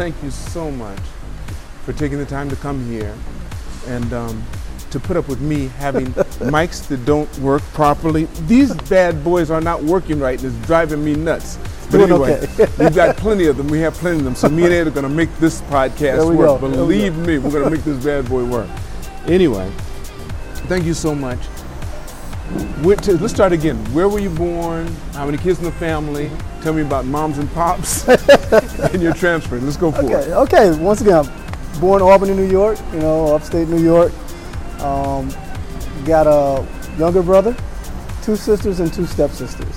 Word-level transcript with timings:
thank 0.00 0.22
you 0.22 0.30
so 0.30 0.70
much 0.70 0.98
for 1.84 1.92
taking 1.92 2.16
the 2.16 2.24
time 2.24 2.48
to 2.48 2.56
come 2.56 2.82
here 2.86 3.14
and 3.86 4.14
um, 4.14 4.42
to 4.90 4.98
put 4.98 5.14
up 5.14 5.28
with 5.28 5.42
me 5.42 5.66
having 5.76 6.06
mics 6.48 6.88
that 6.88 7.04
don't 7.04 7.28
work 7.40 7.60
properly. 7.74 8.24
These 8.46 8.74
bad 8.88 9.22
boys 9.22 9.50
are 9.50 9.60
not 9.60 9.84
working 9.84 10.18
right 10.18 10.42
and 10.42 10.56
it's 10.56 10.66
driving 10.66 11.04
me 11.04 11.16
nuts. 11.16 11.58
But 11.90 12.00
anyway, 12.00 12.40
okay. 12.40 12.66
we've 12.78 12.94
got 12.94 13.18
plenty 13.18 13.44
of 13.44 13.58
them. 13.58 13.68
We 13.68 13.80
have 13.80 13.92
plenty 13.92 14.20
of 14.20 14.24
them. 14.24 14.34
So 14.34 14.48
me 14.48 14.64
and 14.64 14.72
Ed 14.72 14.86
are 14.86 14.90
going 14.90 15.02
to 15.02 15.14
make 15.14 15.36
this 15.36 15.60
podcast 15.62 16.34
work. 16.34 16.38
go. 16.38 16.56
There 16.56 16.70
we 16.70 16.76
Believe 16.76 17.18
me, 17.18 17.36
we're 17.36 17.50
going 17.50 17.64
to 17.64 17.70
make 17.70 17.84
this 17.84 18.02
bad 18.02 18.26
boy 18.26 18.46
work. 18.46 18.70
Anyway, 19.26 19.70
thank 20.66 20.86
you 20.86 20.94
so 20.94 21.14
much. 21.14 21.40
To, 22.82 23.18
let's 23.18 23.34
start 23.34 23.52
again. 23.52 23.76
Where 23.92 24.08
were 24.08 24.18
you 24.18 24.30
born? 24.30 24.86
How 25.12 25.26
many 25.26 25.36
kids 25.36 25.58
in 25.58 25.66
the 25.66 25.72
family? 25.72 26.30
Tell 26.62 26.72
me 26.72 26.80
about 26.80 27.04
moms 27.04 27.36
and 27.36 27.52
pops 27.52 28.06
and 28.92 29.02
your 29.02 29.14
transfer. 29.14 29.58
Let's 29.58 29.76
go 29.76 29.92
for 29.92 30.02
it. 30.02 30.12
Okay, 30.12 30.34
okay. 30.34 30.78
Once 30.82 31.00
again, 31.00 31.26
I'm 31.26 31.80
born 31.80 32.02
in 32.02 32.08
Albany, 32.08 32.34
New 32.34 32.50
York. 32.50 32.78
You 32.92 33.00
know, 33.00 33.34
upstate 33.34 33.68
New 33.68 33.82
York. 33.82 34.12
Um, 34.80 35.28
got 36.04 36.26
a 36.26 36.66
younger 36.98 37.22
brother, 37.22 37.54
two 38.22 38.36
sisters, 38.36 38.80
and 38.80 38.92
two 38.92 39.06
stepsisters. 39.06 39.76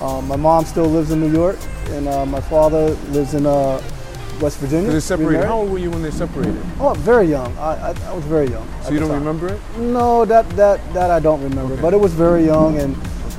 Um, 0.00 0.26
my 0.26 0.36
mom 0.36 0.64
still 0.64 0.86
lives 0.86 1.10
in 1.10 1.20
New 1.20 1.32
York, 1.32 1.58
and 1.88 2.08
uh, 2.08 2.26
my 2.26 2.40
father 2.40 2.90
lives 3.10 3.34
in 3.34 3.46
uh, 3.46 3.80
West 4.40 4.58
Virginia. 4.58 4.90
They 4.90 5.00
separated. 5.00 5.28
remarried. 5.28 5.48
How 5.48 5.58
old 5.58 5.70
were 5.70 5.78
you 5.78 5.90
when 5.90 6.02
they 6.02 6.10
separated? 6.10 6.56
Oh, 6.80 6.94
very 6.94 7.26
young. 7.26 7.56
I, 7.58 7.90
I, 7.90 7.94
I 8.06 8.12
was 8.14 8.24
very 8.24 8.48
young. 8.48 8.66
So 8.82 8.90
you 8.90 8.98
don't 8.98 9.10
time. 9.10 9.18
remember 9.18 9.54
it? 9.54 9.60
No, 9.78 10.24
that 10.24 10.48
that 10.50 10.80
that 10.94 11.10
I 11.10 11.20
don't 11.20 11.42
remember. 11.42 11.74
Okay. 11.74 11.82
But 11.82 11.94
it 11.94 12.00
was 12.00 12.14
very 12.14 12.44
young, 12.44 12.78
and 12.78 12.96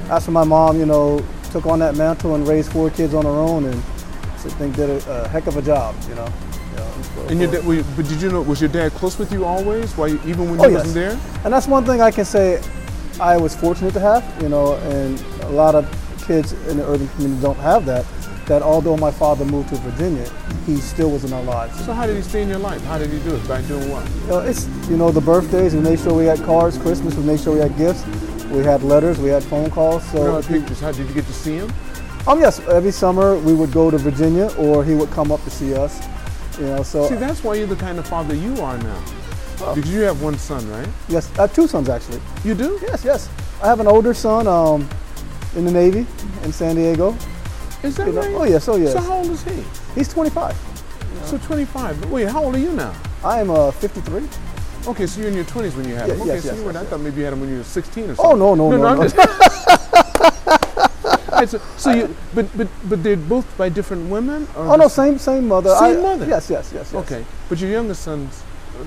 as 0.10 0.26
for 0.26 0.32
my 0.32 0.44
mom, 0.44 0.80
you 0.80 0.86
know, 0.86 1.26
took 1.52 1.66
on 1.66 1.80
that 1.80 1.96
mantle 1.96 2.36
and 2.36 2.48
raised 2.48 2.72
four 2.72 2.90
kids 2.90 3.14
on 3.14 3.26
her 3.26 3.32
own, 3.32 3.66
and 3.66 3.84
I 4.46 4.50
think 4.50 4.76
did 4.76 4.90
a, 4.90 5.24
a 5.26 5.28
heck 5.30 5.48
of 5.48 5.58
a 5.58 5.62
job. 5.62 5.96
You 6.10 6.16
know. 6.16 6.26
You 6.72 6.78
know, 6.78 6.84
for- 7.14 7.32
And 7.32 7.40
your 7.42 7.52
dad, 7.52 7.66
were 7.66 7.74
you- 7.76 7.86
but 7.96 8.08
did 8.08 8.22
you 8.22 8.30
know 8.32 8.42
was 8.42 8.62
your 8.62 8.70
dad 8.70 8.94
close 8.94 9.18
with 9.20 9.32
you 9.34 9.44
always? 9.46 9.96
Why 9.98 10.08
even 10.26 10.50
when 10.50 10.60
Oh, 10.62 10.68
he 10.68 10.74
yes. 10.74 10.86
wasn't 10.86 10.94
there? 10.96 11.18
And 11.44 11.54
that's 11.54 11.68
one 11.68 11.84
thing 11.86 12.02
I 12.02 12.12
can 12.12 12.26
say 12.26 12.62
I 13.20 13.38
was 13.38 13.56
fortunate 13.56 13.94
to 13.94 14.00
have, 14.00 14.24
you 14.42 14.50
know, 14.50 14.76
and 14.76 15.22
a 15.44 15.50
lot 15.50 15.76
of 15.76 15.86
kids 16.28 16.54
in 16.70 16.78
the 16.78 16.88
urban 16.88 17.08
community 17.10 17.42
don't 17.42 17.58
have 17.60 17.86
that. 17.88 18.06
That 18.48 18.62
although 18.64 18.98
my 18.98 19.12
father 19.12 19.46
moved 19.46 19.70
to 19.70 19.76
Virginia, 19.78 20.28
he 20.66 20.78
still 20.78 21.12
was 21.12 21.24
in 21.24 21.32
our 21.34 21.44
lives. 21.44 21.78
So 21.86 21.94
how 21.94 22.06
did 22.08 22.16
he 22.16 22.22
stay 22.22 22.42
in 22.42 22.50
your 22.50 22.58
life? 22.60 22.84
How 22.86 22.98
did 22.98 23.10
he 23.12 23.20
do 23.20 23.36
it? 23.36 23.48
By 23.48 23.62
doing 23.64 23.90
what? 23.92 24.04
You 24.10 24.28
know, 24.28 24.40
it's 24.40 24.68
you 24.90 24.98
know 24.98 25.12
the 25.12 25.22
birthdays. 25.22 25.74
We 25.76 25.82
made 25.82 26.00
sure 26.00 26.14
we 26.14 26.26
had 26.26 26.42
cards. 26.44 26.78
Christmas, 26.78 27.16
we 27.16 27.24
made 27.24 27.40
sure 27.40 27.54
we 27.54 27.60
had 27.60 27.78
gifts. 27.78 28.04
We 28.50 28.64
had 28.64 28.84
letters. 28.84 29.20
We 29.20 29.30
had 29.30 29.44
phone 29.44 29.70
calls. 29.70 30.04
You 30.14 30.20
know, 30.20 30.42
So, 30.42 30.48
pictures. 30.48 30.80
How 30.82 30.92
did 30.92 31.08
you 31.08 31.14
get 31.14 31.26
to 31.28 31.34
see 31.34 31.56
him? 31.56 31.72
Um, 32.28 32.40
yes, 32.40 32.60
every 32.68 32.92
summer 32.92 33.36
we 33.38 33.54
would 33.54 33.72
go 33.72 33.90
to 33.92 33.98
Virginia, 33.98 34.48
or 34.58 34.84
he 34.84 34.94
would 34.94 35.10
come 35.12 35.32
up 35.32 35.44
to 35.44 35.50
see 35.50 35.74
us. 35.76 36.06
You 36.60 36.66
know, 36.68 36.84
so 36.84 37.08
See, 37.10 37.16
that's 37.16 37.44
why 37.44 37.56
you're 37.56 37.68
the 37.68 37.76
kind 37.76 37.98
of 37.98 38.08
father 38.08 38.36
you 38.36 38.54
are 38.62 38.78
now. 38.78 39.04
Oh. 39.64 39.74
Because 39.76 39.92
you 39.94 40.02
have 40.02 40.22
one 40.22 40.38
son, 40.38 40.68
right? 40.72 40.88
yes, 41.08 41.32
I 41.38 41.42
have 41.44 41.54
two 41.54 41.68
sons 41.68 41.88
actually. 41.90 42.20
You 42.44 42.54
do? 42.56 42.80
Yes, 42.82 43.04
yes. 43.06 43.30
I 43.62 43.68
have 43.68 43.80
an 43.80 43.88
older 43.88 44.14
son 44.14 44.48
um, 44.48 44.88
in 45.56 45.66
the 45.66 45.72
Navy 45.72 46.06
in 46.44 46.52
San 46.52 46.76
Diego. 46.76 47.16
Is 47.84 47.96
that 47.98 48.08
You 48.08 48.14
know- 48.14 48.22
right? 48.22 48.34
oh 48.36 48.44
yes, 48.44 48.68
oh 48.68 48.76
yes. 48.76 48.94
So 48.94 49.00
how 49.02 49.18
old 49.18 49.30
is 49.30 49.44
he? 49.44 49.64
He's 49.96 50.08
25. 50.10 50.56
So 51.26 51.38
25. 51.38 52.10
Wait, 52.12 52.28
how 52.28 52.44
old 52.44 52.56
are 52.56 52.60
you 52.60 52.72
now? 52.74 52.94
I 53.24 53.40
am 53.40 53.50
uh, 53.52 53.72
53. 53.72 54.28
Okay, 54.88 55.06
so 55.06 55.20
you're 55.22 55.30
in 55.30 55.36
your 55.36 55.46
20s 55.46 55.76
when 55.76 55.88
you 55.88 55.94
had 55.96 56.08
Yeah, 56.08 56.16
him. 56.16 56.22
Okay, 56.22 56.34
yes, 56.34 56.44
so 56.44 56.50
yes, 56.50 56.58
you 56.60 56.66
were. 56.66 56.72
yes, 56.74 56.82
I 56.82 56.86
thought 56.86 57.00
maybe 57.02 57.18
you 57.20 57.24
had 57.26 57.34
him 57.34 57.42
when 57.42 57.50
you 57.52 57.58
were 57.58 57.64
16 57.64 58.04
or 58.04 58.16
something. 58.16 58.26
Oh 58.26 58.36
no, 58.36 58.56
no, 58.56 58.72
no, 58.72 58.96
no. 58.96 59.08
just- 59.08 59.18
All 59.18 59.26
right, 61.42 61.50
so, 61.50 61.60
so 61.78 61.92
you, 61.92 62.16
but 62.34 62.46
but 62.58 62.68
but 62.90 63.04
they're 63.04 63.18
both 63.18 63.46
by 63.58 63.70
different 63.70 64.10
women. 64.10 64.48
Or 64.56 64.66
oh 64.66 64.76
no, 64.76 64.88
same 64.88 65.18
same 65.18 65.48
mother. 65.48 65.70
Same 65.76 65.98
I- 65.98 66.00
uh, 66.00 66.02
mother? 66.02 66.26
Yes, 66.28 66.50
yes, 66.50 66.72
yes, 66.74 66.92
yes. 66.94 67.04
Okay, 67.04 67.26
but 67.50 67.60
your 67.60 67.70
youngest 67.70 68.04
son 68.04 68.30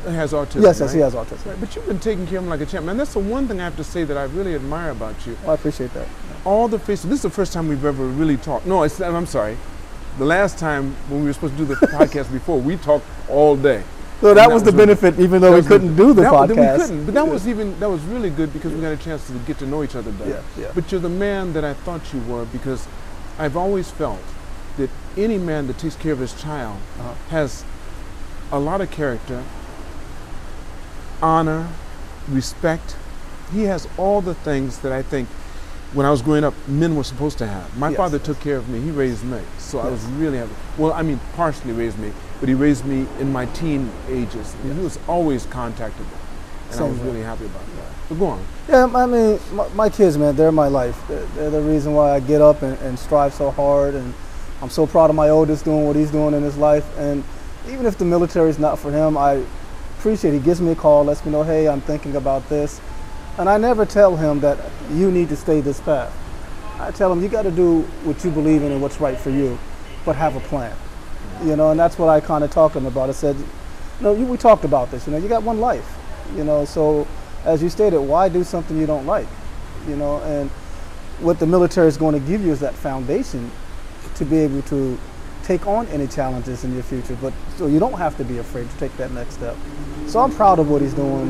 has 0.07 0.33
autism. 0.33 0.63
Yes, 0.63 0.81
yes, 0.81 0.93
he 0.93 1.01
has 1.01 1.15
autism. 1.15 1.47
Right, 1.47 1.61
but 1.61 1.75
you've 1.75 1.87
been 1.87 2.01
taking 2.01 2.27
care 2.27 2.39
of 2.39 2.45
him 2.45 2.51
like 2.51 2.61
a 2.61 2.67
champ, 2.67 2.87
man. 2.87 2.97
That's 2.97 3.13
the 3.15 3.21
one 3.21 3.47
thing 3.49 3.61
I 3.61 3.65
have 3.65 3.77
to 3.77 3.85
say 3.85 4.05
that 4.05 4.17
I 4.17 4.25
really 4.25 4.55
admire 4.55 4.91
about 4.91 5.27
you. 5.27 5.37
Well, 5.43 5.53
I 5.53 5.55
appreciate 5.55 5.93
that. 5.95 6.09
All 6.45 6.69
the 6.69 6.79
faces. 6.79 7.09
This 7.09 7.19
is 7.19 7.23
the 7.23 7.31
first 7.31 7.53
time 7.53 7.69
we've 7.69 7.85
ever 7.85 8.07
really 8.07 8.37
talked. 8.37 8.67
No, 8.67 8.83
it's, 8.83 9.01
I'm 9.01 9.27
sorry. 9.27 9.57
The 10.19 10.25
last 10.25 10.59
time 10.59 10.95
when 11.09 11.21
we 11.21 11.27
were 11.27 11.33
supposed 11.33 11.57
to 11.57 11.59
do 11.59 11.65
the 11.65 11.75
podcast 11.87 12.31
before, 12.33 12.61
we 12.61 12.77
talked 12.77 13.07
all 13.29 13.57
day. 13.57 13.83
So 14.25 14.31
And 14.31 14.39
that 14.39 14.51
was 14.51 14.63
the 14.63 14.73
really- 14.73 14.87
benefit, 14.95 15.21
even 15.21 15.43
though 15.43 15.53
we 15.55 15.61
couldn't 15.61 15.97
do 15.97 16.15
the 16.15 16.23
that, 16.23 16.33
podcast. 16.33 16.79
We 16.79 16.83
couldn't, 16.87 17.05
but 17.05 17.13
that 17.13 17.29
was 17.29 17.47
even 17.47 17.79
that 17.79 17.91
was 17.91 18.01
really 18.05 18.31
good 18.31 18.55
because 18.55 18.73
we 18.73 18.81
got 18.81 18.93
a 18.93 18.97
chance 18.97 19.27
to 19.27 19.35
get 19.47 19.59
to 19.59 19.67
know 19.67 19.83
each 19.83 19.95
other 19.95 20.13
better. 20.13 20.31
Yeah, 20.57 20.63
yeah. 20.63 20.69
But 20.75 20.91
you're 20.91 21.03
the 21.03 21.11
man 21.11 21.53
that 21.53 21.63
I 21.63 21.75
thought 21.75 22.01
you 22.15 22.21
were 22.23 22.47
because 22.47 22.87
I've 23.39 23.55
always 23.55 23.91
felt 23.91 24.21
that 24.79 24.89
any 25.19 25.37
man 25.37 25.67
that 25.67 25.77
takes 25.77 25.95
care 25.97 26.13
of 26.15 26.21
his 26.21 26.33
child 26.33 26.79
Uh-huh. 26.99 27.13
has 27.29 27.65
a 28.51 28.59
lot 28.59 28.81
of 28.81 28.91
character, 28.91 29.43
honor, 31.23 31.69
respect. 32.27 32.97
He 33.53 33.65
has 33.65 33.87
all 33.99 34.23
the 34.23 34.33
things 34.35 34.79
that 34.79 34.91
I 34.91 35.03
think 35.03 35.29
when 35.93 36.07
I 36.07 36.11
was 36.11 36.23
growing 36.23 36.45
up 36.45 36.55
men 36.67 36.97
were 36.97 37.05
supposed 37.05 37.37
to 37.39 37.47
have. 37.47 37.77
My 37.77 37.91
Yes, 37.91 37.97
father 37.99 38.17
yes. 38.17 38.25
took 38.27 38.41
care 38.41 38.57
of 38.57 38.71
me. 38.71 38.81
He 38.81 38.91
raised 38.91 39.23
me. 39.23 39.41
So 39.59 39.81
I 39.81 39.91
was 39.91 40.03
really 40.19 40.39
happy. 40.39 40.51
Well, 40.79 40.95
I 40.95 41.03
mean, 41.03 41.21
partially 41.37 41.73
raised 41.75 41.99
me, 41.99 42.11
but 42.45 42.51
he 42.51 42.55
raised 42.55 42.85
me 42.85 43.07
in 43.21 43.33
my 43.33 43.47
teen 43.47 43.91
ages. 44.07 44.55
And 44.63 44.77
he 44.77 44.85
was 44.85 44.99
always 45.09 45.47
contactable. 45.47 46.05
And 46.65 46.73
I 46.73 46.75
Same 46.75 46.91
was 46.91 46.99
way. 46.99 47.07
really 47.07 47.23
happy 47.23 47.47
about 47.47 47.65
that. 47.65 47.87
But 48.07 48.19
go 48.19 48.27
on. 48.27 48.47
Yeah, 48.69 48.85
I 48.95 49.07
mean, 49.07 49.41
my, 49.53 49.69
my 49.69 49.89
kids, 49.89 50.19
man, 50.19 50.37
they're 50.37 50.53
my 50.53 50.69
life. 50.69 51.03
They're, 51.09 51.25
they're 51.37 51.49
the 51.49 51.63
reason 51.63 51.95
why 51.95 52.11
I 52.11 52.21
get 52.21 52.43
up 52.43 52.61
and, 52.61 52.79
and 52.81 52.99
strive 52.99 53.33
so 53.33 53.51
hard. 53.51 53.95
And 53.95 54.13
I'm 54.61 54.69
so 54.69 54.87
proud 54.87 55.09
of 55.09 55.17
my 55.17 55.31
oldest 55.31 55.65
doing 55.65 55.87
what 55.87 55.97
he's 55.97 56.11
doing 56.11 56.35
in 56.35 56.43
his 56.43 56.59
life. 56.59 56.85
And 56.99 57.25
even 57.71 57.87
if 57.87 57.97
the 57.97 58.05
military 58.05 58.51
is 58.51 58.59
not 58.59 58.79
for 58.79 58.93
him, 58.93 59.17
I 59.17 59.43
appreciate 59.99 60.35
he 60.35 60.39
gives 60.39 60.61
me 60.61 60.73
a 60.73 60.77
call, 60.77 61.03
lets 61.03 61.25
me 61.25 61.33
know, 61.33 61.45
hey, 61.45 61.67
I'm 61.67 61.81
thinking 61.81 62.15
about 62.15 62.47
this. 62.51 62.79
And 63.39 63.49
I 63.49 63.57
never 63.57 63.87
tell 63.87 64.19
him 64.19 64.41
that 64.41 64.59
you 64.91 65.11
need 65.11 65.31
to 65.31 65.37
stay 65.37 65.63
this 65.63 65.81
path. 65.81 66.15
I 66.79 66.91
tell 66.91 67.11
him 67.11 67.23
you 67.23 67.31
got 67.31 67.45
to 67.45 67.51
do 67.51 67.81
what 68.03 68.23
you 68.23 68.31
believe 68.31 68.63
in 68.63 68.71
and 68.71 68.83
what's 68.83 69.01
right 69.01 69.17
for 69.17 69.31
you, 69.31 69.59
but 70.05 70.15
have 70.17 70.37
a 70.37 70.41
plan. 70.41 70.77
You 71.43 71.57
know, 71.57 71.71
and 71.71 71.81
that's 71.81 71.99
what 71.99 72.09
I 72.09 72.21
kind 72.21 72.45
of 72.45 72.51
talk 72.51 72.73
to 72.73 72.79
him 72.79 72.87
about. 72.87 73.09
I 73.09 73.13
said, 73.13 73.37
you 73.37 73.45
know, 74.01 74.15
you, 74.15 74.27
we 74.27 74.37
talked 74.37 74.65
about 74.65 74.91
this. 74.91 75.07
You 75.07 75.13
know, 75.13 75.19
you 75.19 75.29
got 75.29 75.43
one 75.43 75.61
life. 75.61 75.99
You 76.37 76.45
know, 76.45 76.65
so 76.65 77.07
as 77.45 77.63
you 77.63 77.69
stated, 77.69 78.01
why 78.01 78.29
do 78.29 78.45
something 78.45 78.79
you 78.79 78.87
don't 78.87 79.07
like? 79.07 79.29
You 79.89 79.97
know, 79.97 80.19
and 80.23 80.51
what 81.21 81.39
the 81.39 81.47
military 81.47 81.89
is 81.89 81.97
going 81.97 82.15
to 82.15 82.27
give 82.27 82.45
you 82.45 82.53
is 82.53 82.61
that 82.61 82.75
foundation 82.75 83.51
to 84.17 84.25
be 84.25 84.39
able 84.39 84.63
to 84.63 84.99
take 85.43 85.67
on 85.67 85.87
any 85.89 86.07
challenges 86.07 86.65
in 86.65 86.73
your 86.75 86.83
future. 86.83 87.17
But 87.21 87.33
so 87.57 87.67
you 87.67 87.79
don't 87.79 87.99
have 87.99 88.17
to 88.17 88.25
be 88.25 88.39
afraid 88.39 88.69
to 88.71 88.77
take 88.79 88.97
that 88.97 89.13
next 89.13 89.35
step. 89.35 89.57
So 90.07 90.21
I'm 90.21 90.33
proud 90.33 90.59
of 90.59 90.71
what 90.71 90.83
he's 90.83 90.95
doing, 90.95 91.29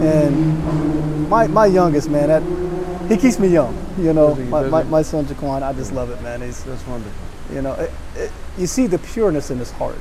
and 0.00 1.28
my 1.28 1.46
my 1.46 1.66
youngest 1.66 2.08
man, 2.08 2.28
that 2.28 3.08
he 3.08 3.16
keeps 3.16 3.38
me 3.38 3.48
young. 3.48 3.76
You 3.98 4.12
know, 4.12 4.34
my, 4.34 4.62
my, 4.68 4.82
my 4.84 5.02
son 5.02 5.24
Jaquan, 5.26 5.62
I 5.62 5.72
just 5.72 5.92
love 5.92 6.10
it, 6.10 6.20
man. 6.22 6.40
He's 6.40 6.62
That's 6.64 6.86
wonderful. 6.86 7.27
You 7.52 7.62
know, 7.62 7.72
it, 7.74 7.90
it, 8.16 8.32
you 8.58 8.66
see 8.66 8.86
the 8.86 8.98
pureness 8.98 9.50
in 9.50 9.58
his 9.58 9.70
heart. 9.70 9.98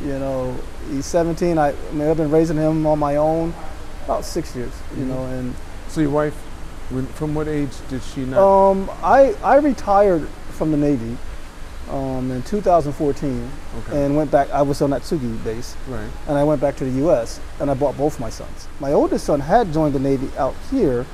You 0.00 0.18
know, 0.18 0.56
he's 0.90 1.06
17. 1.06 1.56
I, 1.58 1.68
I 1.70 1.92
mean, 1.92 2.08
I've 2.08 2.16
been 2.16 2.30
raising 2.30 2.56
him 2.56 2.86
on 2.86 2.98
my 2.98 3.16
own 3.16 3.54
about 4.04 4.24
six 4.24 4.54
years. 4.54 4.72
You 4.96 5.04
know, 5.04 5.24
and 5.26 5.54
So 5.88 6.00
your 6.00 6.10
wife, 6.10 6.34
from 7.14 7.34
what 7.34 7.48
age 7.48 7.70
did 7.88 8.02
she 8.02 8.24
not? 8.24 8.38
um, 8.38 8.90
I 9.02 9.34
I 9.42 9.56
retired 9.56 10.28
from 10.50 10.70
the 10.70 10.76
Navy 10.76 11.16
um, 11.90 12.30
in 12.30 12.42
2014 12.42 13.50
okay. 13.78 14.04
and 14.04 14.16
went 14.16 14.30
back. 14.30 14.50
I 14.50 14.62
was 14.62 14.82
on 14.82 14.90
that 14.90 15.02
Tsugi 15.02 15.42
base, 15.44 15.76
right. 15.88 16.08
and 16.28 16.36
I 16.36 16.44
went 16.44 16.60
back 16.60 16.76
to 16.76 16.84
the 16.84 16.98
U.S. 17.00 17.40
and 17.60 17.70
I 17.70 17.74
bought 17.74 17.96
both 17.96 18.20
my 18.20 18.30
sons. 18.30 18.68
My 18.80 18.92
oldest 18.92 19.24
son 19.26 19.40
had 19.40 19.72
joined 19.72 19.94
the 19.94 19.98
Navy 20.00 20.28
out 20.36 20.54
here, 20.70 21.06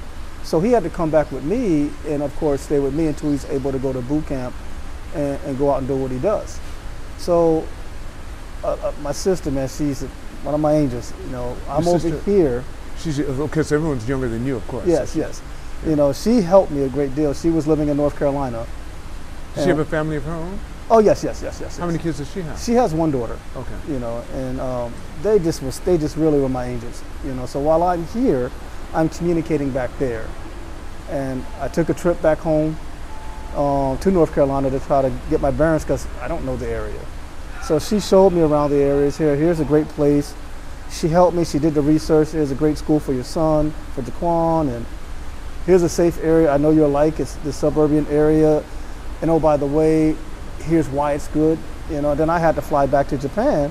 so 0.43 0.59
he 0.61 0.73
had 0.73 0.83
to 0.83 0.91
come 0.91 1.11
back 1.11 1.31
with 1.33 1.45
me, 1.45 1.91
and 2.07 2.23
of 2.23 2.35
course 2.37 2.63
stay 2.63 2.79
with 2.81 2.95
me 2.95 3.07
until 3.07 3.31
he's 3.31 3.45
able 3.47 3.73
to 3.73 3.79
go 3.79 3.93
to 3.93 4.01
boot 4.03 4.27
camp 4.27 4.55
and, 5.15 5.41
and 5.45 5.59
go 5.59 5.71
out 5.71 5.79
and 5.79 5.89
do 5.89 5.97
what 5.97 6.11
he 6.11 6.19
does. 6.19 6.59
So, 7.19 7.67
uh, 8.65 8.73
uh, 8.83 8.93
my 9.03 9.13
sister, 9.13 9.51
man, 9.51 9.69
she's 9.69 10.03
one 10.43 10.55
of 10.55 10.61
my 10.61 10.75
angels. 10.75 11.13
You 11.25 11.31
know, 11.31 11.57
I'm 11.69 11.87
over 11.87 12.09
here. 12.21 12.65
She's 12.99 13.21
okay. 13.21 13.63
So 13.63 13.77
everyone's 13.77 14.09
younger 14.09 14.29
than 14.29 14.45
you, 14.45 14.57
of 14.57 14.67
course. 14.69 14.87
Yes, 14.87 15.17
yes. 15.17 15.43
You 15.87 15.97
know, 15.97 16.13
she 16.13 16.43
helped 16.43 16.71
me 16.71 16.83
a 16.83 16.89
great 16.89 17.15
deal. 17.15 17.33
She 17.33 17.49
was 17.49 17.67
living 17.67 17.89
in 17.89 17.97
North 17.97 18.19
Carolina. 18.19 18.67
Does 19.55 19.65
she 19.65 19.71
have 19.71 19.79
a 19.79 19.85
family 19.85 20.17
of 20.17 20.25
her 20.25 20.33
own? 20.33 20.59
Oh 20.91 20.99
yes, 20.99 21.23
yes, 21.23 21.41
yes, 21.41 21.61
yes. 21.61 21.79
How 21.79 21.85
yes. 21.85 21.93
many 21.93 22.03
kids 22.03 22.19
does 22.19 22.31
she 22.33 22.43
have? 22.43 22.59
She 22.59 22.73
has 22.73 22.93
one 22.93 23.11
daughter. 23.11 23.39
Okay. 23.57 23.75
you 23.89 23.99
know, 24.01 24.25
and 24.35 24.61
um, 24.61 24.93
they 25.23 25.39
just 25.39 25.63
was 25.63 25.79
they 25.81 25.97
just 25.97 26.17
really 26.17 26.41
were 26.41 26.49
my 26.49 26.67
angels, 26.67 27.03
you 27.25 27.33
know. 27.35 27.47
So 27.47 27.61
while 27.61 27.83
I'm 27.83 28.05
here, 28.07 28.51
I'm 28.93 29.09
communicating 29.09 29.71
back 29.71 29.91
there, 29.99 30.27
and 31.09 31.45
I 31.61 31.69
took 31.69 31.89
a 31.89 31.95
trip 31.95 32.21
back 32.21 32.39
home 32.39 32.77
um, 33.57 33.99
to 33.99 34.11
North 34.11 34.35
Carolina 34.35 34.71
to 34.71 34.81
try 34.81 35.03
to 35.03 35.13
get 35.29 35.41
my 35.41 35.51
bearings 35.51 35.85
because 35.85 36.07
I 36.21 36.29
don't 36.29 36.45
know 36.45 36.57
the 36.57 36.69
area. 36.69 37.01
So 37.63 37.79
she 37.79 38.01
showed 38.01 38.33
me 38.33 38.41
around 38.41 38.71
the 38.71 38.83
areas 38.83 39.17
here. 39.17 39.37
Here's 39.37 39.61
a 39.61 39.65
great 39.65 39.89
place. 39.89 40.35
She 40.91 41.09
helped 41.09 41.37
me. 41.37 41.45
She 41.45 41.59
did 41.59 41.75
the 41.75 41.83
research. 41.83 42.31
Here's 42.31 42.51
a 42.51 42.55
great 42.55 42.79
school 42.79 42.99
for 42.99 43.13
your 43.13 43.25
son, 43.25 43.73
for 43.95 44.03
Jaquan, 44.03 44.75
and 44.75 44.87
here's 45.67 45.83
a 45.83 45.89
safe 45.89 46.19
area. 46.23 46.51
I 46.51 46.57
know 46.57 46.71
you'll 46.71 46.89
like. 46.89 47.21
It's 47.21 47.35
the 47.37 47.53
suburban 47.53 48.07
area, 48.09 48.65
and 49.23 49.31
oh 49.31 49.39
by 49.39 49.57
the 49.57 49.67
way, 49.67 50.17
here's 50.63 50.89
why 50.89 51.13
it's 51.13 51.29
good. 51.29 51.59
You 51.91 52.03
know. 52.03 52.15
Then 52.15 52.29
I 52.29 52.41
had 52.41 52.57
to 52.57 52.63
fly 52.63 52.87
back 52.87 53.07
to 53.09 53.19
Japan 53.19 53.71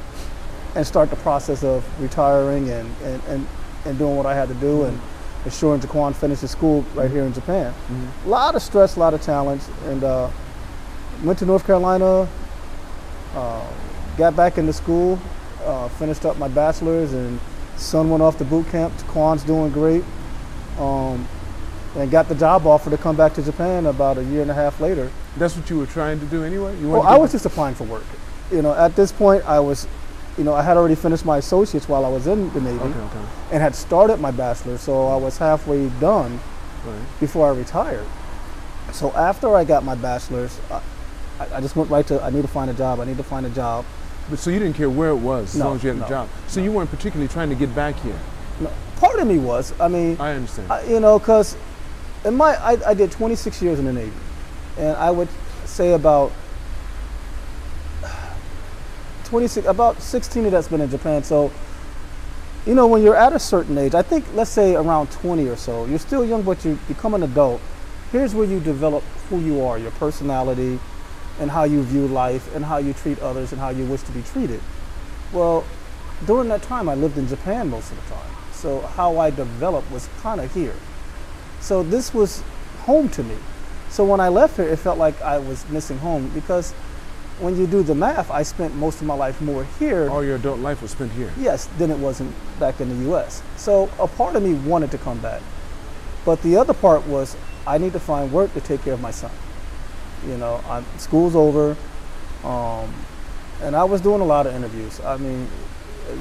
and 0.75 0.85
start 0.85 1.09
the 1.09 1.15
process 1.17 1.63
of 1.63 1.83
retiring 2.01 2.69
and, 2.69 2.89
and, 3.03 3.23
and, 3.27 3.47
and 3.85 3.97
doing 3.97 4.15
what 4.15 4.25
I 4.25 4.35
had 4.35 4.47
to 4.49 4.53
do 4.55 4.83
and 4.83 4.99
ensuring 5.45 5.79
Jaquan 5.81 6.15
finishes 6.15 6.51
school 6.51 6.83
right 6.95 7.09
here 7.09 7.23
in 7.23 7.33
Japan. 7.33 7.73
A 8.25 8.29
lot 8.29 8.55
of 8.55 8.61
stress, 8.61 8.95
a 8.95 8.99
lot 8.99 9.13
of 9.13 9.21
challenge, 9.23 9.61
and 9.85 10.03
uh, 10.03 10.29
went 11.23 11.39
to 11.39 11.45
North 11.45 11.65
Carolina, 11.65 12.27
uh, 13.35 13.67
got 14.17 14.35
back 14.35 14.57
into 14.57 14.73
school, 14.73 15.19
uh, 15.63 15.87
finished 15.89 16.25
up 16.25 16.37
my 16.37 16.47
bachelor's, 16.47 17.13
and 17.13 17.39
son 17.77 18.09
went 18.09 18.21
off 18.21 18.37
to 18.37 18.45
boot 18.45 18.67
camp. 18.67 18.93
Jaquan's 18.97 19.43
doing 19.43 19.71
great, 19.71 20.03
um, 20.77 21.27
and 21.95 22.11
got 22.11 22.27
the 22.27 22.35
job 22.35 22.67
offer 22.67 22.89
to 22.89 22.97
come 22.97 23.15
back 23.15 23.33
to 23.35 23.41
Japan 23.41 23.85
about 23.85 24.17
a 24.17 24.23
year 24.23 24.41
and 24.41 24.51
a 24.51 24.53
half 24.53 24.79
later. 24.79 25.11
That's 25.37 25.55
what 25.55 25.69
you 25.69 25.77
were 25.77 25.85
trying 25.85 26.19
to 26.19 26.25
do 26.25 26.43
anyway. 26.43 26.77
You 26.79 26.89
Well, 26.89 27.01
I 27.03 27.17
was 27.17 27.31
just 27.31 27.45
applying 27.45 27.75
for 27.75 27.85
work. 27.85 28.03
You 28.51 28.61
know, 28.61 28.73
at 28.73 28.95
this 28.95 29.11
point, 29.11 29.45
I 29.45 29.59
was, 29.59 29.87
you 30.39 30.45
know, 30.45 30.53
I 30.53 30.63
had 30.63 30.77
already 30.77 30.95
finished 30.95 31.25
my 31.25 31.37
associates 31.37 31.89
while 31.89 32.05
I 32.05 32.09
was 32.09 32.25
in 32.25 32.51
the 32.53 32.61
Navy, 32.61 32.79
Okay. 32.79 32.87
Okay. 32.99 33.25
and 33.51 33.61
had 33.61 33.75
started 33.75 34.21
my 34.21 34.31
bachelor, 34.31 34.77
so 34.77 35.07
I 35.09 35.17
was 35.17 35.37
halfway 35.37 35.89
done 35.99 36.39
Right. 36.87 36.95
before 37.19 37.51
I 37.51 37.55
retired. 37.55 38.05
So 38.93 39.11
after 39.11 39.53
I 39.53 39.65
got 39.65 39.83
my 39.83 39.95
bachelor's, 39.95 40.57
I, 40.71 41.55
I- 41.57 41.59
just 41.61 41.75
went 41.75 41.89
right 41.91 42.07
to 42.07 42.23
I 42.23 42.29
need 42.29 42.41
to 42.43 42.47
find 42.47 42.71
a 42.71 42.73
job. 42.73 43.01
I 43.01 43.05
need 43.05 43.17
to 43.17 43.23
find 43.23 43.45
a 43.45 43.49
job. 43.49 43.83
But 44.29 44.39
so 44.39 44.49
you 44.49 44.59
didn't 44.59 44.77
care 44.77 44.89
where 44.89 45.09
it 45.09 45.15
was 45.17 45.55
as 45.55 45.59
No, 45.59 45.65
long 45.67 45.75
as 45.75 45.83
you 45.83 45.89
had 45.93 46.05
a 46.05 46.09
job. 46.09 46.29
So 46.47 46.61
you 46.61 46.71
weren't 46.71 46.89
particularly 46.89 47.27
trying 47.27 47.49
to 47.49 47.55
get 47.55 47.75
back 47.75 47.95
here. 47.99 48.17
No, 48.61 48.71
part 48.97 49.19
of 49.19 49.27
me 49.27 49.39
was, 49.39 49.73
I 49.79 49.89
mean, 49.89 50.15
I 50.21 50.33
understand. 50.35 50.71
I, 50.71 50.83
you 50.83 51.01
know, 51.01 51.19
because 51.19 51.57
in 52.23 52.35
my 52.35 52.55
I, 52.63 52.77
I 52.91 52.93
did 52.93 53.11
26 53.11 53.61
years 53.61 53.77
in 53.79 53.85
the 53.85 53.93
Navy, 53.93 54.13
and 54.77 54.95
I 54.95 55.11
would 55.11 55.27
say 55.65 55.91
about 55.93 56.31
26, 59.29 59.67
about 59.67 60.01
16 60.01 60.45
of 60.45 60.51
that's 60.51 60.67
been 60.67 60.81
in 60.81 60.89
Japan. 60.89 61.23
So, 61.23 61.51
you 62.65 62.73
know, 62.73 62.87
when 62.87 63.03
you're 63.03 63.15
at 63.15 63.31
a 63.31 63.39
certain 63.39 63.77
age, 63.77 63.93
I 63.93 64.01
think 64.01 64.25
let's 64.33 64.49
say 64.49 64.75
around 64.75 65.11
20 65.11 65.47
or 65.47 65.55
so, 65.55 65.85
you're 65.85 65.99
still 65.99 66.25
young, 66.25 66.41
but 66.41 66.65
you 66.65 66.79
become 66.87 67.13
an 67.13 67.21
adult. 67.21 67.61
Here's 68.11 68.33
where 68.33 68.47
you 68.47 68.59
develop 68.59 69.03
who 69.29 69.39
you 69.39 69.61
are, 69.63 69.77
your 69.77 69.91
personality, 69.91 70.79
and 71.39 71.51
how 71.51 71.63
you 71.63 71.83
view 71.83 72.07
life, 72.07 72.53
and 72.55 72.65
how 72.65 72.77
you 72.77 72.93
treat 72.93 73.19
others, 73.19 73.51
and 73.51 73.61
how 73.61 73.69
you 73.69 73.85
wish 73.85 74.01
to 74.01 74.11
be 74.11 74.23
treated. 74.23 74.61
Well, 75.31 75.63
during 76.25 76.49
that 76.49 76.63
time, 76.63 76.89
I 76.89 76.95
lived 76.95 77.19
in 77.19 77.27
Japan 77.27 77.69
most 77.69 77.91
of 77.91 78.03
the 78.03 78.15
time. 78.15 78.31
So 78.51 78.81
how 78.81 79.19
I 79.19 79.29
developed 79.29 79.91
was 79.91 80.09
kind 80.21 80.41
of 80.41 80.51
here. 80.55 80.75
So 81.61 81.83
this 81.83 82.15
was 82.15 82.41
home 82.79 83.09
to 83.09 83.23
me. 83.23 83.35
So 83.89 84.03
when 84.03 84.19
I 84.19 84.29
left 84.29 84.55
here, 84.55 84.67
it 84.67 84.77
felt 84.77 84.97
like 84.97 85.21
I 85.21 85.37
was 85.37 85.69
missing 85.69 85.99
home 85.99 86.29
because 86.33 86.73
when 87.39 87.57
you 87.57 87.65
do 87.67 87.83
the 87.83 87.95
math, 87.95 88.29
I 88.31 88.43
spent 88.43 88.75
most 88.75 89.01
of 89.01 89.07
my 89.07 89.13
life 89.13 89.39
more 89.41 89.65
here, 89.79 90.09
All 90.09 90.23
your 90.23 90.35
adult 90.35 90.59
life 90.59 90.81
was 90.81 90.91
spent 90.91 91.11
here. 91.13 91.31
yes, 91.37 91.67
than 91.77 91.89
it 91.91 91.97
wasn't 91.97 92.33
back 92.59 92.81
in 92.81 92.89
the 92.89 93.05
U.S. 93.09 93.41
So 93.57 93.89
a 93.99 94.07
part 94.07 94.35
of 94.35 94.43
me 94.43 94.53
wanted 94.53 94.91
to 94.91 94.97
come 94.97 95.19
back, 95.19 95.41
but 96.25 96.41
the 96.41 96.57
other 96.57 96.73
part 96.73 97.05
was 97.07 97.35
I 97.65 97.77
need 97.77 97.93
to 97.93 97.99
find 97.99 98.31
work 98.31 98.53
to 98.53 98.61
take 98.61 98.83
care 98.83 98.93
of 98.93 99.01
my 99.01 99.11
son. 99.11 99.31
You 100.27 100.37
know, 100.37 100.61
I'm, 100.67 100.85
school's 100.97 101.35
over, 101.35 101.77
um, 102.43 102.93
and 103.61 103.75
I 103.75 103.83
was 103.85 104.01
doing 104.01 104.21
a 104.21 104.25
lot 104.25 104.47
of 104.47 104.53
interviews. 104.53 104.99
I 105.01 105.17
mean, 105.17 105.47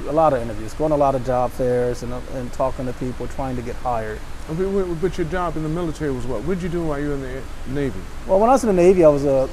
a 0.07 0.11
lot 0.13 0.33
of 0.33 0.41
interviews, 0.41 0.73
going 0.73 0.91
to 0.91 0.95
a 0.95 0.97
lot 0.97 1.15
of 1.15 1.25
job 1.25 1.51
fairs 1.51 2.03
and, 2.03 2.13
uh, 2.13 2.21
and 2.35 2.51
talking 2.53 2.85
to 2.85 2.93
people, 2.93 3.27
trying 3.27 3.55
to 3.55 3.61
get 3.61 3.75
hired. 3.77 4.19
But 4.47 5.17
your 5.17 5.27
job 5.27 5.57
in 5.57 5.63
the 5.63 5.69
military 5.69 6.11
was 6.11 6.25
what? 6.25 6.43
What 6.43 6.55
did 6.55 6.63
you 6.63 6.69
do 6.69 6.83
while 6.83 6.99
you 6.99 7.09
were 7.09 7.13
in 7.15 7.21
the 7.21 7.41
Navy? 7.67 7.99
Well, 8.25 8.39
when 8.39 8.49
I 8.49 8.53
was 8.53 8.63
in 8.63 8.67
the 8.75 8.81
Navy, 8.81 9.03
I 9.03 9.09
was 9.09 9.25
a 9.25 9.49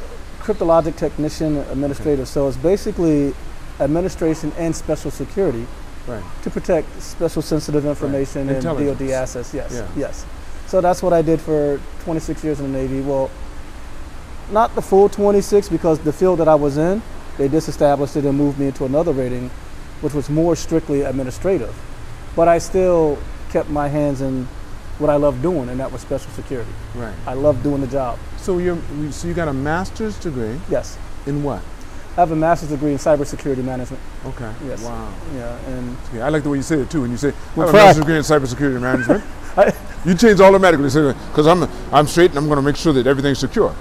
cryptologic 0.47 0.97
technician 0.97 1.57
administrator. 1.73 2.25
So 2.25 2.47
it's 2.49 2.57
basically 2.57 3.35
administration 3.81 4.53
and 4.57 4.75
special 4.75 5.11
security 5.11 5.67
Right. 6.07 6.23
to 6.45 6.51
protect 6.51 6.87
special 7.03 7.43
sensitive 7.43 7.85
information 7.85 8.49
and 8.49 8.63
DoD 8.63 9.11
assets. 9.13 9.53
Yes, 9.53 9.73
Yeah. 9.75 9.83
yes. 9.97 10.25
So 10.69 10.81
that's 10.81 11.03
what 11.03 11.13
I 11.13 11.21
did 11.23 11.41
for 11.41 11.81
26 12.05 12.45
years 12.45 12.61
in 12.61 12.73
the 12.73 12.79
Navy. 12.79 13.01
Well, 13.01 13.29
not 14.53 14.75
the 14.77 14.83
full 14.83 15.09
26 15.09 15.69
because 15.69 15.99
the 15.99 16.13
field 16.13 16.39
that 16.39 16.47
I 16.49 16.55
was 16.55 16.77
in, 16.77 17.03
they 17.39 17.49
disestablished 17.49 18.17
it 18.17 18.25
and 18.25 18.39
moved 18.39 18.59
me 18.59 18.67
into 18.69 18.85
another 18.85 19.13
rating, 19.13 19.51
which 20.01 20.15
was 20.15 20.31
more 20.31 20.55
strictly 20.55 21.03
administrative. 21.03 21.75
But 22.37 22.47
I 22.47 22.59
still 22.59 23.19
kept 23.51 23.69
my 23.69 23.89
hands 23.89 24.21
in 24.21 24.47
what 24.99 25.11
I 25.11 25.17
loved 25.17 25.43
doing, 25.43 25.69
and 25.69 25.79
that 25.81 25.91
was 25.93 26.01
special 26.01 26.31
security. 26.33 26.71
Right. 26.95 27.15
I 27.27 27.35
loved 27.35 27.63
doing 27.63 27.81
the 27.81 27.87
job. 27.87 28.19
So 28.39 28.59
you 28.59 28.81
so 29.11 29.29
you 29.29 29.35
got 29.35 29.49
a 29.49 29.53
master's 29.53 30.19
degree 30.19 30.59
Yes. 30.71 30.99
in 31.27 31.43
what? 31.43 31.63
I 32.17 32.21
have 32.21 32.33
a 32.33 32.37
master's 32.37 32.71
degree 32.71 32.93
in 32.93 32.99
cybersecurity 32.99 33.63
management. 33.63 34.03
Okay. 34.25 34.51
Yes. 34.67 34.83
Wow. 34.83 35.13
Yeah, 35.35 35.55
and 35.69 35.97
Yeah, 36.15 36.27
I 36.27 36.31
like 36.31 36.45
the 36.45 36.49
way 36.49 36.57
you 36.57 36.63
say 36.63 36.79
it 36.81 36.91
too. 36.91 37.03
When 37.03 37.11
you 37.11 37.19
say 37.19 37.29
I 37.57 37.61
have 37.61 37.69
a 37.69 37.73
master's 37.73 38.05
degree 38.05 38.17
in 38.17 38.23
cybersecurity 38.23 38.81
management, 38.81 39.23
I, 39.57 39.75
you 40.07 40.15
change 40.15 40.41
automatically. 40.41 40.87
Because 40.89 41.47
I'm 41.47 41.69
I'm 41.93 42.07
straight 42.07 42.31
and 42.31 42.39
I'm 42.39 42.47
going 42.47 42.57
to 42.57 42.63
make 42.63 42.77
sure 42.77 42.93
that 42.95 43.07
everything's 43.07 43.39
secure. 43.41 43.75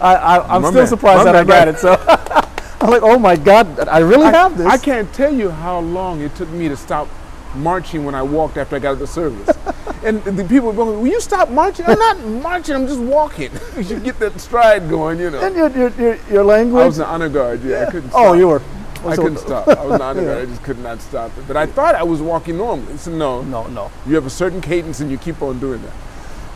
I, 0.00 0.38
My 0.58 0.60
still 0.60 0.72
man. 0.72 0.86
surprised 0.86 1.18
My 1.18 1.32
that 1.32 1.36
I 1.36 1.44
got 1.44 1.66
right. 1.66 1.68
it. 1.68 1.78
So 1.78 1.92
I'm 2.80 2.90
like, 2.90 3.02
oh 3.02 3.18
my 3.18 3.36
God, 3.36 3.88
I 3.88 3.98
really 3.98 4.24
I, 4.24 4.30
have 4.30 4.56
this. 4.56 4.66
I 4.66 4.78
can't 4.78 5.12
tell 5.12 5.32
you 5.32 5.50
how 5.50 5.80
long 5.80 6.20
it 6.22 6.34
took 6.36 6.48
me 6.50 6.68
to 6.68 6.76
stop 6.76 7.08
marching 7.54 8.04
when 8.04 8.14
I 8.14 8.22
walked 8.22 8.56
after 8.56 8.76
I 8.76 8.78
got 8.78 8.90
out 8.90 8.92
of 8.94 8.98
the 9.00 9.06
service. 9.06 9.56
and 10.04 10.22
the 10.24 10.44
people 10.44 10.68
were 10.68 10.72
going, 10.72 11.00
Will 11.00 11.08
you 11.08 11.20
stop 11.20 11.50
marching? 11.50 11.86
I'm 11.86 11.98
not 11.98 12.18
marching, 12.42 12.74
I'm 12.74 12.86
just 12.86 13.00
walking. 13.00 13.50
you 13.76 13.82
should 13.84 14.02
get 14.04 14.18
that 14.18 14.38
stride 14.40 14.88
going, 14.88 15.18
you 15.18 15.30
know. 15.30 15.40
And 15.40 15.54
your, 15.56 15.68
your, 15.70 15.90
your, 16.00 16.18
your 16.30 16.44
language. 16.44 16.82
I 16.82 16.86
was 16.86 16.98
an 16.98 17.06
honor 17.06 17.28
guard, 17.28 17.62
yeah. 17.64 17.86
I 17.86 17.90
couldn't 17.90 18.08
oh, 18.08 18.10
stop. 18.10 18.26
oh, 18.26 18.32
you 18.34 18.48
were. 18.48 18.62
I 19.04 19.14
so- 19.16 19.22
couldn't 19.22 19.38
stop. 19.38 19.68
I 19.68 19.84
was 19.84 19.94
an 19.96 20.02
honor 20.02 20.20
Yeah. 20.22 20.34
guard. 20.34 20.42
I 20.42 20.50
just 20.50 20.62
could 20.62 20.78
not 20.78 21.00
stop 21.00 21.36
it. 21.38 21.46
But 21.48 21.56
I 21.56 21.66
thought 21.66 21.94
I 21.94 22.02
was 22.02 22.20
walking 22.20 22.56
normally. 22.56 22.96
So 22.98 23.10
no, 23.10 23.42
No, 23.42 23.66
no. 23.68 23.90
you 24.06 24.14
have 24.14 24.26
a 24.26 24.30
certain 24.30 24.60
cadence 24.60 25.00
and 25.00 25.10
you 25.10 25.18
keep 25.18 25.40
on 25.42 25.58
doing 25.58 25.80
that. 25.82 25.92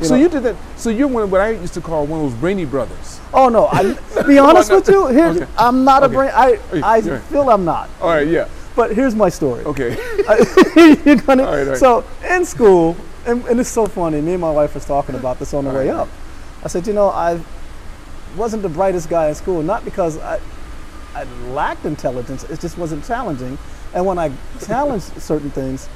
You 0.01 0.07
so 0.07 0.15
know- 0.17 0.23
you 0.23 0.29
did 0.29 0.43
that. 0.43 0.57
So 0.77 0.91
you're 0.91 1.09
one 1.09 1.23
of 1.23 1.33
what 1.33 1.41
I 1.41 1.51
used 1.51 1.75
to 1.75 1.81
call 1.81 2.07
one 2.07 2.25
of 2.25 2.31
those 2.31 2.41
brainy 2.41 2.65
brothers. 2.65 3.21
Oh 3.33 3.49
no. 3.49 3.69
I, 3.71 3.83
to 4.15 4.25
be 4.27 4.39
honest 4.39 4.71
with 4.71 4.89
you, 4.89 5.07
here 5.09 5.27
Okay. 5.29 5.47
I'm 5.57 5.85
not 5.85 6.03
Okay. 6.03 6.13
a 6.13 6.17
brain. 6.17 6.31
I 6.35 6.59
I 6.83 6.97
yeah. 6.99 7.19
feel 7.21 7.49
I'm 7.49 7.65
not. 7.65 7.89
All 8.01 8.09
right, 8.09 8.27
yeah. 8.27 8.49
But 8.77 8.93
here's 8.95 9.15
my 9.15 9.29
story. 9.29 9.65
Okay. 9.65 9.97
You're 11.05 11.17
gonna, 11.17 11.45
All 11.45 11.53
right, 11.53 11.61
all 11.63 11.67
right. 11.71 11.77
So 11.79 12.05
in 12.29 12.45
school, 12.45 12.97
and, 13.27 13.45
and 13.47 13.61
it's 13.61 13.71
so 13.71 13.87
funny. 13.87 14.21
Me 14.21 14.33
and 14.33 14.41
my 14.41 14.51
wife 14.51 14.75
was 14.75 14.85
talking 14.85 15.15
about 15.15 15.39
this 15.39 15.55
on 15.55 15.65
the 15.65 15.73
way 15.73 15.91
up. 15.91 16.09
I 16.63 16.69
said, 16.69 16.87
you 16.87 16.93
know, 16.93 17.09
I 17.09 17.41
wasn't 18.37 18.63
the 18.63 18.69
brightest 18.69 19.09
guy 19.09 19.29
in 19.29 19.35
school, 19.35 19.63
not 19.63 19.85
because 19.85 20.19
I, 20.19 20.41
I 21.15 21.25
lacked 21.51 21.85
intelligence. 21.85 22.45
It 22.45 22.61
just 22.61 22.79
wasn't 22.79 23.05
challenging. 23.05 23.59
And 23.95 24.05
when 24.07 24.19
I 24.19 24.33
challenged 24.67 25.07
certain 25.21 25.51
things, 25.51 25.89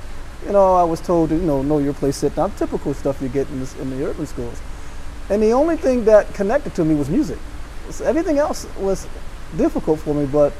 you 0.46 0.52
know, 0.52 0.74
I 0.74 0.84
was 0.84 1.00
told 1.00 1.30
to, 1.30 1.36
you 1.36 1.42
know, 1.42 1.62
know 1.62 1.78
your 1.78 1.94
place, 1.94 2.16
sit 2.16 2.36
down. 2.36 2.52
Typical 2.52 2.94
stuff 2.94 3.20
you 3.20 3.28
get 3.28 3.48
in, 3.50 3.60
this, 3.60 3.76
in 3.76 3.90
the 3.90 4.06
urban 4.06 4.26
schools. 4.26 4.60
And 5.30 5.42
the 5.42 5.52
only 5.52 5.76
thing 5.76 6.04
that 6.04 6.32
connected 6.34 6.74
to 6.76 6.84
me 6.84 6.94
was 6.94 7.10
music. 7.10 7.38
So 7.90 8.04
everything 8.04 8.38
else 8.38 8.66
was 8.78 9.06
difficult 9.56 10.00
for 10.00 10.14
me, 10.14 10.26
but 10.26 10.52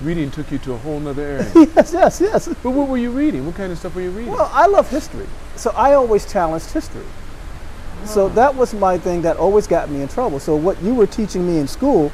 Reading 0.00 0.30
took 0.30 0.52
you 0.52 0.58
to 0.58 0.74
a 0.74 0.76
whole 0.78 1.00
nother 1.00 1.22
area. 1.22 1.50
yes, 1.74 1.92
yes, 1.92 2.20
yes. 2.20 2.48
but 2.62 2.70
what 2.70 2.88
were 2.88 2.98
you 2.98 3.10
reading? 3.10 3.44
What 3.44 3.56
kind 3.56 3.72
of 3.72 3.78
stuff 3.78 3.96
were 3.96 4.02
you 4.02 4.10
reading? 4.10 4.32
Well, 4.32 4.48
I 4.52 4.66
love 4.66 4.88
history, 4.88 5.26
so 5.56 5.70
I 5.70 5.94
always 5.94 6.30
challenged 6.30 6.70
history. 6.70 7.04
So 8.04 8.26
ah. 8.26 8.28
that 8.30 8.54
was 8.54 8.74
my 8.74 8.96
thing 8.96 9.22
that 9.22 9.36
always 9.38 9.66
got 9.66 9.90
me 9.90 10.00
in 10.00 10.06
trouble. 10.06 10.38
So 10.38 10.54
what 10.54 10.80
you 10.82 10.94
were 10.94 11.08
teaching 11.08 11.44
me 11.44 11.58
in 11.58 11.66
school, 11.66 12.12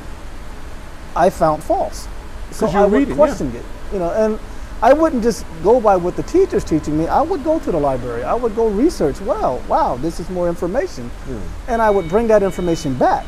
I 1.15 1.29
found 1.29 1.63
false. 1.63 2.09
So 2.53 2.71
you're 2.71 2.81
I 2.81 2.85
would 2.85 2.93
reading, 2.93 3.09
yeah. 3.11 3.17
question 3.17 3.55
it, 3.55 3.65
you 3.93 3.99
know, 3.99 4.11
and 4.13 4.39
I 4.81 4.95
wouldn't 4.95 5.23
just 5.23 5.45
go 5.63 5.79
by 5.79 5.97
what 5.97 6.17
the 6.17 6.23
teacher's 6.23 6.65
teaching 6.65 6.97
me. 6.97 7.07
I 7.07 7.21
would 7.21 7.45
go 7.45 7.59
to 7.59 7.71
the 7.71 7.79
library. 7.79 8.25
I 8.25 8.35
would 8.35 8.57
go 8.57 8.69
research. 8.69 9.21
Wow, 9.21 9.63
wow, 9.69 9.97
this 9.97 10.21
is 10.21 10.31
more 10.31 10.49
information, 10.49 11.11
Yeah. 11.29 11.39
and 11.69 11.83
I 11.83 11.91
would 11.91 12.09
bring 12.09 12.29
that 12.29 12.43
information 12.43 12.95
back. 12.95 13.27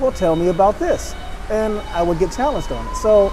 Well, 0.00 0.10
tell 0.10 0.34
me 0.34 0.48
about 0.48 0.80
this, 0.80 1.14
and 1.50 1.78
I 1.94 2.02
would 2.02 2.18
get 2.18 2.32
challenged 2.32 2.72
on 2.72 2.84
it. 2.88 2.96
So 2.96 3.32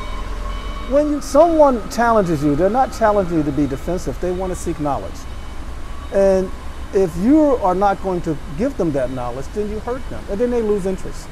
when 0.89 1.11
you, 1.11 1.21
someone 1.21 1.89
challenges 1.89 2.43
you, 2.43 2.55
they're 2.55 2.69
not 2.69 2.93
challenging 2.93 3.37
you 3.37 3.43
to 3.43 3.51
be 3.51 3.67
defensive. 3.67 4.19
They 4.21 4.31
want 4.31 4.53
to 4.53 4.59
seek 4.59 4.79
knowledge. 4.79 5.13
And 6.13 6.51
if 6.93 7.15
you 7.17 7.39
are 7.39 7.75
not 7.75 8.01
going 8.01 8.21
to 8.21 8.37
give 8.57 8.75
them 8.77 8.91
that 8.93 9.11
knowledge, 9.11 9.45
then 9.53 9.69
you 9.69 9.79
hurt 9.79 10.07
them, 10.09 10.23
and 10.29 10.39
then 10.39 10.49
they 10.49 10.61
lose 10.61 10.85
interest. 10.85 11.27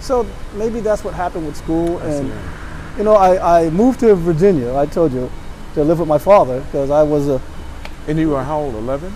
So 0.00 0.26
maybe 0.54 0.80
that's 0.80 1.04
what 1.04 1.14
happened 1.14 1.46
with 1.46 1.56
school. 1.56 1.98
I 1.98 2.10
see 2.10 2.18
and 2.18 2.30
that. 2.30 2.98
you 2.98 3.04
know, 3.04 3.14
I, 3.14 3.66
I 3.66 3.70
moved 3.70 4.00
to 4.00 4.14
Virginia. 4.14 4.74
I 4.76 4.86
told 4.86 5.12
you 5.12 5.30
to 5.74 5.84
live 5.84 5.98
with 5.98 6.08
my 6.08 6.18
father 6.18 6.60
because 6.60 6.90
I 6.90 7.02
was 7.02 7.28
a 7.28 7.40
And 8.08 8.18
you 8.18 8.30
were 8.30 8.42
how 8.42 8.60
old? 8.60 8.74
11? 8.74 9.14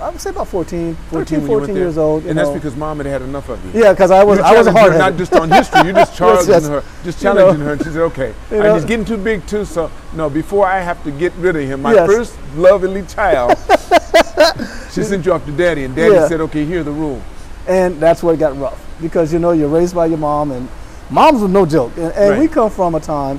I 0.00 0.08
would 0.10 0.20
say 0.20 0.30
about 0.30 0.48
14, 0.48 0.94
13, 0.94 1.10
when 1.10 1.26
you 1.42 1.46
14 1.46 1.48
went 1.60 1.66
there? 1.66 1.76
years 1.82 1.98
old. 1.98 2.24
And 2.26 2.38
that's 2.38 2.50
because 2.50 2.74
mom 2.76 2.98
had 2.98 3.06
had 3.06 3.22
enough 3.22 3.48
of 3.48 3.62
you. 3.74 3.82
yeah, 3.82 3.92
because 3.92 4.10
I 4.10 4.24
was 4.24 4.38
I 4.38 4.52
was 4.56 4.66
challenging 4.66 4.74
hard 4.76 4.98
Not 4.98 5.16
just 5.18 5.34
on 5.34 5.50
history, 5.50 5.82
you're 5.84 5.92
just 5.92 6.16
challenging 6.18 6.48
yes. 6.54 6.66
her, 6.68 6.82
just 7.04 7.22
You 7.22 7.28
know. 7.28 7.34
challenging 7.36 7.64
her. 7.66 7.72
And 7.72 7.82
she 7.82 7.88
said, 7.90 8.02
okay, 8.02 8.34
You 8.50 8.56
I'm 8.58 8.62
know. 8.62 8.74
just 8.76 8.88
getting 8.88 9.04
too 9.04 9.18
big 9.18 9.46
too, 9.46 9.64
so 9.64 9.90
no, 10.14 10.30
before 10.30 10.66
I 10.66 10.80
have 10.80 11.02
to 11.04 11.10
get 11.10 11.32
rid 11.34 11.56
of 11.56 11.62
him, 11.62 11.82
my 11.82 11.92
Yes. 11.94 12.06
first 12.08 12.38
lovely 12.56 13.02
child, 13.02 13.56
she 14.92 15.02
sent 15.02 15.26
you 15.26 15.32
off 15.32 15.44
to 15.46 15.52
daddy, 15.52 15.84
and 15.84 15.94
daddy 15.94 16.14
Yeah. 16.14 16.28
said, 16.28 16.40
okay, 16.42 16.64
here 16.64 16.80
are 16.80 16.84
the 16.84 16.90
rules. 16.92 17.22
and 17.68 18.00
that's 18.00 18.22
where 18.22 18.34
it 18.34 18.38
got 18.38 18.56
rough 18.58 18.80
because 19.02 19.32
you 19.32 19.38
know 19.38 19.52
you're 19.52 19.68
raised 19.68 19.94
by 19.94 20.06
your 20.06 20.18
mom 20.18 20.50
and 20.50 20.66
moms 21.10 21.40
was 21.42 21.50
no 21.50 21.66
joke 21.66 21.92
and, 21.98 22.12
and 22.14 22.38
we 22.38 22.48
come 22.48 22.70
from 22.70 22.94
a 22.94 23.00
time 23.00 23.38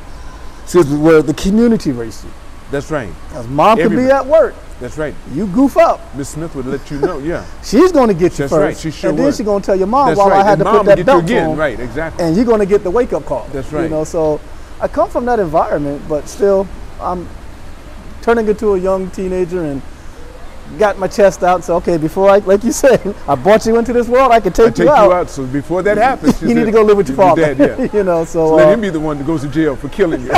where 1.02 1.22
the 1.22 1.34
community 1.34 1.92
raised 1.92 2.24
you 2.24 2.30
That's 2.72 2.90
right. 2.92 3.10
Because 3.28 3.48
mom 3.48 3.78
could 3.78 3.90
be 3.92 4.10
at 4.12 4.26
work 4.26 4.54
That's 4.82 4.98
right. 4.98 5.14
you 5.32 5.48
goof 5.48 5.78
up 5.78 6.02
Miss 6.16 6.30
Smith 6.30 6.54
would 6.56 6.66
let 6.66 6.90
you 6.92 7.00
know, 7.00 7.20
yeah. 7.20 7.46
she's 7.64 7.92
going 7.92 8.08
to 8.10 8.14
get 8.14 8.34
you 8.34 8.38
That's 8.40 8.52
first 8.52 8.54
right, 8.54 8.78
she 8.78 8.92
sure 8.92 9.12
and 9.12 9.20
then 9.20 9.32
she's 9.32 9.46
going 9.46 9.62
to 9.62 9.66
tell 9.66 9.76
your 9.76 9.88
mom 9.88 10.08
That's 10.08 10.18
while 10.18 10.30
right. 10.30 10.42
I 10.42 10.44
had 10.44 10.54
and 10.54 10.60
to 10.60 10.66
mom 10.66 10.78
put 10.80 10.86
that 10.88 10.96
get 10.98 11.06
belt 11.06 11.22
you 11.30 11.38
again. 11.38 11.50
on 11.52 11.58
Right, 11.58 11.80
exactly. 11.80 12.26
and 12.26 12.36
you're 12.36 12.46
going 12.46 12.60
to 12.60 12.66
get 12.66 12.84
the 12.84 12.92
wake 12.92 13.14
up 13.14 13.24
call 13.26 13.48
That's 13.54 13.72
right. 13.72 13.84
you 13.84 13.90
know 13.90 14.04
so 14.04 14.42
I 14.82 14.88
come 14.88 15.10
from 15.10 15.26
that 15.26 15.40
environment 15.40 16.02
but 16.10 16.28
still 16.28 16.68
I'm 17.00 17.30
turning 18.22 18.48
into 18.48 18.74
a 18.74 18.80
young 18.80 19.10
teenager 19.12 19.64
and 19.64 19.82
got 20.80 20.98
my 20.98 21.08
chest 21.08 21.44
out 21.44 21.64
so 21.64 21.76
okay 21.76 21.98
before 21.98 22.30
I 22.30 22.38
like 22.40 22.64
you 22.64 22.72
said 22.84 23.16
I 23.28 23.36
brought 23.36 23.66
you 23.66 23.78
into 23.78 23.94
this 23.94 24.08
world 24.08 24.32
I 24.32 24.40
could 24.40 24.56
take, 24.56 24.68
I 24.68 24.70
take 24.72 24.86
you 24.86 24.90
out, 24.90 25.06
you 25.06 25.14
out, 25.14 25.30
so 25.30 25.46
before 25.46 25.84
that 25.84 25.98
happens, 25.98 26.42
you 26.42 26.48
need 26.50 26.56
said, 26.56 26.66
to 26.66 26.72
go 26.72 26.82
live 26.82 26.98
with 26.98 27.08
your 27.10 27.18
"Your 27.18 27.28
father 27.36 27.54
yeah. 27.54 27.88
you 27.94 28.04
know 28.04 28.26
so 28.26 28.48
So 28.48 28.56
let 28.56 28.68
uh, 28.68 28.72
him 28.72 28.82
be 28.82 28.90
the 28.90 29.00
one 29.00 29.18
that 29.20 29.28
goes 29.28 29.42
to 29.42 29.48
jail 29.50 29.76
for 29.76 29.90
killing 29.90 30.22
you. 30.22 30.32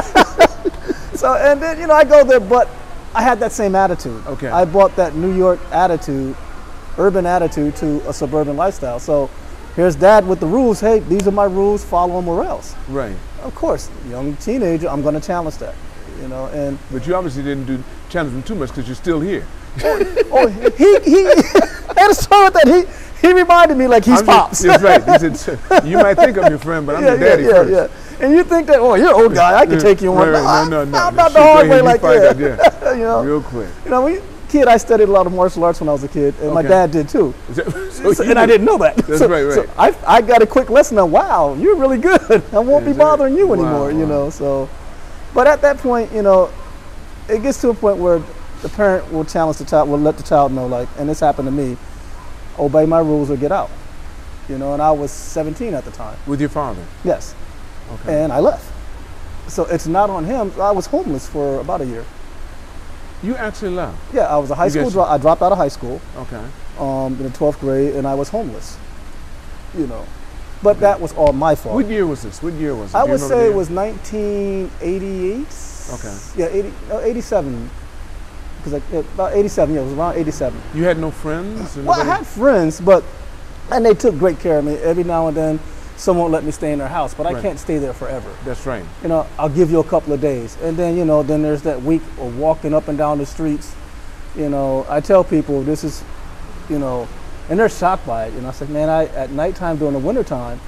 So 1.16 1.36
and 1.36 1.62
then 1.62 1.80
you 1.80 1.88
know 1.88 1.94
I 1.94 2.04
go 2.04 2.24
there, 2.26 2.40
but 2.42 2.68
I 3.16 3.22
had 3.22 3.40
that 3.40 3.52
same 3.52 3.76
attitude. 3.76 4.26
Okay. 4.28 4.48
I 4.48 4.66
brought 4.66 4.96
that 4.96 5.16
New 5.16 5.34
York 5.34 5.60
attitude, 5.72 6.36
urban 6.98 7.26
attitude 7.26 7.76
to 7.78 8.08
a 8.10 8.14
suburban 8.14 8.58
lifestyle. 8.58 9.00
So 9.00 9.30
here's 9.76 9.96
dad 9.96 10.28
with 10.28 10.40
the 10.40 10.48
rules. 10.48 10.80
Hey, 10.80 11.00
these 11.00 11.28
are 11.28 11.32
my 11.32 11.46
rules. 11.46 11.84
Follow 11.84 12.20
them 12.20 12.28
or 12.30 12.44
else. 12.44 12.76
right. 12.90 13.16
Of 13.44 13.54
course, 13.56 13.90
young 14.08 14.38
teenager, 14.38 14.88
I'm 14.88 15.02
going 15.02 15.16
to 15.16 15.22
challenge 15.22 15.58
that. 15.58 15.76
You 16.22 16.30
know, 16.30 16.46
and 16.48 16.80
But 16.92 17.06
you 17.06 17.14
obviously 17.14 17.44
didn't 17.44 17.66
do 17.66 17.84
challenge 18.10 18.34
him 18.34 18.44
too 18.44 18.56
much 18.56 18.70
because 18.70 18.88
you're 18.88 18.96
still 18.96 19.20
here. 19.20 19.46
oh, 19.84 20.28
oh 20.32 20.48
he 20.48 21.00
he 21.04 21.26
had 21.26 22.10
a 22.10 22.14
story 22.14 22.50
that. 22.52 22.68
He 22.68 23.04
he 23.28 23.32
reminded 23.32 23.78
me 23.78 23.88
like 23.88 24.04
he's 24.04 24.20
I'm 24.20 24.26
pops. 24.26 24.62
Just, 24.62 24.82
that's 24.82 25.08
right. 25.08 25.22
He 25.22 25.36
said, 25.36 25.58
you 25.86 25.98
might 25.98 26.16
think 26.16 26.38
I'm 26.38 26.50
your 26.50 26.60
friend, 26.60 26.86
but 26.86 26.98
I'm 26.98 27.04
yeah, 27.04 27.10
your 27.12 27.20
daddy 27.20 27.44
yeah, 27.44 27.50
yeah, 27.50 27.56
first. 27.56 27.72
yeah. 27.72 28.13
And 28.24 28.32
you 28.34 28.44
think 28.46 28.68
that, 28.68 28.80
oh, 28.80 28.96
you're 28.96 29.10
an 29.10 29.22
old 29.22 29.34
guy. 29.34 29.60
I 29.60 29.66
can 29.66 29.80
take 29.80 30.02
you 30.02 30.10
on. 30.14 30.30
right, 30.30 30.42
right. 30.42 30.70
No, 30.70 30.86
no, 30.86 30.86
no. 30.86 30.92
Not, 30.92 31.14
no. 31.14 31.24
not 31.24 31.34
the 31.34 31.42
hard 31.42 31.70
way 31.70 31.82
like 31.82 32.02
that. 32.02 32.40
yeah. 32.40 32.94
you 32.94 33.00
know. 33.00 33.22
Real 33.22 33.42
quick. 33.42 33.68
You 33.84 33.92
know, 33.92 34.02
when 34.04 34.22
kid, 34.48 34.68
I 34.68 34.78
studied 34.78 35.10
a 35.10 35.12
lot 35.12 35.28
of 35.28 35.34
martial 35.34 35.64
arts 35.66 35.82
when 35.82 35.90
I 35.90 35.92
was 35.92 36.06
a 36.06 36.08
kid, 36.08 36.34
and 36.40 36.54
my 36.54 36.62
dad 36.62 36.92
did 36.92 37.10
too. 37.10 37.34
That- 37.50 37.92
So- 37.94 38.14
so 38.14 38.24
you 38.24 38.30
and 38.30 38.40
I 38.40 38.46
did- 38.46 38.54
didn't 38.54 38.66
know 38.68 38.78
that. 38.78 38.96
That's 38.96 39.20
so, 39.20 39.28
right, 39.28 39.44
right. 39.44 39.56
So 39.56 39.70
I, 39.78 39.96
I 40.06 40.22
got 40.22 40.42
a 40.42 40.48
quick 40.48 40.70
lesson 40.70 40.98
on, 41.00 41.12
wow, 41.12 41.56
you're 41.56 41.76
really 41.76 41.98
good. 41.98 42.44
I 42.54 42.60
won't 42.60 42.86
be 42.86 42.94
bothering 42.94 43.36
you 43.36 43.48
wow, 43.48 43.54
anymore, 43.56 43.92
you 43.92 44.00
wow. 44.00 44.26
know. 44.26 44.30
So, 44.30 44.70
but 45.34 45.46
at 45.46 45.62
that 45.62 45.78
point, 45.80 46.12
you 46.14 46.22
know, 46.22 46.50
it 47.28 47.42
gets 47.42 47.60
to 47.62 47.70
a 47.70 47.74
point 47.74 47.98
where 47.98 48.22
the 48.62 48.70
parent 48.70 49.12
will 49.12 49.26
challenge 49.26 49.58
the 49.58 49.66
child, 49.66 49.90
will 49.90 50.00
let 50.00 50.16
the 50.16 50.24
child 50.24 50.54
know, 50.54 50.68
like, 50.68 50.88
and 50.98 51.10
this 51.10 51.20
happened 51.20 51.48
to 51.48 51.52
me, 51.52 51.76
obey 52.58 52.86
my 52.86 53.00
rules 53.00 53.30
or 53.30 53.36
get 53.36 53.52
out. 53.52 53.72
You 54.48 54.58
know, 54.58 54.74
and 54.74 54.82
I 54.82 54.92
was 54.92 55.12
17 55.12 55.74
at 55.74 55.84
the 55.84 55.92
time. 55.92 56.18
With 56.28 56.40
your 56.40 56.50
father. 56.50 56.86
Yes. 57.04 57.34
Okay. 57.92 58.24
And 58.24 58.32
I 58.34 58.40
left. 58.40 58.66
So 59.48 59.66
it's 59.66 59.88
not 59.88 60.10
on 60.10 60.26
him. 60.26 60.52
I 60.60 60.72
was 60.72 60.86
homeless 60.86 61.28
for 61.28 61.60
about 61.60 61.82
a 61.82 61.86
year. 61.86 62.06
you 63.22 63.36
actually 63.36 63.72
left. 63.72 63.98
Yeah, 64.14 64.24
I 64.34 64.38
was 64.38 64.52
a 64.52 64.56
high 64.56 64.66
You 64.66 64.72
school. 64.72 64.90
Dro- 64.90 65.04
I 65.04 65.18
dropped 65.18 65.42
out 65.42 65.52
of 65.52 65.58
high 65.58 65.68
school. 65.70 66.00
Okay. 66.18 66.42
um, 66.80 67.14
in 67.20 67.24
the 67.24 67.30
12th 67.30 67.60
grade 67.60 67.96
and 67.96 68.08
I 68.08 68.16
was 68.16 68.30
homeless. 68.30 68.78
You 69.78 69.88
know, 69.88 70.06
but 70.62 70.80
that 70.82 71.00
was 71.02 71.14
all 71.14 71.34
my 71.34 71.56
fault. 71.56 71.76
What 71.76 71.88
year 71.88 72.06
was 72.06 72.22
this? 72.24 72.42
What 72.44 72.54
year 72.54 72.76
was 72.76 72.94
it? 72.94 72.98
I 72.98 73.02
Do 73.02 73.08
you 73.08 73.12
would 73.14 73.22
say 73.22 73.48
it 73.48 73.56
was 73.56 73.70
1988. 73.70 75.48
Okay. 75.94 76.18
Yeah, 76.38 76.48
80, 76.48 76.74
no, 76.90 77.00
87. 77.02 77.70
Because 78.64 78.74
about 79.16 79.34
87. 79.34 79.76
Yeah, 79.76 79.82
it 79.82 79.86
was 79.86 79.94
around 79.94 80.16
87. 80.16 80.62
You 80.74 80.84
had 80.84 80.98
no 80.98 81.12
friends? 81.12 81.78
or 81.78 81.84
Well, 81.84 82.00
I 82.02 82.06
had 82.06 82.26
friends, 82.26 82.80
but 82.80 83.04
and 83.72 83.86
they 83.86 83.94
took 83.94 84.18
great 84.18 84.40
care 84.40 84.60
of 84.60 84.66
me. 84.66 84.76
Every 84.76 85.04
now 85.04 85.28
and 85.28 85.36
then, 85.38 85.60
someone 85.98 86.32
let 86.32 86.44
me 86.44 86.52
stay 86.52 86.72
in 86.72 86.80
their 86.80 86.88
house, 86.88 87.14
but 87.14 87.26
I 87.28 87.34
Right. 87.34 87.42
can't 87.42 87.60
stay 87.60 87.78
there 87.78 87.94
forever. 87.94 88.30
That's 88.46 88.66
right. 88.66 88.84
you 89.04 89.10
know, 89.10 89.26
I'll 89.38 89.50
give 89.50 89.70
you 89.72 89.80
a 89.80 89.84
couple 89.84 90.14
of 90.14 90.22
days. 90.22 90.58
And 90.64 90.76
then, 90.76 90.98
you 90.98 91.06
know, 91.06 91.24
then 91.24 91.42
there's 91.44 91.62
that 91.64 91.82
week 91.84 92.02
of 92.20 92.38
walking 92.38 92.74
up 92.74 92.88
and 92.88 92.98
down 92.98 93.20
the 93.20 93.26
streets. 93.26 93.74
You 94.36 94.50
know, 94.50 94.86
I 94.90 95.00
tell 95.00 95.24
people 95.24 95.62
this 95.62 95.84
is, 95.84 96.04
you 96.70 96.80
know, 96.80 97.08
and 97.50 97.60
they're 97.60 97.70
shocked 97.70 98.06
by 98.08 98.26
it. 98.26 98.34
You 98.34 98.42
know, 98.42 98.50
I 98.50 98.52
said, 98.52 98.70
man, 98.70 98.90
I 98.90 99.06
at 99.08 99.30
nighttime 99.32 99.78
during 99.78 99.94
the 99.94 100.00
wintertime, 100.00 100.60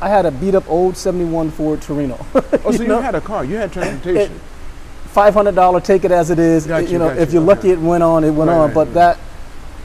I 0.00 0.08
had 0.08 0.26
a 0.26 0.30
beat 0.30 0.54
up 0.54 0.68
old 0.70 0.96
71 0.96 1.50
Ford 1.50 1.80
Torino. 1.82 2.24
Oh, 2.64 2.70
so 2.72 2.82
you, 2.82 2.88
know? 2.88 3.00
had 3.02 3.14
a 3.14 3.20
car. 3.20 3.44
You 3.44 3.56
had 3.56 3.72
transportation. 3.72 4.40
$500, 5.14 5.84
take 5.84 6.04
it 6.04 6.10
as 6.10 6.30
it 6.30 6.38
is. 6.38 6.66
Got 6.66 6.84
you, 6.84 6.92
you, 6.94 6.98
know, 6.98 7.08
got 7.08 7.18
if 7.18 7.28
you, 7.32 7.38
you're 7.40 7.46
lucky, 7.46 7.70
it 7.70 7.78
went 7.78 8.02
on, 8.02 8.24
it 8.24 8.30
went 8.30 8.48
Right, 8.50 8.56
on. 8.56 8.66
right, 8.66 8.74
but 8.74 8.94
that, 8.94 9.18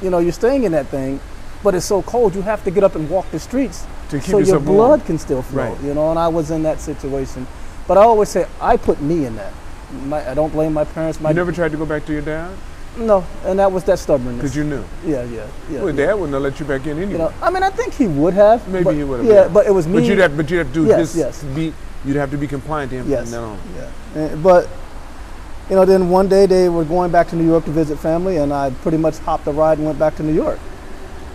you 0.01 0.09
know, 0.09 0.17
you're 0.19 0.31
staying 0.31 0.63
in 0.63 0.71
that 0.71 0.87
thing, 0.87 1.19
but 1.61 1.75
it's 1.75 1.85
so 1.85 2.01
cold, 2.01 2.33
you 2.35 2.41
have 2.41 2.63
to 2.63 2.71
get 2.71 2.83
up 2.83 2.95
and 2.95 3.09
walk 3.09 3.29
the 3.31 3.39
streets 3.39 3.85
To 4.09 4.17
keep 4.19 4.31
so 4.31 4.39
your 4.39 4.59
warm. 4.59 4.65
blood 4.65 5.05
can 5.05 5.17
still 5.17 5.41
flow. 5.41 5.71
Right. 5.73 5.83
You 5.83 5.93
know, 5.93 6.09
and 6.09 6.17
I 6.19 6.27
was 6.27 6.51
in 6.51 6.63
that 6.63 6.79
situation. 6.79 7.45
But 7.87 7.97
I 7.97 8.01
always 8.01 8.29
say, 8.29 8.47
I 8.61 8.77
put 8.77 9.01
me 9.01 9.25
in 9.25 9.35
that. 9.35 9.53
My, 10.05 10.29
I 10.29 10.33
don't 10.33 10.51
blame 10.51 10.73
my 10.73 10.83
parents. 10.83 11.19
My 11.19 11.29
you 11.29 11.35
never 11.35 11.51
tried 11.51 11.71
to 11.71 11.77
go 11.77 11.85
back 11.85 12.05
to 12.05 12.13
your 12.13 12.21
dad? 12.21 12.55
no, 12.97 13.23
and 13.45 13.57
that 13.59 13.71
was 13.71 13.83
that 13.85 13.97
stubbornness. 13.99 14.37
Because 14.37 14.55
you 14.55 14.63
knew. 14.63 14.83
yeah, 15.05 15.23
yeah, 15.23 15.47
yeah. 15.69 15.79
Well, 15.81 15.89
yeah. 15.95 16.07
dad 16.07 16.13
wouldn't 16.15 16.33
have 16.33 16.41
let 16.41 16.59
you 16.59 16.65
back 16.65 16.81
in 16.85 16.97
anyway. 16.97 17.11
You 17.13 17.17
know, 17.19 17.33
I 17.41 17.49
mean, 17.49 17.63
I 17.63 17.69
think 17.69 17.93
he 17.93 18.07
would 18.07 18.33
have. 18.33 18.67
Maybe 18.67 18.83
but- 18.83 18.95
he 18.95 19.03
would 19.03 19.19
have. 19.19 19.27
Yeah, 19.27 19.47
but 19.47 19.65
it 19.67 19.71
was 19.71 19.87
me. 19.87 19.93
But 19.93 20.03
you'd 20.03 20.17
have, 20.19 20.35
but 20.35 20.49
you'd 20.49 20.57
have 20.59 20.67
to 20.67 20.73
do 20.73 20.85
Yes, 20.85 21.13
his. 21.13 21.15
yes. 21.15 21.43
Be, 21.55 21.73
you'd 22.05 22.15
have 22.17 22.31
to 22.31 22.37
be 22.37 22.47
compliant 22.47 22.91
to 22.91 22.97
him 22.97 23.09
Yes. 23.09 23.33
from 23.33 23.43
on. 23.43 23.59
Yeah. 23.75 24.21
And- 24.21 24.43
but 24.43 24.67
you 25.69 25.75
know, 25.75 25.85
then 25.85 26.09
one 26.09 26.27
day 26.27 26.45
they 26.47 26.67
were 26.67 26.83
going 26.83 27.11
back 27.11 27.27
to 27.29 27.35
New 27.35 27.45
York 27.45 27.63
to 27.65 27.71
visit 27.71 27.99
family, 27.99 28.37
and 28.37 28.51
I 28.51 28.71
pretty 28.81 28.97
much 28.97 29.19
hopped 29.19 29.45
a 29.47 29.51
ride 29.51 29.77
and 29.77 29.85
went 29.85 29.99
back 29.99 30.15
to 30.15 30.23
New 30.23 30.33
York. 30.33 30.59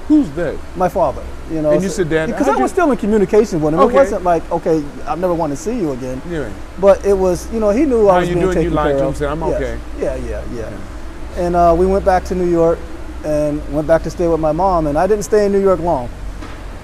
Who's 0.09 0.29
that? 0.33 0.57
My 0.77 0.89
father, 0.89 1.25
you 1.51 1.63
know. 1.63 1.71
And 1.73 1.83
you 1.83 1.89
said, 1.89 2.11
"Dad, 2.11 2.27
because 2.27 2.47
I 2.47 2.53
was 2.53 2.61
you-" 2.61 2.69
still 2.69 2.91
in 2.91 2.99
communication 2.99 3.61
with 3.61 3.73
him. 3.73 3.81
Okay. 3.81 3.95
It 3.95 3.97
wasn't 3.97 4.23
like, 4.23 4.51
okay, 4.53 4.85
I 5.07 5.15
never 5.15 5.33
want 5.35 5.53
to 5.53 5.57
see 5.57 5.79
you 5.79 5.93
again. 5.93 6.21
Yeah. 6.29 6.51
But 6.79 7.05
it 7.07 7.15
was, 7.15 7.51
you 7.53 7.59
know, 7.61 7.71
he 7.71 7.85
knew 7.87 8.09
I 8.09 8.21
was 8.21 8.29
you 8.29 8.35
being 8.35 8.47
doing? 8.47 8.57
You 8.59 8.63
taken 8.65 8.75
lied 8.75 8.93
care 8.93 8.99
to 9.01 9.07
him, 9.09 9.15
said, 9.15 9.29
"I'm 9.31 9.41
Yes. 9.41 9.55
okay." 9.55 9.79
Yeah, 9.99 10.17
yeah, 10.17 10.45
yeah. 10.53 10.67
Okay. 10.67 10.77
And 11.37 11.57
uh, 11.57 11.75
we 11.77 11.87
went 11.87 12.05
back 12.05 12.25
to 12.25 12.35
New 12.35 12.49
York 12.51 12.79
and 13.25 13.61
went 13.73 13.89
back 13.89 14.03
to 14.03 14.11
stay 14.11 14.29
with 14.29 14.41
my 14.41 14.53
mom. 14.53 14.87
And 14.87 14.99
I 14.99 15.07
didn't 15.07 15.25
stay 15.25 15.47
in 15.47 15.53
New 15.53 15.61
York 15.63 15.81
long. 15.81 16.11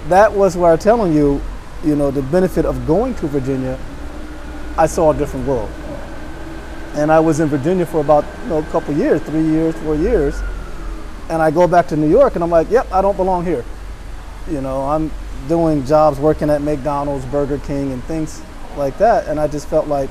That 0.08 0.32
was 0.32 0.56
where 0.56 0.72
I'm 0.72 0.78
telling 0.78 1.12
you, 1.12 1.40
you 1.84 1.94
know, 1.94 2.10
the 2.10 2.22
benefit 2.22 2.64
of 2.64 2.86
going 2.86 3.14
to 3.16 3.26
Virginia. 3.26 3.78
I 4.78 4.86
saw 4.86 5.10
a 5.10 5.14
different 5.14 5.46
world. 5.46 5.70
And 6.94 7.12
I 7.12 7.20
was 7.20 7.38
in 7.38 7.48
Virginia 7.48 7.84
for 7.86 8.00
about 8.00 8.24
you 8.44 8.48
know, 8.48 8.58
a 8.58 8.62
couple 8.64 8.94
years, 8.94 9.20
three 9.22 9.44
years, 9.44 9.74
four 9.76 9.94
years. 9.94 10.40
And 11.30 11.40
I 11.40 11.50
go 11.50 11.66
back 11.68 11.86
to 11.88 11.96
New 11.96 12.10
York 12.10 12.34
and 12.34 12.44
I'm 12.44 12.50
like, 12.50 12.70
yep, 12.70 12.90
I 12.92 13.00
don't 13.00 13.16
belong 13.16 13.44
here. 13.44 13.64
You 14.50 14.60
know, 14.60 14.82
I'm 14.82 15.10
doing 15.48 15.86
jobs 15.86 16.18
working 16.18 16.50
at 16.50 16.60
McDonald's, 16.60 17.24
Burger 17.26 17.58
King, 17.58 17.92
and 17.92 18.02
things 18.04 18.42
like 18.76 18.98
that. 18.98 19.28
And 19.28 19.38
I 19.38 19.46
just 19.46 19.68
felt 19.68 19.86
like 19.86 20.10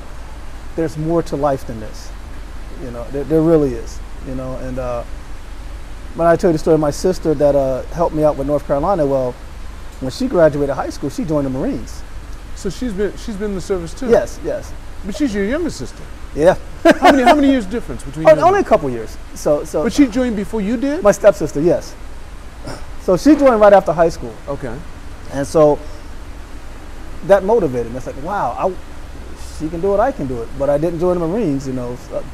there's 0.76 0.96
more 0.96 1.22
to 1.24 1.36
life 1.36 1.66
than 1.66 1.78
this. 1.78 2.10
You 2.82 2.90
know, 2.90 3.04
there, 3.10 3.24
there 3.24 3.42
really 3.42 3.74
is. 3.74 3.98
You 4.26 4.34
know, 4.34 4.56
and 4.56 4.78
uh, 4.78 5.04
when 6.14 6.26
I 6.26 6.36
tell 6.36 6.50
you 6.50 6.52
the 6.52 6.58
story 6.58 6.74
of 6.74 6.80
my 6.80 6.90
sister 6.90 7.34
that 7.34 7.54
uh, 7.54 7.82
helped 7.92 8.14
me 8.14 8.24
out 8.24 8.36
with 8.36 8.46
North 8.46 8.66
Carolina, 8.66 9.06
well, 9.06 9.32
when 10.00 10.10
she 10.10 10.26
graduated 10.26 10.74
high 10.74 10.90
school, 10.90 11.10
she 11.10 11.24
joined 11.24 11.46
the 11.46 11.50
Marines. 11.50 12.02
So 12.56 12.70
she's 12.70 12.92
been 12.92 13.16
she's 13.16 13.36
been 13.36 13.50
in 13.50 13.54
the 13.54 13.60
service 13.60 13.94
too. 13.94 14.08
Yes, 14.08 14.38
yes, 14.44 14.72
But 15.04 15.16
she's 15.16 15.34
your 15.34 15.44
younger 15.44 15.70
sister. 15.70 16.02
Yeah. 16.34 16.56
How 16.82 17.10
many 17.12 17.22
how 17.22 17.34
many 17.34 17.48
years 17.50 17.66
difference 17.66 18.02
between 18.02 18.24
you? 18.26 18.30
Oh, 18.30 18.32
and 18.32 18.40
only 18.42 18.60
a 18.60 18.64
couple 18.64 18.88
years. 18.90 19.16
So, 19.34 19.64
so 19.64 19.82
But 19.84 19.92
she 19.92 20.06
joined 20.06 20.36
before 20.36 20.60
you 20.60 20.76
did. 20.76 21.02
my 21.02 21.12
stepsister, 21.12 21.60
yes. 21.60 21.94
So 23.02 23.16
she 23.16 23.34
joined 23.36 23.60
right 23.60 23.72
after 23.72 23.92
high 23.92 24.08
school. 24.08 24.34
Okay. 24.48 24.74
And 25.32 25.46
so 25.46 25.78
that 27.26 27.44
motivated 27.44 27.92
me. 27.92 27.98
It's 27.98 28.06
like, 28.06 28.20
wow, 28.22 28.52
I, 28.58 28.72
she 29.58 29.68
can 29.68 29.80
do 29.80 29.94
it, 29.94 30.00
I 30.00 30.12
can 30.12 30.26
do 30.26 30.40
it. 30.42 30.48
But 30.58 30.70
I 30.70 30.78
didn't 30.78 31.00
join 31.00 31.18
the 31.18 31.26
Marines, 31.26 31.66
you 31.66 31.72
know. 31.74 31.96
So 32.08 32.24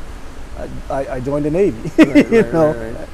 I, 0.58 0.68
I, 0.94 1.14
I 1.16 1.20
joined 1.20 1.44
the 1.44 1.50
Navy, 1.50 1.90
Right, 2.04 2.30
you 2.30 2.40
right, 2.42 2.52
know. 2.52 2.72
right. 2.72 3.08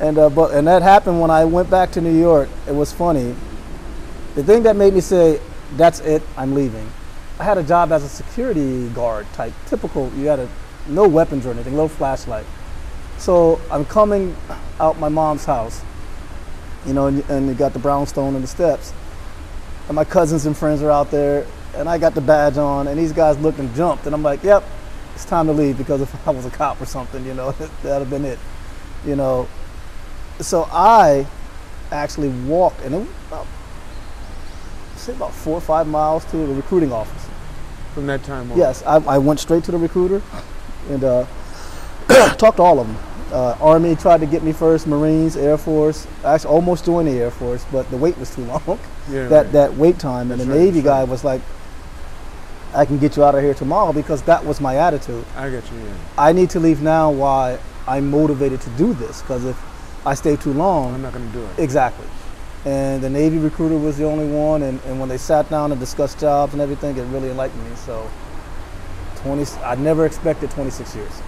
And 0.00 0.18
uh, 0.18 0.28
but 0.28 0.52
and 0.52 0.66
that 0.66 0.82
happened 0.82 1.20
when 1.20 1.30
I 1.30 1.44
went 1.44 1.70
back 1.70 1.92
to 1.92 2.00
New 2.00 2.18
York. 2.18 2.48
It 2.68 2.74
was 2.74 2.92
funny. 2.92 3.34
The 4.34 4.42
thing 4.42 4.64
that 4.64 4.74
made 4.74 4.92
me 4.92 5.00
say, 5.00 5.40
"That's 5.76 6.00
it, 6.00 6.20
I'm 6.36 6.52
leaving." 6.54 6.90
I 7.38 7.44
had 7.44 7.58
a 7.58 7.62
job 7.62 7.90
as 7.90 8.04
a 8.04 8.08
security 8.08 8.88
guard 8.90 9.26
type, 9.32 9.52
typical. 9.66 10.10
You 10.16 10.26
had 10.26 10.38
a 10.38 10.48
no 10.88 11.08
weapons 11.08 11.46
or 11.46 11.50
anything, 11.50 11.72
little 11.74 11.88
flashlight. 11.88 12.46
So 13.18 13.60
I'm 13.70 13.84
coming 13.84 14.36
out 14.78 14.98
my 14.98 15.08
mom's 15.08 15.44
house, 15.44 15.82
you 16.86 16.92
know, 16.92 17.06
and, 17.06 17.28
and 17.30 17.48
you 17.48 17.54
got 17.54 17.72
the 17.72 17.78
brownstone 17.78 18.34
and 18.34 18.44
the 18.44 18.48
steps. 18.48 18.92
and 19.88 19.94
my 19.94 20.04
cousins 20.04 20.46
and 20.46 20.56
friends 20.56 20.82
are 20.82 20.90
out 20.90 21.10
there, 21.10 21.46
and 21.74 21.88
I 21.88 21.98
got 21.98 22.14
the 22.14 22.20
badge 22.20 22.56
on, 22.56 22.88
and 22.88 22.98
these 22.98 23.12
guys 23.12 23.38
looked 23.38 23.58
and 23.58 23.74
jumped, 23.74 24.06
and 24.06 24.14
I'm 24.14 24.22
like, 24.22 24.42
yep, 24.42 24.64
it's 25.14 25.24
time 25.24 25.46
to 25.46 25.52
leave 25.52 25.78
because 25.78 26.00
if 26.00 26.28
I 26.28 26.30
was 26.30 26.44
a 26.44 26.50
cop 26.50 26.80
or 26.80 26.86
something, 26.86 27.24
you 27.24 27.34
know, 27.34 27.52
that'd 27.82 28.00
have 28.00 28.10
been 28.10 28.24
it, 28.24 28.38
you 29.06 29.16
know. 29.16 29.48
So 30.40 30.68
I 30.70 31.26
actually 31.92 32.28
walked, 32.46 32.80
and 32.82 32.94
it 32.94 33.08
about, 33.28 33.46
say 34.96 35.12
about 35.12 35.32
four 35.32 35.56
or 35.56 35.60
five 35.60 35.86
miles 35.86 36.24
to 36.26 36.36
the 36.36 36.54
recruiting 36.54 36.92
office. 36.92 37.23
From 37.94 38.06
that 38.06 38.22
time 38.24 38.50
on. 38.52 38.58
Yes, 38.58 38.82
I, 38.84 38.96
I 38.96 39.18
went 39.18 39.38
straight 39.40 39.64
to 39.64 39.70
the 39.72 39.78
recruiter 39.78 40.20
and 40.90 41.04
uh, 41.04 41.26
talked 42.36 42.56
to 42.58 42.62
all 42.62 42.80
of 42.80 42.86
them. 42.86 42.96
Uh, 43.32 43.56
Army 43.60 43.96
tried 43.96 44.18
to 44.20 44.26
get 44.26 44.42
me 44.42 44.52
first, 44.52 44.86
Marines, 44.86 45.36
Air 45.36 45.56
Force. 45.56 46.06
I 46.24 46.34
actually 46.34 46.50
almost 46.54 46.84
joined 46.84 47.08
the 47.08 47.12
Air 47.12 47.30
Force, 47.30 47.64
but 47.72 47.88
the 47.90 47.96
wait 47.96 48.16
was 48.18 48.34
too 48.34 48.42
long. 48.46 48.78
Yeah, 49.10 49.28
that 49.28 49.42
right. 49.44 49.52
that 49.52 49.74
wait 49.74 49.98
time, 49.98 50.30
and 50.30 50.40
That's 50.40 50.44
the 50.44 50.50
right, 50.52 50.58
Navy 50.60 50.80
that's 50.80 50.86
right. 50.86 51.06
guy 51.06 51.10
was 51.10 51.24
like, 51.24 51.40
"I 52.74 52.84
can 52.84 52.98
get 52.98 53.16
you 53.16 53.24
out 53.24 53.34
of 53.34 53.42
here 53.42 53.54
tomorrow," 53.54 53.92
because 53.92 54.22
that 54.22 54.44
was 54.44 54.60
my 54.60 54.76
attitude. 54.76 55.24
I 55.36 55.50
get 55.50 55.68
you. 55.72 55.78
Yeah. 55.78 55.94
I 56.18 56.32
need 56.32 56.50
to 56.50 56.60
leave 56.60 56.82
now. 56.82 57.10
Why 57.10 57.58
I'm 57.88 58.10
motivated 58.10 58.60
to 58.62 58.70
do 58.70 58.92
this? 58.94 59.20
Because 59.22 59.44
if 59.44 59.56
I 60.06 60.14
stay 60.14 60.36
too 60.36 60.52
long, 60.52 60.94
I'm 60.94 61.02
not 61.02 61.12
going 61.12 61.26
to 61.26 61.32
do 61.32 61.44
it. 61.44 61.58
Exactly. 61.58 62.06
And 62.64 63.02
the 63.02 63.10
Navy 63.10 63.38
recruiter 63.38 63.76
was 63.76 63.98
the 63.98 64.04
only 64.04 64.26
one, 64.26 64.62
and, 64.62 64.80
and 64.84 64.98
when 64.98 65.08
they 65.08 65.18
sat 65.18 65.50
down 65.50 65.70
and 65.70 65.78
discussed 65.78 66.18
jobs 66.18 66.54
and 66.54 66.62
everything, 66.62 66.96
it 66.96 67.02
really 67.04 67.28
enlightened 67.30 67.62
me. 67.68 67.76
So, 67.76 68.10
20, 69.16 69.44
I 69.62 69.74
never 69.74 70.06
expected 70.06 70.50
26 70.50 70.96
years. 70.96 71.22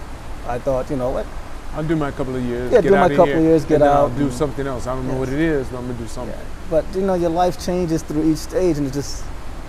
I 0.47 0.57
thought, 0.57 0.89
you 0.89 0.95
know 0.95 1.11
what? 1.11 1.27
I'll 1.73 1.83
do 1.83 1.95
my 1.95 2.09
couple 2.09 2.35
of 2.35 2.43
years. 2.43 2.71
Yeah, 2.71 2.81
do 2.81 2.91
my 2.91 3.09
couple 3.09 3.25
here, 3.25 3.37
of 3.37 3.43
years, 3.43 3.65
get 3.65 3.79
then 3.79 3.87
I'll 3.87 4.05
out, 4.05 4.17
do 4.17 4.31
something 4.31 4.65
else. 4.65 4.87
I 4.87 4.95
don't 4.95 5.07
know 5.07 5.15
what 5.17 5.29
it 5.29 5.39
is, 5.39 5.67
but 5.67 5.77
I'm 5.77 5.85
going 5.85 5.97
to 5.97 6.03
do 6.03 6.09
something. 6.09 6.39
But 6.71 6.85
you 6.95 7.01
know, 7.01 7.13
your 7.13 7.29
life 7.29 7.63
changes 7.63 8.01
through 8.01 8.31
each 8.31 8.39
stage, 8.39 8.77
and 8.77 8.87
it's 8.87 8.95
just, 8.95 9.23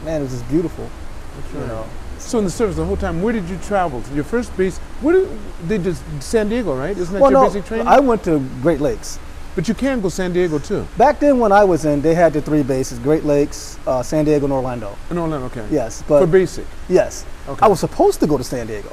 man, 0.05 0.21
it 0.21 0.25
was 0.25 0.33
just 0.33 0.49
beautiful. 0.49 0.89
That's 1.37 1.53
You 1.53 1.61
know, 1.61 1.87
So 2.19 2.39
in 2.39 2.47
the 2.47 2.51
service 2.51 2.77
the 2.77 2.85
whole 2.85 2.97
time, 2.97 3.21
where 3.21 3.35
did 3.35 3.47
you 3.49 3.59
travel? 3.59 4.03
Your 4.15 4.25
first 4.25 4.57
base, 4.57 4.79
where 5.03 5.17
did 5.17 5.29
they 5.67 5.79
just 5.79 6.03
San 6.23 6.49
Diego, 6.49 6.75
right? 6.75 6.97
Isn't 6.97 7.13
that 7.13 7.21
well, 7.21 7.31
your 7.31 7.41
no, 7.43 7.47
basic 7.49 7.67
training? 7.67 7.87
I 7.87 8.01
went 8.01 8.25
to 8.25 8.39
Great 8.63 8.81
Lakes. 8.81 9.19
But 9.59 9.67
you 9.67 9.75
can 9.75 10.01
go 10.01 10.09
San 10.09 10.33
Diego 10.33 10.61
too. 10.61 10.87
Back 10.97 11.19
then, 11.19 11.41
when 11.41 11.51
I 11.51 11.65
was 11.65 11.85
in, 11.85 12.01
they 12.01 12.15
had 12.15 12.33
the 12.33 12.41
three 12.41 12.63
bases: 12.63 13.01
Great 13.01 13.25
Lakes, 13.25 13.77
uh, 13.89 14.05
San 14.05 14.25
Diego, 14.25 14.45
and 14.47 14.53
Orlando. 14.53 14.97
In 15.11 15.19
Orlando, 15.19 15.47
okay. 15.47 15.67
Yes, 15.69 16.05
but 16.07 16.21
For 16.21 16.29
basic. 16.29 16.65
yes, 16.89 17.27
Okay. 17.49 17.59
I 17.67 17.67
was 17.67 17.81
supposed 17.81 18.21
to 18.21 18.29
go 18.29 18.39
to 18.39 18.45
San 18.45 18.69
Diego. 18.69 18.93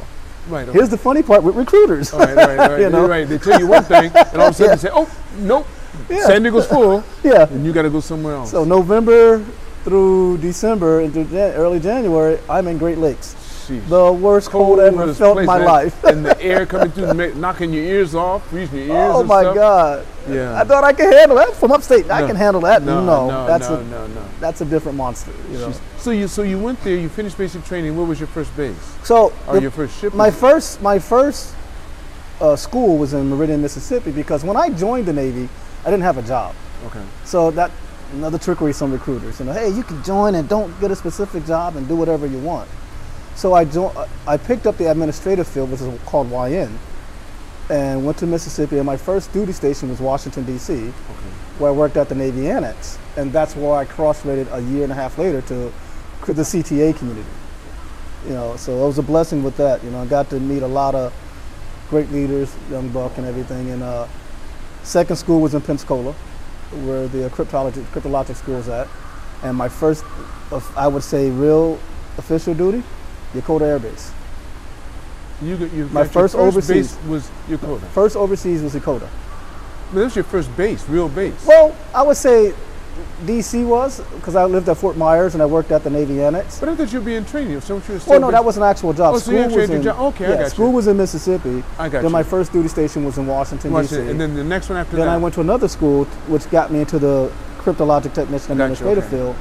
Right. 0.50 0.68
Okay. 0.68 0.76
Here's 0.76 0.90
the 0.90 0.98
funny 0.98 1.22
part 1.22 1.44
with 1.44 1.56
recruiters. 1.56 2.12
All 2.14 2.20
right, 2.20 2.36
right, 2.36 2.58
right. 2.58 2.80
You 2.82 2.90
know? 2.90 3.02
You're 3.02 3.08
right. 3.08 3.30
They 3.30 3.38
tell 3.38 3.60
you 3.60 3.68
one 3.68 3.84
thing, 3.84 4.10
and 4.16 4.42
all 4.42 4.48
of 4.50 4.54
a 4.56 4.58
sudden 4.58 4.70
Yeah. 4.72 4.76
they 4.76 4.82
say, 4.82 4.90
"Oh, 4.92 5.08
nope, 5.38 5.68
Yeah. 6.10 6.26
San 6.26 6.42
Diego's 6.42 6.66
full, 6.66 7.04
yeah. 7.24 7.46
and 7.48 7.64
you 7.64 7.72
got 7.72 7.84
to 7.84 7.92
go 7.92 8.00
somewhere 8.00 8.34
else." 8.34 8.50
So 8.50 8.64
November 8.64 9.46
through 9.84 10.40
December 10.40 11.02
into 11.02 11.22
early 11.54 11.80
January, 11.80 12.40
I'm 12.50 12.68
in 12.68 12.80
Great 12.80 12.98
Lakes. 12.98 13.36
The 13.68 14.12
worst 14.14 14.50
cold, 14.50 14.80
ever 14.80 15.14
felt 15.14 15.38
in 15.40 15.46
my 15.46 15.58
man. 15.60 15.68
life. 15.68 16.04
and 16.04 16.26
the 16.26 16.42
air 16.42 16.66
coming 16.66 16.92
through, 16.92 17.34
knocking 17.36 17.74
your 17.74 17.84
ears 17.84 18.16
off, 18.16 18.48
freezing 18.50 18.88
your 18.88 18.96
ears. 18.98 19.12
oh 19.16 19.24
my 19.24 19.42
stuff. 19.42 19.56
God! 19.56 20.06
Yeah. 20.30 20.60
I 20.60 20.64
thought 20.64 20.84
I 20.84 20.94
could 20.94 21.14
handle 21.14 21.38
that 21.38 21.54
from 21.56 21.72
upstate. 21.72 22.10
I 22.10 22.26
can 22.26 22.36
handle 22.36 22.62
that. 22.62 22.82
No, 22.84 23.04
No, 23.04 23.28
no, 23.30 23.48
that's 23.48 23.70
no, 23.70 23.76
a 23.80 23.84
no, 23.84 24.08
no. 24.08 24.26
that's 24.40 24.62
a 24.62 24.66
different 24.66 24.98
monster. 24.98 25.32
You 25.52 25.58
know. 25.60 25.74
So 25.98 26.12
you 26.12 26.28
so 26.28 26.42
you 26.44 26.58
went 26.60 26.82
there, 26.84 26.96
you 26.96 27.10
finished 27.10 27.38
basic 27.38 27.64
training. 27.66 27.96
What 27.98 28.08
was 28.08 28.20
your 28.20 28.28
first 28.28 28.56
base? 28.58 28.76
So 29.04 29.32
Or 29.48 29.56
the- 29.56 29.62
your 29.62 29.72
first 29.72 30.00
ship? 30.00 30.14
my 30.14 30.32
first 30.32 30.82
my 30.82 31.00
first 31.00 31.54
uh, 32.42 32.56
school 32.56 32.98
was 32.98 33.14
in 33.14 33.30
Meridian, 33.30 33.62
Mississippi, 33.62 34.12
because 34.12 34.44
when 34.44 34.58
I 34.58 34.70
joined 34.70 35.06
the 35.06 35.14
Navy, 35.14 35.48
I 35.86 35.90
didn't 35.90 36.04
have 36.04 36.18
a 36.18 36.24
job. 36.24 36.54
okay. 36.88 37.02
So 37.24 37.52
that 37.52 37.72
another 38.14 38.38
trickery 38.38 38.74
some 38.74 38.92
recruiters, 38.92 39.40
you 39.40 39.46
know, 39.46 39.54
hey, 39.54 39.70
you 39.70 39.84
can 39.84 40.02
join 40.04 40.36
and 40.36 40.48
don't 40.48 40.78
get 40.80 40.92
a 40.92 40.96
specific 40.96 41.46
job 41.46 41.76
and 41.76 41.88
do 41.88 41.96
whatever 41.96 42.26
you 42.28 42.40
want. 42.40 42.70
So 43.36 43.54
I 43.54 43.66
jo- 43.66 43.94
I 44.28 44.38
picked 44.38 44.66
up 44.66 44.78
the 44.78 44.90
administrative 44.90 45.48
field, 45.48 45.72
which 45.72 45.82
is 45.82 46.00
called 46.06 46.32
YN, 46.32 46.78
and 47.70 48.06
went 48.06 48.18
to 48.20 48.26
Mississippi. 48.28 48.78
And 48.78 48.86
my 48.86 48.98
first 48.98 49.32
duty 49.34 49.52
station 49.52 49.90
was 49.90 50.00
Washington 50.00 50.44
D.C., 50.46 50.74
Okay. 50.74 50.92
where 51.60 51.70
I 51.70 51.74
worked 51.74 51.98
at 51.98 52.10
the 52.10 52.16
Navy 52.16 52.50
Annex, 52.50 52.98
and 53.18 53.32
that's 53.34 53.56
where 53.56 53.74
I 53.76 53.86
cross-rated 53.86 54.48
a 54.52 54.62
year 54.62 54.84
and 54.84 54.92
a 54.92 54.96
half 54.96 55.18
later 55.18 55.42
to 55.42 55.72
the 56.28 56.42
CTA 56.44 56.94
community. 56.98 57.28
You 58.26 58.34
know, 58.34 58.56
so 58.56 58.84
it 58.84 58.88
was 58.88 58.98
a 58.98 59.04
blessing 59.04 59.44
with 59.44 59.56
that. 59.58 59.84
You 59.84 59.92
know, 59.92 60.02
I 60.02 60.06
got 60.08 60.30
to 60.32 60.40
meet 60.40 60.64
a 60.64 60.68
lot 60.68 60.96
of 60.96 61.14
great 61.90 62.10
leaders, 62.12 62.56
young 62.72 62.90
buck 62.90 63.18
and 63.18 63.28
everything. 63.28 63.70
And 63.70 63.84
uh, 63.84 64.08
second 64.82 65.18
school 65.18 65.42
was 65.42 65.54
in 65.54 65.62
Pensacola, 65.62 66.14
where 66.86 67.08
the 67.08 67.30
cryptology, 67.30 67.84
cryptologic 67.94 68.36
school 68.36 68.56
is 68.56 68.68
at. 68.70 68.88
And 69.44 69.56
my 69.56 69.70
first, 69.70 70.04
of, 70.52 70.66
I 70.76 70.88
would 70.88 71.04
say, 71.04 71.30
real 71.30 71.78
official 72.18 72.56
duty, 72.56 72.82
Yokota 73.36 73.62
Air 73.62 73.80
Base. 73.80 74.12
You, 75.42 75.58
you 75.58 75.90
My 75.92 76.02
your 76.02 76.10
first 76.10 76.36
overseas- 76.36 76.96
base 76.96 77.08
was 77.08 77.30
Yokota. 77.50 77.82
First 77.88 78.16
overseas 78.16 78.62
was 78.62 78.74
Yokota. 78.74 79.08
But 79.92 80.00
that 80.00 80.04
was 80.06 80.16
your 80.16 80.24
first 80.24 80.56
base, 80.56 80.88
real 80.88 81.10
base. 81.10 81.46
Well, 81.46 81.76
I 81.94 82.02
would 82.02 82.18
say 82.18 82.54
DC 83.26 83.68
was, 83.68 84.00
because 84.16 84.36
I 84.36 84.46
lived 84.46 84.70
at 84.70 84.78
Fort 84.78 84.96
Myers 84.96 85.34
and 85.34 85.44
I 85.44 85.46
worked 85.46 85.72
at 85.72 85.84
the 85.84 85.90
Navy 85.90 86.22
Annex. 86.22 86.60
but 86.60 86.70
I 86.70 86.76
thought 86.76 86.92
you'd 86.94 87.04
be 87.04 87.16
in 87.16 87.26
training. 87.26 87.60
So 87.62 87.76
you 87.76 87.84
were 87.88 88.00
Well, 88.08 88.20
no, 88.22 88.32
that 88.32 88.44
was 88.44 88.56
an 88.58 88.64
actual 88.64 88.94
job. 88.94 89.16
Oh, 89.16 89.20
so 89.20 89.32
you 89.32 89.46
was 89.54 89.70
in, 89.70 89.84
job- 89.84 90.00
okay, 90.00 90.26
I 90.26 90.30
yeah, 90.30 90.36
got 90.36 90.44
you. 90.44 90.50
school 90.50 90.72
was 90.72 90.88
in 90.88 90.98
Mississippi. 90.98 91.64
I 91.78 91.90
got 91.90 92.02
then 92.04 92.12
my 92.12 92.24
first 92.24 92.54
duty 92.54 92.70
station 92.70 93.04
was 93.04 93.18
in 93.18 93.28
Washington, 93.28 93.74
Watch 93.74 93.90
D.C. 93.90 94.02
And 94.10 94.20
then 94.20 94.34
the 94.34 94.44
next 94.44 94.70
one 94.70 94.78
after 94.78 94.96
Then 94.96 95.02
that. 95.02 95.12
Then 95.12 95.14
I 95.14 95.18
went 95.18 95.36
to 95.36 95.42
another 95.42 95.68
school, 95.68 96.06
which 96.28 96.50
got 96.50 96.72
me 96.72 96.80
into 96.80 96.98
the 96.98 97.32
cryptologic 97.58 98.14
technician 98.14 98.54
administrative 98.54 99.04
okay. 99.06 99.18
field. 99.18 99.36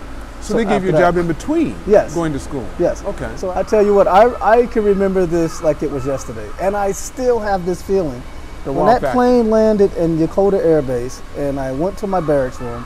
So, 0.44 0.54
they 0.54 0.64
gave 0.64 0.84
you 0.84 0.90
a 0.90 0.98
job 0.98 1.14
that- 1.14 1.20
in 1.20 1.26
between 1.26 1.74
Yes. 1.86 2.14
going 2.14 2.32
to 2.32 2.38
school. 2.38 2.66
Yes. 2.78 3.02
Okay. 3.04 3.30
So 3.36 3.50
I 3.50 3.62
tell 3.62 3.84
you 3.84 3.94
what, 3.94 4.06
I, 4.06 4.32
I 4.40 4.66
can 4.66 4.84
remember 4.84 5.26
this 5.26 5.62
like 5.62 5.82
it 5.82 5.90
was 5.90 6.04
yesterday, 6.06 6.48
and 6.60 6.76
I 6.76 6.92
still 6.92 7.38
have 7.40 7.64
this 7.66 7.80
feeling. 7.82 8.22
The 8.64 8.72
when 8.72 8.86
that 8.86 9.02
back. 9.02 9.12
plane 9.14 9.50
landed 9.50 9.94
in 9.96 10.16
Yokota 10.18 10.54
Air 10.64 10.80
Base, 10.82 11.20
and 11.36 11.60
I 11.60 11.72
went 11.72 11.98
to 11.98 12.06
my 12.06 12.20
barracks 12.20 12.60
room, 12.60 12.84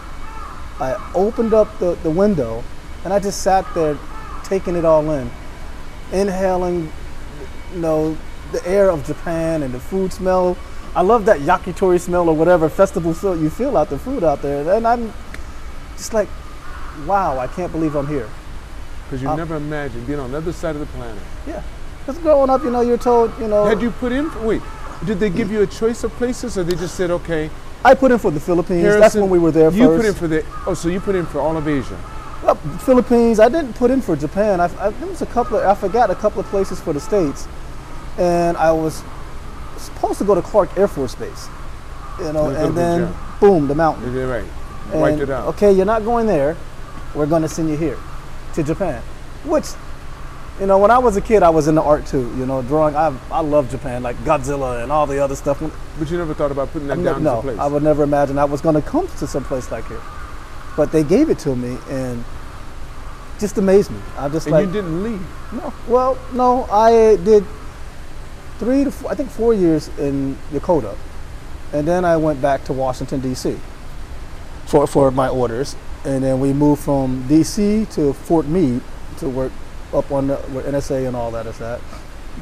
I 0.80 0.96
opened 1.14 1.54
up 1.54 1.68
the, 1.78 1.94
the 2.02 2.10
window, 2.10 2.64
and 3.04 3.12
I 3.12 3.18
just 3.20 3.42
sat 3.42 3.64
there, 3.74 3.96
taking 4.44 4.74
it 4.74 4.84
all 4.84 5.08
in, 5.10 5.30
inhaling, 6.12 6.90
you 7.74 7.80
know, 7.80 8.16
the 8.52 8.66
air 8.66 8.90
of 8.90 9.04
Japan 9.06 9.62
and 9.62 9.72
the 9.74 9.80
food 9.80 10.12
smell. 10.12 10.56
I 10.96 11.02
love 11.02 11.26
that 11.26 11.40
yakitori 11.40 12.00
smell 12.00 12.28
or 12.28 12.34
whatever 12.34 12.68
festival 12.68 13.12
feel 13.14 13.36
you 13.40 13.50
feel 13.50 13.76
out 13.76 13.90
the 13.90 13.98
food 13.98 14.24
out 14.24 14.42
there, 14.42 14.72
and 14.74 14.86
I'm 14.86 15.12
just 15.96 16.14
like, 16.14 16.28
wow, 17.06 17.38
I 17.38 17.46
can't 17.46 17.72
believe 17.72 17.94
I'm 17.96 18.06
here. 18.06 18.28
Because 19.04 19.22
you 19.22 19.28
Uh, 19.28 19.36
never 19.36 19.56
imagined 19.56 20.06
being 20.06 20.18
on 20.18 20.32
the 20.32 20.38
other 20.38 20.52
side 20.52 20.74
of 20.76 20.80
the 20.80 20.86
planet. 20.98 21.22
Yeah. 21.46 21.62
Because 22.04 22.20
growing 22.22 22.50
up, 22.50 22.62
you 22.64 22.70
know, 22.70 22.80
you're 22.80 22.98
told, 22.98 23.32
you 23.40 23.48
know, 23.48 23.64
Had 23.66 23.80
you 23.82 23.90
put 23.90 24.12
in? 24.12 24.30
Wait, 24.44 24.62
did 25.04 25.20
they 25.20 25.30
give 25.30 25.50
you 25.50 25.62
a 25.62 25.66
choice 25.66 26.04
of 26.04 26.12
places, 26.12 26.56
or 26.58 26.64
they 26.64 26.74
just 26.76 26.94
said, 26.94 27.10
okay, 27.10 27.50
I 27.84 27.94
put 27.94 28.10
in 28.10 28.18
for 28.18 28.30
the 28.30 28.40
Philippines. 28.40 28.82
That's 28.84 29.14
when 29.14 29.30
we 29.30 29.38
were 29.38 29.52
there 29.52 29.70
You 29.70 29.86
first. 29.86 29.96
put 29.98 30.06
in 30.06 30.14
for 30.14 30.26
the. 30.28 30.44
Oh, 30.66 30.74
so 30.74 30.88
you 30.88 31.00
put 31.00 31.14
in 31.14 31.26
for 31.26 31.40
all 31.40 31.56
of 31.56 31.68
Asia. 31.68 31.96
Well, 32.42 32.54
Philippines. 32.80 33.38
I 33.40 33.48
didn't 33.48 33.74
put 33.74 33.90
in 33.90 34.00
for 34.00 34.16
Japan. 34.16 34.60
I, 34.60 34.64
I, 34.78 34.90
there 34.90 35.08
was 35.08 35.22
a 35.22 35.26
couple 35.26 35.58
of, 35.58 35.64
I 35.64 35.74
forgot 35.74 36.10
a 36.10 36.14
couple 36.14 36.40
of 36.40 36.46
places 36.46 36.80
for 36.80 36.92
the 36.92 37.00
states, 37.00 37.46
and 38.18 38.56
I 38.56 38.72
was 38.72 39.02
supposed 39.76 40.18
to 40.18 40.24
go 40.24 40.34
to 40.34 40.42
Clark 40.42 40.76
Air 40.76 40.88
Force 40.88 41.14
Base, 41.14 41.48
you 42.20 42.32
know, 42.32 42.48
and 42.50 42.76
then 42.76 43.14
boom, 43.40 43.68
the 43.68 43.74
mountain. 43.74 44.12
You're 44.12 44.28
right. 44.28 44.44
Wiped 44.92 45.20
it 45.20 45.30
out. 45.30 45.46
Okay, 45.48 45.70
you're 45.72 45.86
not 45.86 46.04
going 46.04 46.26
there. 46.26 46.56
We're 47.14 47.26
going 47.26 47.42
to 47.42 47.48
send 47.48 47.68
you 47.70 47.76
here, 47.76 47.98
to 48.54 48.62
Japan, 48.62 49.02
which. 49.44 49.66
You 50.60 50.66
know, 50.66 50.76
when 50.78 50.90
I 50.90 50.98
was 50.98 51.16
a 51.16 51.20
kid, 51.20 51.44
I 51.44 51.50
was 51.50 51.68
into 51.68 51.80
art 51.82 52.04
too. 52.04 52.34
You 52.36 52.44
know, 52.44 52.62
drawing. 52.62 52.96
I 52.96 53.16
I 53.30 53.42
love 53.42 53.70
Japan, 53.70 54.02
like 54.02 54.16
Godzilla 54.24 54.82
and 54.82 54.90
all 54.90 55.06
the 55.06 55.20
other 55.22 55.36
stuff. 55.36 55.62
But 56.00 56.10
you 56.10 56.18
never 56.18 56.34
thought 56.34 56.50
about 56.50 56.72
putting 56.72 56.88
that 56.88 56.98
No, 56.98 57.12
down 57.12 57.22
no, 57.22 57.42
place. 57.42 57.56
I 57.60 57.68
would 57.68 57.84
never 57.84 58.02
imagine 58.02 58.38
I 58.40 58.44
was 58.44 58.60
going 58.60 58.74
to 58.74 58.82
come 58.82 59.06
to 59.06 59.26
some 59.28 59.44
place 59.44 59.70
like 59.70 59.86
here. 59.86 60.00
But 60.76 60.90
they 60.90 61.04
gave 61.04 61.30
it 61.30 61.38
to 61.46 61.54
me 61.54 61.78
and 61.88 62.24
just 63.38 63.56
amazed 63.56 63.92
me. 63.92 64.00
I 64.16 64.28
just 64.28 64.46
and 64.48 64.52
like 64.52 64.66
you 64.66 64.72
didn't 64.72 65.04
leave. 65.04 65.24
no. 65.52 65.72
Well, 65.86 66.18
no, 66.32 66.64
I 66.64 67.14
did 67.22 67.44
three 68.58 68.82
to 68.82 68.90
four, 68.90 69.12
I 69.12 69.14
think 69.14 69.30
four 69.30 69.54
years 69.54 69.86
in 69.96 70.36
Yokota, 70.52 70.96
and 71.72 71.86
then 71.86 72.04
I 72.04 72.16
went 72.16 72.42
back 72.42 72.64
to 72.64 72.72
Washington 72.72 73.20
D.C. 73.20 73.56
for 74.66 74.88
for 74.88 75.12
my 75.12 75.28
orders, 75.28 75.76
and 76.04 76.22
then 76.22 76.40
we 76.40 76.52
moved 76.52 76.82
from 76.82 77.26
D.C. 77.28 77.86
to 77.92 78.12
Fort 78.12 78.46
Meade 78.46 78.82
to 79.18 79.28
work 79.28 79.52
up 79.92 80.10
on 80.10 80.28
the, 80.28 80.36
where 80.36 80.64
NSA 80.64 81.06
and 81.06 81.16
all 81.16 81.30
that 81.32 81.46
is 81.46 81.60
at. 81.60 81.80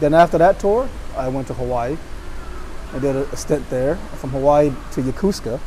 Then 0.01 0.15
after 0.15 0.39
that 0.39 0.59
tour, 0.61 0.89
I 1.17 1.29
went 1.29 1.47
to 1.49 1.55
Hawaii. 1.55 1.97
I 2.93 2.99
did 2.99 3.17
a, 3.17 3.25
a 3.31 3.37
stint 3.37 3.69
there 3.71 3.97
from 4.21 4.31
Hawaii 4.31 4.71
to 4.93 5.01
Yokosuka. 5.03 5.61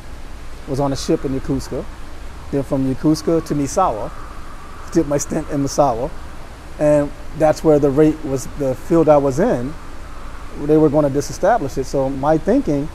Was 0.67 0.79
on 0.79 0.93
a 0.93 0.95
ship 0.95 1.25
in 1.25 1.39
Yokosuka. 1.39 1.83
Then 2.51 2.63
from 2.63 2.93
Yokosuka 2.93 3.45
to 3.47 3.55
Misawa. 3.55 4.11
Did 4.91 5.07
my 5.07 5.17
stint 5.17 5.49
in 5.49 5.63
Misawa 5.63 6.11
and 6.79 7.11
that's 7.37 7.63
where 7.63 7.77
the 7.77 7.89
rate 7.89 8.23
was 8.23 8.47
the 8.57 8.73
field 8.73 9.09
I 9.09 9.17
was 9.17 9.39
in. 9.39 9.73
They 10.61 10.77
were 10.77 10.89
going 10.89 11.03
to 11.03 11.09
disestablish 11.09 11.77
it. 11.77 11.83
So 11.83 12.09
my 12.09 12.37
thinking 12.37 12.87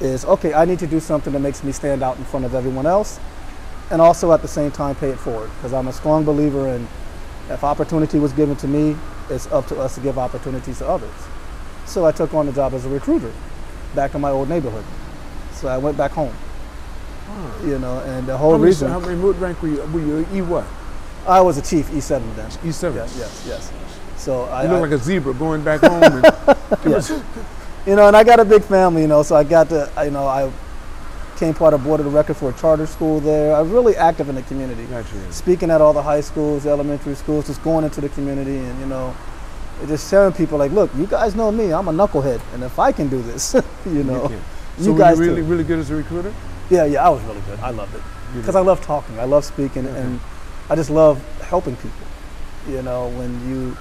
is, 0.00 0.24
okay, 0.24 0.52
I 0.52 0.64
need 0.64 0.80
to 0.80 0.86
do 0.86 1.00
something 1.00 1.32
that 1.32 1.38
makes 1.38 1.62
me 1.64 1.72
stand 1.72 2.02
out 2.02 2.18
in 2.18 2.24
front 2.24 2.44
of 2.44 2.54
everyone 2.54 2.84
else. 2.84 3.18
And 3.90 4.00
also 4.00 4.32
at 4.32 4.42
the 4.42 4.48
same 4.48 4.70
time 4.70 4.94
pay 4.96 5.10
it 5.10 5.18
forward 5.18 5.50
because 5.56 5.72
I'm 5.72 5.88
a 5.88 5.92
strong 5.92 6.24
believer 6.24 6.68
in 6.68 6.86
if 7.48 7.62
opportunity 7.62 8.18
was 8.18 8.32
given 8.32 8.56
to 8.56 8.68
me, 8.68 8.96
it's 9.30 9.46
up 9.48 9.66
to 9.68 9.78
us 9.80 9.94
to 9.94 10.00
give 10.00 10.18
opportunities 10.18 10.78
to 10.78 10.88
others. 10.88 11.14
So 11.84 12.04
I 12.04 12.12
took 12.12 12.34
on 12.34 12.46
the 12.46 12.52
job 12.52 12.74
as 12.74 12.84
a 12.84 12.88
recruiter 12.88 13.32
back 13.94 14.14
in 14.14 14.20
my 14.20 14.30
old 14.30 14.48
neighborhood. 14.48 14.84
So 15.52 15.68
I 15.68 15.78
went 15.78 15.96
back 15.96 16.10
home, 16.10 16.32
hmm. 16.32 17.68
you 17.68 17.78
know, 17.78 18.00
and 18.00 18.26
the 18.26 18.36
whole 18.36 18.52
How 18.52 18.56
many, 18.58 18.66
reason 18.66 18.90
how 18.90 19.00
many, 19.00 19.18
what 19.20 19.38
rank 19.38 19.62
were 19.62 19.68
you? 19.68 19.82
Were 19.92 20.00
you 20.00 20.26
E 20.32 20.42
what? 20.42 20.66
I 21.26 21.40
was 21.40 21.56
a 21.56 21.62
chief 21.62 21.88
E7 21.90 22.34
then. 22.36 22.50
E7. 22.50 22.94
Yes, 22.94 23.16
yes, 23.18 23.44
yes. 23.46 23.72
So 24.16 24.44
I, 24.44 24.64
You 24.64 24.68
look 24.70 24.78
I- 24.78 24.80
like 24.80 24.90
a 24.92 24.98
zebra 24.98 25.34
going 25.34 25.62
back 25.62 25.80
home. 25.80 26.02
And, 26.02 26.24
yes. 26.84 27.10
you 27.86 27.94
know, 27.96 28.08
and 28.08 28.16
I 28.16 28.24
got 28.24 28.40
a 28.40 28.44
big 28.44 28.62
family, 28.64 29.02
you 29.02 29.08
know, 29.08 29.22
so 29.22 29.36
I 29.36 29.44
got 29.44 29.68
to, 29.68 29.90
you 30.04 30.10
know, 30.10 30.26
I 30.26 30.50
came 31.36 31.54
part 31.54 31.74
of 31.74 31.84
board 31.84 32.00
of 32.00 32.06
the 32.06 32.12
record 32.12 32.36
for 32.36 32.50
a 32.50 32.52
charter 32.54 32.86
school 32.86 33.20
there. 33.20 33.54
I 33.54 33.60
was 33.62 33.70
really 33.70 33.96
active 33.96 34.28
in 34.28 34.34
the 34.34 34.42
community, 34.42 34.84
Gotcha. 34.86 35.32
speaking 35.32 35.70
at 35.70 35.80
all 35.80 35.92
the 35.92 36.02
high 36.02 36.20
schools, 36.20 36.66
elementary 36.66 37.14
schools, 37.14 37.46
just 37.46 37.62
going 37.62 37.84
into 37.84 38.00
the 38.00 38.08
community 38.10 38.56
and, 38.58 38.78
you 38.80 38.86
know, 38.86 39.14
just 39.86 40.08
telling 40.10 40.32
people 40.32 40.56
like, 40.58 40.72
look, 40.72 40.90
you 40.96 41.06
guys 41.06 41.34
know 41.34 41.52
me, 41.52 41.72
I'm 41.72 41.88
a 41.88 41.92
knucklehead, 41.92 42.40
and 42.54 42.62
if 42.62 42.78
I 42.78 42.92
can 42.92 43.08
do 43.08 43.20
this, 43.22 43.54
you 43.86 44.02
know, 44.04 44.30
you, 44.78 44.84
so 44.84 44.92
were 44.92 44.98
guys 44.98 45.18
you 45.18 45.24
really, 45.24 45.42
too. 45.42 45.46
really 45.48 45.64
good 45.64 45.78
as 45.78 45.90
a 45.90 45.96
recruiter? 45.96 46.32
Yeah, 46.70 46.84
yeah, 46.84 47.06
I 47.06 47.10
was 47.10 47.22
really 47.24 47.42
good. 47.42 47.60
I 47.60 47.70
loved 47.70 47.94
it 47.94 48.02
because. 48.34 48.56
I 48.56 48.60
love 48.60 48.80
talking. 48.80 49.18
I 49.20 49.24
love 49.24 49.44
speaking, 49.44 49.86
Okay. 49.86 50.00
and 50.00 50.20
I 50.68 50.74
just 50.74 50.90
love 50.90 51.22
helping 51.42 51.76
people. 51.76 52.06
You 52.68 52.82
know, 52.82 53.08
when 53.10 53.48
you, 53.48 53.76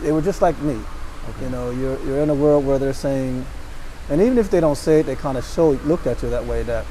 they 0.00 0.10
were 0.12 0.22
just 0.22 0.40
like 0.40 0.58
me. 0.62 0.80
Okay. 1.28 1.44
You 1.44 1.50
know, 1.50 1.70
you're 1.70 1.98
you're 2.06 2.20
in 2.20 2.30
a 2.30 2.34
world 2.34 2.64
where 2.64 2.78
they're 2.78 2.94
saying, 2.94 3.44
and 4.10 4.20
even 4.20 4.38
if 4.38 4.50
they 4.50 4.60
don't 4.60 4.76
say 4.76 5.00
it, 5.00 5.06
they 5.06 5.16
kind 5.16 5.38
of 5.38 5.44
show 5.44 5.70
look 5.70 6.06
at 6.06 6.22
you 6.22 6.30
that 6.30 6.44
way 6.44 6.62
that 6.64 6.84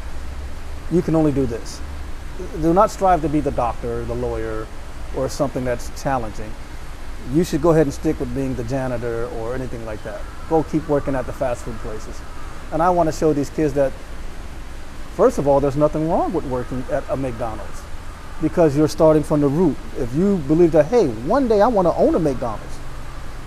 you 0.91 1.01
can 1.01 1.15
only 1.15 1.31
do 1.31 1.45
this. 1.45 1.79
Do 2.61 2.73
not 2.73 2.89
strive 2.91 3.21
to 3.21 3.29
be 3.29 3.39
the 3.39 3.51
doctor, 3.51 4.03
the 4.05 4.15
lawyer, 4.15 4.67
or 5.15 5.29
something 5.29 5.63
that's 5.63 6.01
challenging. 6.01 6.51
You 7.31 7.43
should 7.43 7.61
go 7.61 7.71
ahead 7.71 7.85
and 7.85 7.93
stick 7.93 8.19
with 8.19 8.33
being 8.33 8.55
the 8.55 8.63
janitor 8.63 9.27
or 9.37 9.53
anything 9.55 9.85
like 9.85 10.03
that. 10.03 10.19
Go 10.49 10.63
keep 10.63 10.87
working 10.89 11.15
at 11.15 11.25
the 11.25 11.33
fast 11.33 11.63
food 11.63 11.77
places. 11.77 12.19
And 12.71 12.81
I 12.81 12.89
want 12.89 13.07
to 13.07 13.13
show 13.13 13.33
these 13.33 13.49
kids 13.51 13.73
that 13.73 13.93
First 15.15 15.37
of 15.37 15.47
all, 15.47 15.59
there's 15.59 15.75
nothing 15.75 16.09
wrong 16.09 16.33
with 16.33 16.43
working 16.45 16.83
at 16.91 17.07
a 17.07 17.15
McDonald's 17.15 17.83
because 18.41 18.75
you're 18.75 18.87
starting 18.87 19.21
from 19.21 19.41
the 19.41 19.47
root. 19.47 19.77
If 19.99 20.13
you 20.15 20.37
believe 20.47 20.71
that, 20.71 20.87
hey, 20.87 21.07
one 21.07 21.47
day 21.47 21.61
I 21.61 21.67
want 21.67 21.87
to 21.87 21.93
own 21.93 22.15
a 22.15 22.19
McDonald's, 22.19 22.79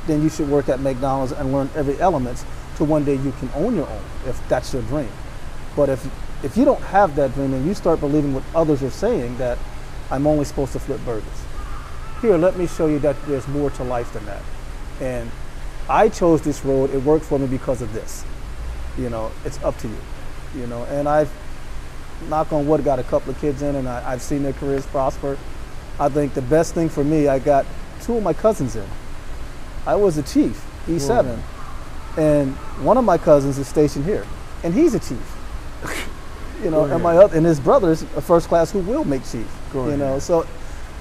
then 0.07 0.23
you 0.23 0.29
should 0.29 0.49
work 0.49 0.69
at 0.69 0.79
McDonald's 0.79 1.33
and 1.33 1.53
learn 1.53 1.69
every 1.75 1.99
element 2.01 2.45
to 2.77 2.85
one 2.85 3.05
day 3.05 3.15
you 3.15 3.33
can 3.33 3.51
own 3.55 3.75
your 3.75 3.89
own 3.89 4.03
if 4.27 4.49
that's 4.49 4.73
your 4.73 4.83
dream. 4.83 5.11
But 5.75 5.89
if 5.89 6.09
if 6.43 6.57
you 6.57 6.65
don't 6.65 6.83
have 6.83 7.17
that 7.17 7.35
dream 7.35 7.55
and 7.55 7.67
you 7.67 7.75
start 7.75 8.01
believing 8.01 8.35
what 8.35 8.45
others 8.55 8.83
are 8.83 8.91
saying 8.91 9.39
that 9.39 9.59
I'm 10.11 10.27
only 10.27 10.45
supposed 10.45 10.73
to 10.73 10.79
flip 10.79 11.01
burgers. 11.05 11.25
Here, 12.21 12.37
let 12.37 12.57
me 12.57 12.67
show 12.67 12.87
you 12.87 12.99
that 13.01 13.17
there's 13.27 13.47
more 13.49 13.71
to 13.71 13.85
life 13.85 14.13
than 14.13 14.25
that. 14.27 14.43
And 15.01 15.31
I 15.89 16.09
chose 16.09 16.43
this 16.43 16.65
road. 16.65 16.95
It 16.95 17.03
worked 17.03 17.25
for 17.25 17.39
me 17.39 17.47
because 17.47 17.83
of 17.83 17.93
this. 17.93 18.25
You 18.97 19.11
know, 19.11 19.33
it's 19.45 19.63
up 19.63 19.77
to 19.79 19.89
you. 19.89 19.99
You 20.57 20.67
know, 20.67 20.85
and 20.85 21.09
I've 21.09 21.31
knock 22.29 22.53
on 22.53 22.67
wood, 22.67 22.85
got 22.85 22.99
a 22.99 23.03
couple 23.05 23.31
of 23.33 23.41
kids 23.41 23.63
in, 23.63 23.75
and 23.77 23.89
I, 23.89 24.13
I've 24.13 24.23
seen 24.23 24.43
their 24.43 24.55
careers 24.55 24.87
prosper. 24.87 25.37
I 25.99 26.09
think 26.09 26.35
the 26.35 26.43
best 26.43 26.75
thing 26.75 26.89
for 26.89 27.05
me, 27.05 27.29
I 27.29 27.39
got 27.39 27.67
two 28.03 28.17
of 28.17 28.23
my 28.23 28.33
cousins 28.33 28.77
in. 28.77 28.87
I 29.87 29.97
was 29.97 30.19
a 30.19 30.23
chief, 30.23 30.65
E7, 30.87 31.39
and 32.17 32.55
one 32.85 32.97
of 32.97 33.05
my 33.05 33.19
cousins 33.19 33.59
is 33.59 33.67
stationed 33.69 34.05
here, 34.05 34.25
and 34.63 34.73
he's 34.75 34.95
a 34.95 34.99
chief. 35.01 35.37
You 36.65 36.71
know, 36.71 36.87
Go 36.89 36.95
and 36.95 37.03
my 37.03 37.15
other, 37.19 37.37
and 37.37 37.45
his 37.45 37.61
brother's 37.61 38.01
a 38.17 38.23
first 38.23 38.49
class 38.49 38.71
who 38.73 38.79
will 38.79 39.05
make 39.05 39.23
chief. 39.31 39.47
Go 39.75 39.81
you 39.83 39.89
ahead. 39.89 39.99
know, 39.99 40.19
so 40.19 40.47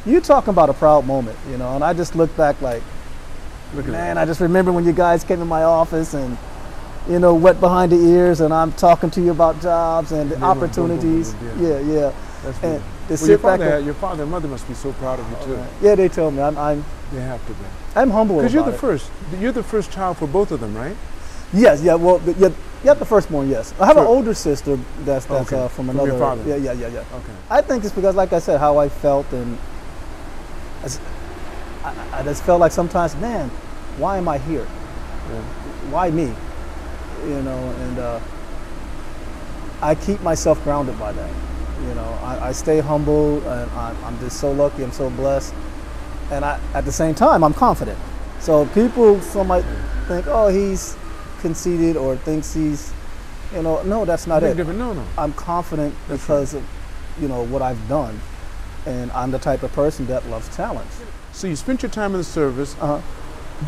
you're 0.05 0.19
talking 0.19 0.49
about 0.49 0.69
a 0.69 0.73
proud 0.73 1.05
moment, 1.05 1.37
you 1.49 1.57
know, 1.57 1.75
and 1.75 1.81
I 1.83 1.93
just 1.93 2.13
look 2.13 2.35
back 2.35 2.59
like, 2.61 2.83
Look 3.73 3.85
man. 3.87 4.17
I 4.17 4.25
just 4.25 4.41
remember 4.41 4.73
when 4.73 4.83
you 4.83 4.91
guys 4.91 5.23
came 5.23 5.41
in 5.41 5.47
my 5.47 5.63
office 5.63 6.13
and, 6.13 6.37
you 7.09 7.19
know, 7.19 7.33
wet 7.33 7.61
behind 7.61 7.93
the 7.93 7.95
ears, 7.95 8.41
and 8.41 8.53
I'm 8.53 8.73
talking 8.73 9.09
to 9.11 9.21
you 9.21 9.31
about 9.31 9.61
jobs 9.61 10.11
and 10.11 10.29
Yeah, 10.29 10.35
boom, 10.35 10.39
boom, 10.41 10.57
boom, 10.57 10.63
opportunities. 10.63 11.33
boom, 11.35 11.65
Yeah, 11.65 11.79
yeah. 11.79 12.11
That's 12.43 12.61
And 12.61 12.83
Well, 13.21 13.29
your, 13.29 13.37
father, 13.39 13.63
and- 13.75 13.85
your 13.85 13.95
father 13.95 14.23
and 14.23 14.31
mother 14.33 14.49
must 14.49 14.67
be 14.67 14.73
so 14.73 14.91
proud 14.91 15.21
of 15.21 15.29
you 15.29 15.37
too. 15.45 15.63
Yeah, 15.81 15.95
they 15.95 16.09
tell 16.09 16.31
me 16.31 16.41
I'm 16.41 16.57
I'm, 16.57 16.83
They 17.15 17.21
have 17.21 17.45
to 17.47 17.53
be. 17.53 17.59
I'm 17.95 18.09
humble 18.09 18.35
Because 18.37 18.53
you're 18.53 18.63
the 18.65 18.71
it. 18.73 18.79
first. 18.79 19.09
You're 19.39 19.53
the 19.53 19.63
first 19.63 19.89
child 19.91 20.17
for 20.17 20.27
both 20.27 20.51
of 20.51 20.59
them, 20.59 20.75
right? 20.75 20.95
Yes, 21.53 21.81
yeah. 21.81 21.95
Well, 21.95 22.21
yeah, 22.37 22.49
yeah, 22.83 22.93
the 22.93 23.05
firstborn. 23.05 23.49
Yes, 23.49 23.73
I 23.79 23.85
have 23.85 23.95
an 23.97 24.05
older 24.05 24.33
sister 24.33 24.77
that's 25.05 25.25
that's 25.25 25.51
Okay. 25.53 25.63
uh, 25.63 25.67
from 25.69 25.87
From 25.87 25.95
your 25.97 26.05
another. 26.07 26.19
father. 26.19 26.43
Yeah, 26.45 26.57
yeah, 26.57 26.73
yeah, 26.73 26.87
yeah. 26.89 26.99
Okay. 26.99 27.33
I 27.49 27.61
think 27.61 27.85
it's 27.85 27.93
because, 27.93 28.15
like 28.15 28.33
I 28.33 28.39
said, 28.39 28.59
how 28.59 28.77
I 28.77 28.89
felt, 28.89 29.31
and 29.31 29.57
I 32.13 32.23
just 32.23 32.43
felt 32.43 32.59
like 32.59 32.71
sometimes, 32.71 33.15
man, 33.17 33.49
why 33.97 34.17
am 34.17 34.27
I 34.27 34.37
here? 34.39 34.67
Yeah. 35.31 35.41
Why 35.91 36.09
me? 36.11 36.33
You 37.27 37.41
know, 37.43 37.57
and 37.81 37.99
uh, 37.99 38.19
I 39.81 39.95
keep 39.95 40.21
myself 40.21 40.61
grounded 40.63 40.97
by 40.99 41.11
that. 41.13 41.29
You 41.87 41.93
know, 41.95 42.19
I, 42.23 42.49
I 42.49 42.51
stay 42.51 42.79
humble, 42.79 43.37
and 43.47 43.71
I'm, 43.71 44.03
I'm 44.03 44.19
just 44.19 44.39
so 44.39 44.51
lucky. 44.51 44.83
I'm 44.83 44.91
so 44.91 45.09
blessed, 45.11 45.53
and 46.31 46.43
I, 46.45 46.59
at 46.73 46.85
the 46.85 46.91
same 46.91 47.15
time, 47.15 47.43
I'm 47.43 47.53
confident. 47.53 47.97
So 48.39 48.65
people, 48.67 49.19
some 49.21 49.47
might 49.47 49.65
think, 50.07 50.27
oh, 50.27 50.47
he's 50.47 50.95
conceited 51.39 51.97
or 51.97 52.15
thinks 52.17 52.53
he's, 52.53 52.93
you 53.53 53.61
know, 53.61 53.81
no, 53.83 54.05
that's 54.05 54.27
not 54.27 54.43
it. 54.43 54.57
difference. 54.57 54.79
No, 54.79 54.93
no. 54.93 55.05
I'm 55.17 55.33
confident 55.33 55.93
That's 56.07 56.21
because 56.21 56.53
of, 56.53 56.63
you 57.19 57.27
know, 57.27 57.43
what 57.45 57.61
I've 57.61 57.87
done, 57.87 58.19
and 58.85 59.11
I'm 59.11 59.31
the 59.31 59.39
type 59.39 59.63
of 59.63 59.71
person 59.73 60.05
that 60.07 60.27
loves 60.29 60.55
challenge. 60.55 60.89
So 61.31 61.47
you 61.47 61.55
spent 61.55 61.81
your 61.81 61.91
time 61.91 62.11
in 62.11 62.17
the 62.17 62.23
service. 62.23 62.75
Uh-huh. 62.79 62.99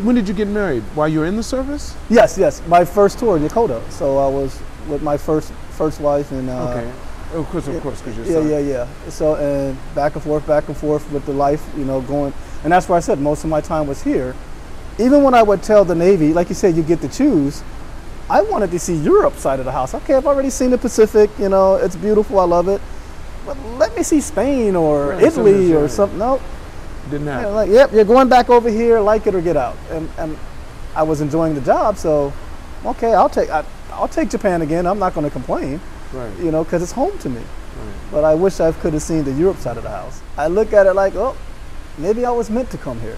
When 0.03 0.15
did 0.15 0.27
you 0.27 0.33
get 0.33 0.47
married? 0.47 0.83
While 0.95 1.07
you 1.07 1.19
were 1.19 1.25
in 1.25 1.37
the 1.37 1.43
service? 1.43 1.95
Yes, 2.09 2.37
yes. 2.37 2.61
My 2.67 2.83
first 2.83 3.19
tour 3.19 3.37
in 3.37 3.43
Yokota. 3.43 3.89
So 3.89 4.17
I 4.17 4.27
was 4.27 4.59
with 4.89 5.01
my 5.01 5.17
first 5.17 5.51
first 5.71 6.01
wife 6.01 6.31
and. 6.31 6.49
Uh, 6.49 6.69
okay. 6.69 6.91
Of 7.33 7.45
course, 7.47 7.67
of 7.67 7.81
course, 7.81 8.01
because 8.01 8.15
you're 8.17 8.25
Yeah, 8.25 8.33
son. 8.41 8.49
yeah, 8.49 8.59
yeah. 8.59 9.09
So 9.09 9.35
and 9.35 9.77
back 9.95 10.15
and 10.15 10.23
forth, 10.23 10.47
back 10.47 10.67
and 10.69 10.77
forth 10.77 11.09
with 11.11 11.25
the 11.25 11.33
life, 11.33 11.61
you 11.77 11.83
know, 11.83 11.99
going, 12.01 12.33
and 12.67 12.73
that's 12.73 12.89
why 12.89 12.97
I 12.97 12.99
said 12.99 13.21
most 13.21 13.45
of 13.45 13.49
my 13.49 13.61
time 13.61 13.87
was 13.87 14.03
here. 14.03 14.35
Even 14.99 15.23
when 15.23 15.33
I 15.33 15.41
would 15.41 15.63
tell 15.63 15.85
the 15.85 15.95
Navy, 15.95 16.33
like 16.33 16.49
you 16.49 16.55
said, 16.55 16.75
you 16.75 16.83
get 16.83 16.99
to 16.99 17.07
choose. 17.07 17.63
I 18.29 18.41
wanted 18.41 18.71
to 18.71 18.79
see 18.79 18.93
Europe 18.93 19.35
side 19.35 19.59
of 19.59 19.65
the 19.65 19.71
house. 19.71 19.93
Okay, 19.93 20.15
I've 20.15 20.25
already 20.27 20.49
seen 20.49 20.71
the 20.71 20.77
Pacific. 20.77 21.29
You 21.39 21.47
know, 21.47 21.75
it's 21.75 21.95
beautiful. 21.95 22.41
I 22.41 22.43
love 22.43 22.67
it. 22.67 22.81
But 23.45 23.57
let 23.77 23.95
me 23.95 24.03
see 24.03 24.19
Spain 24.19 24.75
or 24.75 25.11
Right, 25.11 25.23
Italy 25.23 25.73
or 25.73 25.87
something. 25.87 26.19
No, 26.19 26.41
Didn't 27.05 27.21
you 27.27 27.31
happen. 27.31 27.43
know, 27.43 27.55
like, 27.55 27.69
yep, 27.69 27.93
you're 27.93 28.03
going 28.03 28.27
back 28.27 28.49
over 28.49 28.69
here, 28.69 28.99
like 28.99 29.25
it 29.27 29.33
or 29.33 29.39
get 29.39 29.55
out. 29.55 29.77
And, 29.89 30.09
and 30.17 30.37
I 30.93 31.03
was 31.03 31.21
enjoying 31.21 31.55
the 31.55 31.61
job, 31.61 31.95
so 31.97 32.33
okay, 32.85 33.13
I'll 33.13 33.29
take 33.29 33.49
I, 33.49 33.63
I'll 33.93 34.09
take 34.09 34.29
Japan 34.29 34.61
again. 34.61 34.85
I'm 34.85 34.99
not 34.99 35.13
going 35.13 35.23
to 35.23 35.31
complain, 35.31 35.79
right. 36.11 36.37
you 36.39 36.51
know, 36.51 36.65
because 36.65 36.83
it's 36.83 36.91
home 36.91 37.17
to 37.19 37.29
me. 37.29 37.39
right. 37.39 37.93
But 38.11 38.25
I 38.25 38.35
wish 38.35 38.59
I 38.59 38.73
could 38.73 38.91
have 38.91 39.03
seen 39.03 39.23
the 39.23 39.31
Europe 39.31 39.55
side 39.55 39.77
of 39.77 39.83
the 39.83 39.89
house. 39.89 40.21
I 40.37 40.47
look 40.47 40.73
at 40.73 40.85
it 40.85 40.95
like, 40.95 41.15
oh, 41.15 41.37
maybe 41.97 42.25
I 42.25 42.31
was 42.31 42.49
meant 42.49 42.69
to 42.71 42.77
come 42.77 42.99
here. 43.01 43.17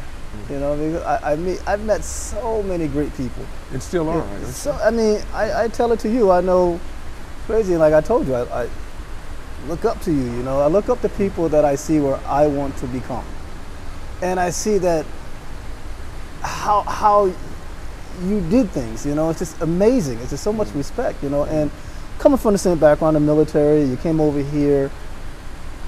You 0.49 0.59
know, 0.59 0.75
because 0.75 1.03
I, 1.03 1.33
I 1.33 1.35
meet, 1.35 1.67
I've 1.67 1.83
met 1.85 2.03
so 2.03 2.61
many 2.63 2.87
great 2.87 3.15
people. 3.17 3.45
And 3.71 3.81
still 3.81 4.09
are. 4.09 4.45
So 4.45 4.71
I 4.73 4.91
mean, 4.91 5.21
I, 5.33 5.63
I 5.63 5.67
tell 5.67 5.91
it 5.91 5.99
to 6.01 6.09
you. 6.09 6.31
I 6.31 6.41
know, 6.41 6.79
crazy. 7.45 7.75
Like 7.77 7.93
I 7.93 8.01
told 8.01 8.27
you, 8.27 8.35
I, 8.35 8.63
I 8.63 8.69
look 9.67 9.85
up 9.85 9.99
to 10.01 10.11
you. 10.11 10.23
You 10.23 10.43
know, 10.43 10.59
I 10.59 10.67
look 10.67 10.87
up 10.89 11.01
to 11.01 11.09
people 11.09 11.49
that 11.49 11.65
I 11.65 11.75
see 11.75 11.99
where 11.99 12.19
I 12.25 12.47
want 12.47 12.77
to 12.77 12.87
become, 12.87 13.25
and 14.21 14.39
I 14.39 14.51
see 14.51 14.77
that 14.79 15.05
how 16.41 16.81
how 16.81 17.33
you 18.23 18.41
did 18.49 18.69
things. 18.69 19.05
You 19.05 19.15
know, 19.15 19.29
it's 19.31 19.39
just 19.39 19.59
amazing. 19.61 20.19
It's 20.19 20.29
just 20.29 20.43
so 20.43 20.53
much 20.53 20.69
mm. 20.69 20.75
respect. 20.75 21.23
You 21.23 21.29
know, 21.29 21.45
and 21.45 21.71
coming 22.19 22.37
from 22.37 22.53
the 22.53 22.59
same 22.59 22.77
background, 22.77 23.15
the 23.15 23.19
military, 23.19 23.83
you 23.83 23.97
came 23.97 24.19
over 24.21 24.39
here, 24.39 24.91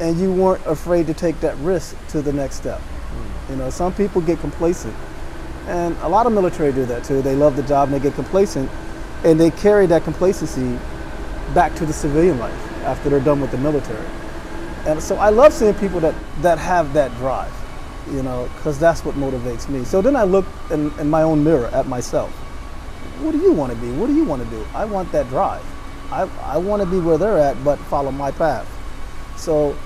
and 0.01 0.19
you 0.19 0.33
weren't 0.33 0.65
afraid 0.65 1.05
to 1.07 1.13
take 1.13 1.39
that 1.41 1.55
risk 1.57 1.95
to 2.09 2.21
the 2.21 2.33
next 2.33 2.55
step. 2.55 2.79
Hmm. 2.79 3.51
You 3.53 3.57
know, 3.59 3.69
some 3.69 3.93
people 3.93 4.19
get 4.19 4.39
complacent, 4.39 4.95
and 5.67 5.95
a 6.01 6.09
lot 6.09 6.25
of 6.25 6.33
military 6.33 6.73
do 6.73 6.85
that 6.85 7.03
too. 7.03 7.21
They 7.21 7.35
love 7.35 7.55
the 7.55 7.63
job 7.63 7.87
and 7.89 7.93
they 7.93 8.03
get 8.03 8.15
complacent, 8.15 8.69
and 9.23 9.39
they 9.39 9.51
carry 9.51 9.85
that 9.85 10.03
complacency 10.03 10.77
back 11.53 11.75
to 11.75 11.85
the 11.85 11.93
civilian 11.93 12.39
life 12.39 12.71
after 12.83 13.09
they're 13.09 13.19
done 13.19 13.39
with 13.39 13.51
the 13.51 13.57
military. 13.59 14.05
And 14.87 15.01
so 15.01 15.15
I 15.17 15.29
love 15.29 15.53
seeing 15.53 15.75
people 15.75 15.99
that, 15.99 16.15
that 16.41 16.57
have 16.57 16.93
that 16.93 17.15
drive, 17.17 17.53
you 18.11 18.23
know, 18.23 18.49
because 18.55 18.79
that's 18.79 19.05
what 19.05 19.13
motivates 19.13 19.69
me. 19.69 19.83
So 19.83 20.01
then 20.01 20.15
I 20.15 20.23
look 20.23 20.45
in, 20.71 20.91
in 20.99 21.07
my 21.07 21.21
own 21.21 21.43
mirror 21.43 21.67
at 21.67 21.87
myself. 21.87 22.31
What 23.21 23.33
do 23.33 23.37
you 23.37 23.51
want 23.51 23.71
to 23.71 23.77
be? 23.77 23.91
What 23.91 24.07
do 24.07 24.15
you 24.15 24.23
want 24.23 24.43
to 24.43 24.49
do? 24.49 24.65
I 24.73 24.85
want 24.85 25.11
that 25.11 25.29
drive. 25.29 25.63
I, 26.11 26.27
I 26.41 26.57
want 26.57 26.81
to 26.81 26.87
be 26.87 26.99
where 26.99 27.19
they're 27.19 27.37
at, 27.37 27.63
but 27.63 27.77
follow 27.77 28.11
my 28.11 28.31
path. 28.31 28.67
So 29.37 29.77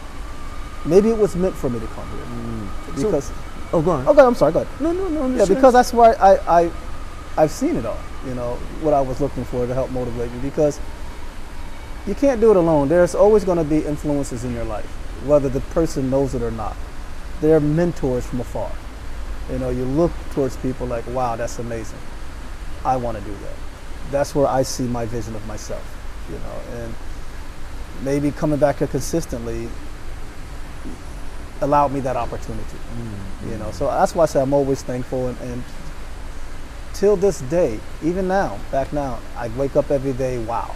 maybe 0.86 1.10
it 1.10 1.18
was 1.18 1.36
meant 1.36 1.56
for 1.56 1.70
me 1.70 1.80
to 1.80 1.88
come 1.88 2.08
here. 2.10 2.26
Mm. 2.26 2.98
So- 2.98 3.06
Because, 3.06 3.32
Oh, 3.74 3.82
go 3.82 3.92
on. 3.92 4.08
Oh, 4.08 4.12
okay, 4.12 4.22
I'm 4.22 4.36
sorry, 4.36 4.54
go 4.54 4.62
ahead. 4.62 4.82
No, 4.82 4.92
no, 4.94 5.08
no. 5.10 5.22
Yeah, 5.24 5.28
listen. 5.40 5.56
because 5.56 5.74
that's 5.74 5.92
why 5.92 6.14
I, 6.14 6.62
I, 6.62 6.72
I've 7.36 7.52
seen 7.52 7.76
it 7.76 7.86
all. 7.86 7.98
You 8.26 8.34
know 8.36 8.54
what 8.82 8.94
I 8.94 9.02
was 9.02 9.20
looking 9.20 9.44
for 9.46 9.66
to 9.68 9.74
help 9.74 9.92
motivate 9.92 10.32
me. 10.32 10.40
Because 10.40 10.80
you 12.08 12.16
can't 12.16 12.40
do 12.40 12.52
it 12.52 12.58
alone. 12.58 12.88
There's 12.88 13.16
always 13.16 13.44
going 13.44 13.58
to 13.58 13.64
be 13.64 13.80
influences 13.84 14.44
in 14.46 14.54
your 14.54 14.64
life, 14.64 14.86
whether 15.26 15.50
the 15.50 15.60
person 15.60 16.10
knows 16.10 16.36
it 16.36 16.42
or 16.42 16.52
not. 16.52 16.76
They're 17.42 17.60
mentors 17.60 18.26
from 18.26 18.40
afar. 18.40 18.72
You 19.52 19.60
know, 19.60 19.70
you 19.72 19.84
look 19.84 20.12
towards 20.32 20.56
people 20.58 20.88
like, 20.88 21.06
wow, 21.08 21.36
that's 21.36 21.60
amazing. 21.60 22.00
I 22.86 22.96
want 22.98 23.18
to 23.18 23.24
do 23.24 23.32
that. 23.32 23.54
That's 24.12 24.34
where 24.36 24.48
I 24.48 24.62
see 24.64 24.84
my 24.84 25.06
vision 25.06 25.36
of 25.36 25.46
myself. 25.48 25.84
You 26.30 26.38
know, 26.38 26.82
and 26.84 26.96
maybe 28.04 28.32
coming 28.32 28.60
back 28.60 28.78
here 28.78 28.88
consistently 28.88 29.68
allowed 31.62 31.92
me 31.92 32.00
that 32.02 32.16
opportunity. 32.16 32.78
Mm-hmm. 32.78 33.52
You 33.52 33.58
know, 33.58 33.72
so 33.72 33.88
that's 33.88 34.16
why 34.16 34.24
I 34.24 34.28
say 34.28 34.42
I'm 34.42 34.54
always 34.54 34.82
thankful 34.82 35.28
and, 35.28 35.40
and 35.42 35.64
till 36.94 37.16
this 37.16 37.42
day, 37.42 37.80
even 38.04 38.28
now, 38.28 38.58
back 38.72 38.92
now, 38.94 39.20
I 39.36 39.50
wake 39.50 39.76
up 39.76 39.92
every 39.92 40.14
day, 40.14 40.38
wow. 40.40 40.76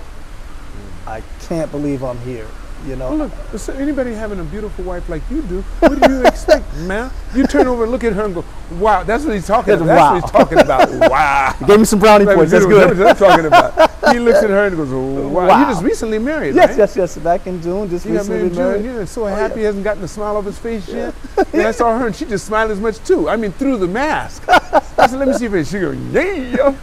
I 1.08 1.24
can't 1.42 1.72
believe 1.72 2.04
I'm 2.04 2.20
here. 2.20 2.48
You 2.86 2.96
know, 2.96 3.10
Well, 3.10 3.18
look, 3.28 3.32
there 3.65 3.76
anybody 3.76 4.13
having 4.13 4.39
a 4.39 4.44
beautiful 4.44 4.86
wife 4.86 5.10
like 5.10 5.22
you 5.30 5.42
do, 5.44 5.62
what 5.80 6.02
do 6.02 6.12
you 6.13 6.26
expect, 6.26 6.74
man? 6.88 7.12
You 7.36 7.46
turn 7.46 7.68
over 7.68 7.84
and 7.84 7.92
look 7.92 8.04
at 8.06 8.13
her 8.13 8.24
and 8.26 8.34
go, 8.34 8.46
wow, 8.74 9.04
that's 9.04 9.26
what 9.26 9.34
he's 9.34 9.46
talking 9.46 9.74
about. 9.74 9.86
That's 9.86 10.00
what 10.00 10.24
he's 10.24 10.34
Wow. 10.34 10.39
talking 10.39 10.60
about. 10.60 10.89
Wow. 11.12 11.56
gave 11.68 11.80
me 11.80 11.86
some 11.86 12.00
brownie 12.00 12.26
Like, 12.26 12.38
points. 12.38 12.52
That's 12.54 12.65
good. 12.65 12.98
That's 12.98 13.20
what 13.20 13.32
I'm 13.32 13.38
talking 13.38 13.46
about. 13.48 14.13
He 14.13 14.20
looks 14.26 14.42
at 14.42 14.50
her 14.50 14.65
and 14.68 14.78
goes, 14.78 14.92
oh, 14.94 15.28
wow. 15.28 15.48
Wow. 15.48 15.60
You 15.60 15.65
just 15.74 15.84
recently 15.84 16.20
married, 16.20 16.56
Yes, 16.56 16.70
right? 16.70 16.78
yes, 16.78 16.96
yes. 16.96 17.18
Back 17.18 17.48
in 17.48 17.62
June, 17.62 17.89
just 17.89 18.06
You 18.06 18.13
recently 18.13 18.50
married. 18.58 18.84
June. 18.84 19.06
So 19.08 19.24
Oh, 19.24 19.28
happy 19.28 19.56
yeah. 19.56 19.58
he 19.58 19.63
hasn't 19.65 19.84
gotten 19.84 20.02
the 20.02 20.08
smile 20.08 20.38
off 20.38 20.46
his 20.46 20.58
face 20.58 20.88
yet. 20.88 21.13
and 21.54 21.63
I 21.63 21.72
saw 21.72 21.98
her 22.00 22.08
and 22.08 22.15
she 22.15 22.26
just 22.26 22.46
smiled 22.48 22.72
as 22.72 22.80
much 22.80 22.98
too. 23.04 23.28
I 23.30 23.36
mean, 23.36 23.52
through 23.52 23.78
the 23.78 23.88
mask. 23.88 24.44
I 24.48 25.08
said, 25.08 25.20
let 25.20 25.28
me 25.28 25.34
see 25.34 25.44
your 25.44 25.52
face. 25.52 25.70
She 25.70 25.80
goes, 25.80 25.98
yeah. 26.13 26.74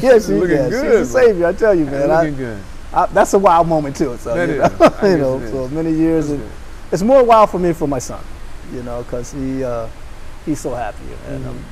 yes, 0.00 0.26
she, 0.26 0.32
looking 0.32 0.56
yeah, 0.56 0.68
good, 0.70 0.92
she's 1.00 1.08
a 1.08 1.12
savior. 1.12 1.46
I 1.46 1.52
tell 1.52 1.74
you, 1.74 1.84
man. 1.84 2.10
I, 2.10 2.22
Looking 2.22 2.36
good. 2.36 2.62
I, 2.94 3.06
that's 3.06 3.32
a 3.34 3.38
wild 3.38 3.68
moment 3.68 3.96
too. 3.96 4.16
So 4.18 4.34
That 4.34 4.48
you 4.48 4.58
know, 4.58 5.02
you 5.08 5.16
know, 5.18 5.50
so 5.50 5.68
many 5.68 5.92
years. 5.92 6.30
And 6.30 6.42
it's 6.90 7.02
more 7.02 7.24
wild 7.24 7.50
for 7.50 7.58
me 7.58 7.72
for 7.72 7.86
my 7.88 7.98
son, 7.98 8.22
you 8.72 8.82
know, 8.82 9.02
because 9.02 9.32
he 9.32 9.64
uh, 9.64 9.88
he's 10.44 10.60
so 10.60 10.74
happy. 10.74 11.04
And, 11.28 11.46
um, 11.46 11.64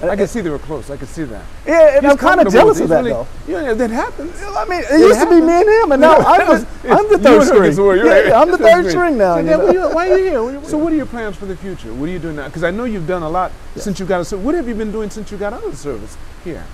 I 0.00 0.14
can 0.14 0.28
see 0.28 0.40
they 0.42 0.50
were 0.50 0.60
close. 0.60 0.90
I 0.90 0.96
can 0.96 1.08
see 1.08 1.24
that. 1.24 1.42
yeah, 1.66 1.96
and 1.96 2.04
He's 2.04 2.12
I'm 2.12 2.18
kind 2.18 2.40
of 2.40 2.52
jealous 2.52 2.78
of 2.78 2.88
that 2.90 3.04
He's 3.04 3.12
though. 3.12 3.26
Yeah, 3.48 3.74
that 3.74 3.90
happens. 3.90 4.40
I 4.40 4.64
mean, 4.66 4.84
it, 4.88 5.00
used 5.00 5.20
to 5.20 5.26
be 5.28 5.40
me 5.40 5.52
and 5.52 5.68
him, 5.68 5.90
and 5.90 6.00
now 6.00 6.14
I'm 6.18 6.46
the, 6.46 6.66
I'm 6.88 7.08
the 7.10 7.18
third 7.18 7.42
string. 7.42 7.62
get 7.64 7.74
to 7.74 7.82
work, 7.82 7.96
you're 7.96 8.06
Yeah, 8.06 8.12
right. 8.12 8.26
yeah, 8.28 8.40
I'm 8.40 8.48
the 8.52 8.58
third 8.58 8.82
great. 8.82 8.90
string 8.92 9.18
now. 9.18 9.34
So, 9.34 9.40
you 9.40 9.46
know? 9.46 9.58
what 9.58 9.68
are 9.68 9.72
you- 9.72 9.94
why 9.96 10.10
are 10.10 10.18
you 10.18 10.24
here? 10.24 10.42
What 10.44 10.54
are 10.54 10.60
you- 10.60 10.68
So, 10.68 10.78
what 10.78 10.92
are 10.92 10.96
your 10.96 11.06
plans 11.06 11.34
for 11.34 11.46
the 11.46 11.56
future? 11.56 11.92
What 11.92 12.08
are 12.08 12.12
you 12.12 12.20
doing 12.20 12.36
now? 12.36 12.46
Because 12.46 12.62
I 12.62 12.70
know 12.70 12.84
you've 12.84 13.08
done 13.08 13.24
a 13.24 13.28
lot 13.28 13.50
since 13.74 13.98
you 13.98 14.06
got 14.06 14.20
out 14.20 14.30
of. 14.32 14.44
What 14.44 14.54
have 14.54 14.68
you 14.68 14.76
been 14.76 14.92
doing 14.92 15.10
since 15.10 15.32
you 15.32 15.36
got 15.36 15.52
out 15.52 15.64
of 15.64 15.72
the 15.72 15.76
service 15.76 16.16
here? 16.44 16.64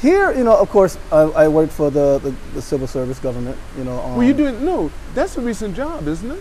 Here, 0.00 0.32
you 0.32 0.44
know, 0.44 0.56
of 0.56 0.68
course, 0.70 0.96
I, 1.10 1.22
I 1.22 1.48
worked 1.48 1.72
for 1.72 1.90
the, 1.90 2.18
the, 2.18 2.30
the 2.54 2.62
civil 2.62 2.86
service 2.86 3.18
government. 3.18 3.56
You 3.76 3.84
know, 3.84 3.98
um, 4.00 4.16
Were 4.16 4.24
you 4.24 4.32
doing? 4.34 4.64
No, 4.64 4.90
that's 5.14 5.36
a 5.36 5.40
recent 5.40 5.74
job, 5.74 6.06
isn't 6.06 6.30
it? 6.30 6.40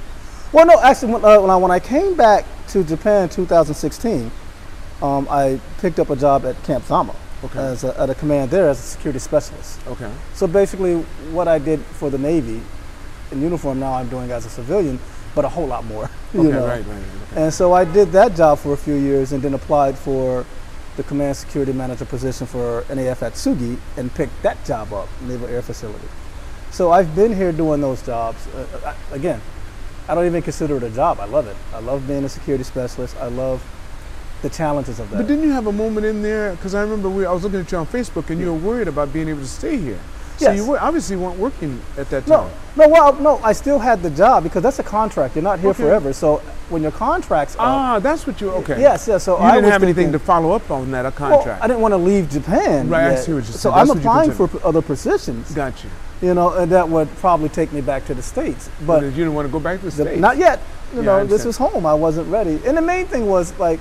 Well, 0.53 0.65
no, 0.65 0.79
actually, 0.81 1.13
when, 1.13 1.25
uh, 1.25 1.39
when, 1.41 1.49
I, 1.49 1.55
when 1.57 1.71
I 1.71 1.79
came 1.79 2.15
back 2.15 2.45
to 2.69 2.83
Japan 2.83 3.23
in 3.23 3.29
2016, 3.29 4.31
um, 5.01 5.27
I 5.29 5.59
picked 5.79 5.99
up 5.99 6.09
a 6.09 6.15
job 6.15 6.45
at 6.45 6.61
Camp 6.63 6.85
Zama 6.85 7.15
Okay. 7.43 7.59
as 7.59 7.83
a, 7.83 7.99
at 7.99 8.09
a 8.09 8.15
command 8.15 8.49
there 8.49 8.67
as 8.69 8.79
a 8.79 8.81
security 8.81 9.19
specialist. 9.19 9.79
Okay. 9.87 10.11
So 10.33 10.47
basically, 10.47 10.95
what 11.31 11.47
I 11.47 11.59
did 11.59 11.79
for 11.81 12.09
the 12.09 12.17
Navy 12.17 12.61
in 13.31 13.41
uniform 13.41 13.79
now 13.79 13.93
I'm 13.93 14.07
doing 14.09 14.31
as 14.31 14.45
a 14.45 14.49
civilian, 14.49 14.99
but 15.35 15.45
a 15.45 15.49
whole 15.49 15.67
lot 15.67 15.83
more. 15.85 16.09
you 16.33 16.41
Okay. 16.41 16.49
know. 16.51 16.65
Right. 16.67 16.85
Right. 16.85 16.97
Okay. 17.31 17.43
And 17.43 17.53
so 17.53 17.73
I 17.73 17.85
did 17.85 18.11
that 18.13 18.35
job 18.35 18.59
for 18.59 18.73
a 18.73 18.77
few 18.77 18.95
years 18.95 19.33
and 19.33 19.41
then 19.41 19.53
applied 19.53 19.97
for 19.97 20.45
the 20.97 21.03
command 21.03 21.37
security 21.37 21.71
manager 21.71 22.05
position 22.05 22.45
for 22.47 22.81
NAF 22.89 23.19
Atsugi 23.19 23.77
and 23.97 24.13
picked 24.13 24.41
that 24.41 24.63
job 24.65 24.91
up, 24.91 25.07
Naval 25.21 25.47
Air 25.47 25.61
Facility. 25.61 26.07
So 26.71 26.91
I've 26.91 27.15
been 27.15 27.33
here 27.33 27.51
doing 27.51 27.79
those 27.81 28.05
jobs. 28.05 28.45
Uh, 28.47 28.95
I, 29.11 29.15
again, 29.15 29.39
I 30.09 30.15
don't 30.15 30.25
even 30.25 30.41
consider 30.41 30.77
it 30.77 30.83
a 30.83 30.89
job. 30.89 31.19
I 31.19 31.25
love 31.25 31.47
it. 31.47 31.55
I 31.73 31.79
love 31.79 32.07
being 32.07 32.23
a 32.25 32.29
security 32.29 32.63
specialist. 32.63 33.15
I 33.17 33.27
love 33.27 33.63
the 34.41 34.49
challenges 34.49 34.99
of 34.99 35.09
that. 35.11 35.17
But 35.17 35.27
didn't 35.27 35.43
you 35.43 35.51
have 35.51 35.67
a 35.67 35.71
moment 35.71 36.05
in 36.05 36.21
there? 36.21 36.51
Because 36.51 36.75
I 36.75 36.81
remember 36.81 37.09
we, 37.09 37.25
I 37.25 37.31
was 37.31 37.43
looking 37.43 37.59
at 37.59 37.71
you 37.71 37.77
on 37.77 37.87
Facebook, 37.87 38.29
and 38.29 38.39
you 38.39 38.51
were 38.51 38.59
worried 38.59 38.87
about 38.87 39.13
being 39.13 39.29
able 39.29 39.41
to 39.41 39.47
stay 39.47 39.77
here. 39.77 39.99
So 40.37 40.45
Yes. 40.51 40.57
you 40.57 40.65
were, 40.67 40.79
obviously 40.79 41.15
weren't 41.15 41.39
working 41.39 41.81
at 41.97 42.09
that 42.11 42.27
time. 42.27 42.49
no, 42.75 42.85
no, 42.85 42.89
well, 42.89 43.13
no, 43.13 43.39
I 43.43 43.53
still 43.53 43.79
had 43.79 44.03
the 44.03 44.09
job 44.11 44.43
because 44.43 44.61
that's 44.61 44.77
a 44.77 44.83
contract. 44.83 45.35
You're 45.35 45.43
not 45.43 45.59
here 45.59 45.71
Okay. 45.71 45.81
forever. 45.83 46.13
So 46.13 46.41
when 46.69 46.83
your 46.83 46.91
contract's 46.91 47.55
up, 47.55 47.61
Ah, 47.61 47.99
that's 47.99 48.27
what 48.27 48.39
you. 48.39 48.51
Okay. 48.51 48.79
yes, 48.79 49.07
yes. 49.07 49.23
So 49.23 49.37
You 49.37 49.43
I 49.43 49.51
didn't 49.53 49.63
was 49.65 49.73
have 49.73 49.83
anything 49.83 50.11
to 50.11 50.19
follow 50.19 50.51
up 50.51 50.69
on 50.69 50.91
that 50.91 51.05
a 51.07 51.11
contract. 51.11 51.45
Well. 51.47 51.57
I 51.61 51.67
didn't 51.67 51.81
want 51.81 51.93
to 51.93 51.97
leave 51.97 52.29
Japan. 52.29 52.87
Right, 52.87 53.07
I 53.13 53.15
see 53.15 53.33
what 53.33 53.45
you're 53.45 53.53
So 53.53 53.71
saying. 53.71 53.75
I'm 53.75 53.87
That's 53.87 53.95
you 53.95 54.09
applying 54.09 54.31
for 54.31 54.49
other 54.63 54.81
positions, 54.83 55.51
Got 55.53 55.73
you. 55.83 55.89
you 56.27 56.33
know, 56.35 56.53
and 56.53 56.71
that 56.71 56.87
would 56.87 57.09
probably 57.17 57.49
take 57.49 57.73
me 57.73 57.81
back 57.81 58.05
to 58.05 58.13
the 58.13 58.21
states. 58.21 58.69
But 58.85 59.03
you 59.03 59.09
didn't 59.11 59.33
want 59.33 59.47
to 59.47 59.51
go 59.51 59.59
back 59.59 59.79
to 59.79 59.85
the 59.85 59.91
the- 59.91 60.03
states. 60.03 60.21
not 60.21 60.37
yet. 60.37 60.59
You 60.93 60.99
Yeah, 60.99 61.05
know, 61.05 61.25
this 61.25 61.45
was 61.45 61.57
home. 61.57 61.85
I 61.87 61.95
wasn't 61.95 62.31
ready. 62.31 62.61
And 62.65 62.77
the 62.77 62.81
main 62.81 63.07
thing 63.07 63.25
was 63.27 63.53
like, 63.57 63.79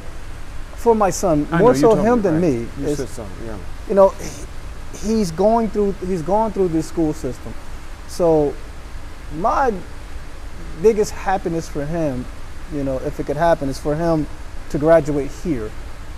for 0.76 0.94
my 0.94 1.10
son, 1.10 1.46
I 1.52 1.58
more 1.58 1.74
so 1.74 1.94
him 1.96 2.22
than 2.22 2.34
right. 2.34 2.42
me, 2.42 2.66
You 2.80 2.86
is 2.86 2.96
said 2.96 3.08
so. 3.10 3.24
Yeah. 3.44 3.52
you 3.88 3.94
know, 3.94 4.08
he- 4.20 4.44
he's 5.02 5.30
going 5.30 5.68
through 5.70 5.92
he's 6.06 6.22
gone 6.22 6.52
through 6.52 6.68
this 6.68 6.86
school 6.86 7.12
system. 7.12 7.52
So 8.08 8.54
my 9.38 9.72
biggest 10.82 11.12
happiness 11.12 11.68
for 11.68 11.84
him, 11.84 12.24
you 12.72 12.84
know, 12.84 12.98
if 12.98 13.18
it 13.20 13.26
could 13.26 13.36
happen, 13.36 13.68
is 13.68 13.78
for 13.78 13.94
him 13.94 14.26
to 14.70 14.78
graduate 14.78 15.30
here 15.42 15.70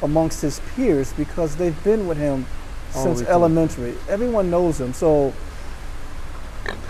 amongst 0.02 0.42
his 0.42 0.60
peers 0.74 1.12
because 1.14 1.56
they've 1.56 1.82
been 1.84 2.06
with 2.06 2.18
him 2.18 2.46
All 2.94 3.02
since 3.02 3.22
elementary. 3.22 3.94
Everyone 4.08 4.50
knows 4.50 4.80
him. 4.80 4.92
So 4.92 5.32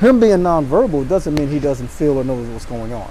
him 0.01 0.21
being 0.21 0.39
nonverbal 0.39 1.09
doesn't 1.09 1.35
mean 1.35 1.49
he 1.49 1.59
doesn't 1.59 1.89
feel 1.89 2.19
or 2.19 2.25
knows 2.25 2.47
what's 2.49 2.67
going 2.67 2.93
on. 2.93 3.11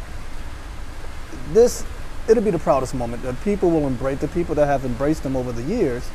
This 1.53 1.85
it'll 2.27 2.43
be 2.43 2.51
the 2.51 2.59
proudest 2.59 2.93
moment. 2.93 3.23
The 3.23 3.33
people 3.33 3.69
will 3.69 3.87
embrace 3.87 4.19
the 4.19 4.27
people 4.27 4.55
that 4.55 4.65
have 4.65 4.85
embraced 4.85 5.23
him 5.23 5.35
over 5.35 5.51
the 5.51 5.63
years 5.63 6.09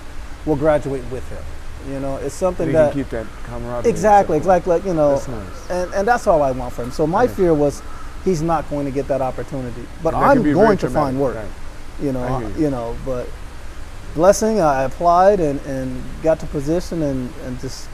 will 0.44 0.56
graduate 0.56 1.04
with 1.10 1.28
him. 1.30 1.42
You 1.90 1.98
know, 2.00 2.16
it's 2.16 2.34
something 2.34 2.66
They 2.66 2.72
that 2.72 2.94
keep 2.94 3.08
that 3.10 3.26
camaraderie. 3.44 3.90
exactly, 3.90 4.36
exactly, 4.36 4.72
like 4.74 4.84
you 4.84 4.94
know, 4.94 5.14
That's 5.14 5.28
nice. 5.28 5.70
and 5.70 5.94
and 5.94 6.08
that's 6.08 6.26
all 6.26 6.42
I 6.42 6.50
want 6.52 6.72
for 6.74 6.82
him. 6.84 6.90
So 6.92 7.06
my 7.06 7.24
Yeah. 7.24 7.28
fear 7.34 7.54
was 7.54 7.82
he's 8.24 8.40
not 8.42 8.68
going 8.70 8.84
to 8.86 8.92
get 8.92 9.08
that 9.08 9.20
opportunity, 9.20 9.84
but 10.02 10.12
that 10.12 10.16
I'm 10.22 10.42
going 10.54 10.78
to 10.78 10.88
find 10.90 11.20
work. 11.20 11.34
right. 11.36 11.44
You 12.00 12.12
know, 12.12 12.38
hear 12.38 12.46
I- 12.48 12.50
you. 12.56 12.64
you 12.64 12.70
know, 12.70 12.96
but 13.04 13.26
blessing, 14.14 14.60
I 14.60 14.84
applied 14.84 15.40
and 15.40 15.60
and 15.66 16.02
got 16.22 16.38
to 16.40 16.46
position 16.46 17.02
and 17.02 17.32
and 17.46 17.58
just 17.60 17.88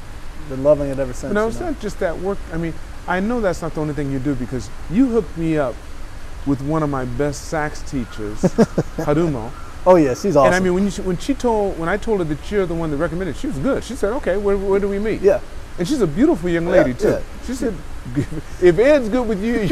been 0.48 0.62
loving 0.62 0.90
it 0.90 0.98
ever 0.98 1.12
since. 1.12 1.32
No, 1.32 1.48
it's 1.48 1.60
know. 1.60 1.66
not 1.70 1.80
just 1.80 1.98
that 2.00 2.18
work. 2.18 2.38
I 2.52 2.56
mean, 2.56 2.74
I 3.06 3.20
know 3.20 3.40
that's 3.40 3.62
not 3.62 3.74
the 3.74 3.80
only 3.80 3.94
thing 3.94 4.10
you 4.10 4.18
do 4.18 4.34
because 4.34 4.68
you 4.90 5.06
hooked 5.06 5.36
me 5.38 5.56
up 5.58 5.74
with 6.46 6.60
one 6.62 6.82
of 6.82 6.88
my 6.90 7.04
best 7.04 7.46
sax 7.48 7.80
teachers, 7.90 8.38
Harumo. 8.98 9.50
Oh 9.86 9.96
yeah, 9.96 10.14
she's 10.14 10.36
awesome. 10.36 10.46
And 10.52 10.54
I 10.54 10.60
mean, 10.60 10.74
when, 10.74 10.84
you, 10.84 10.90
when 11.02 11.16
she 11.18 11.34
told, 11.34 11.78
when 11.78 11.88
I 11.88 11.96
told 11.96 12.18
her 12.18 12.24
that 12.24 12.50
you're 12.50 12.66
the 12.66 12.74
one 12.74 12.90
that 12.90 12.96
recommended, 12.98 13.36
she 13.36 13.46
was 13.46 13.58
good. 13.58 13.82
She 13.84 13.94
said, 13.94 14.12
"Okay, 14.14 14.36
where, 14.36 14.56
where 14.56 14.80
do 14.80 14.88
we 14.88 14.98
meet?" 14.98 15.20
yeah, 15.22 15.40
And 15.78 15.86
she's 15.88 16.00
a 16.02 16.06
beautiful 16.06 16.48
young 16.50 16.66
lady 16.66 16.90
Yeah, 16.90 16.96
too. 16.96 17.08
yeah. 17.08 17.20
She 17.46 17.54
said, 17.54 17.74
"If 18.62 18.78
Ed's 18.78 19.08
good 19.08 19.26
with 19.28 19.42
you, 19.42 19.70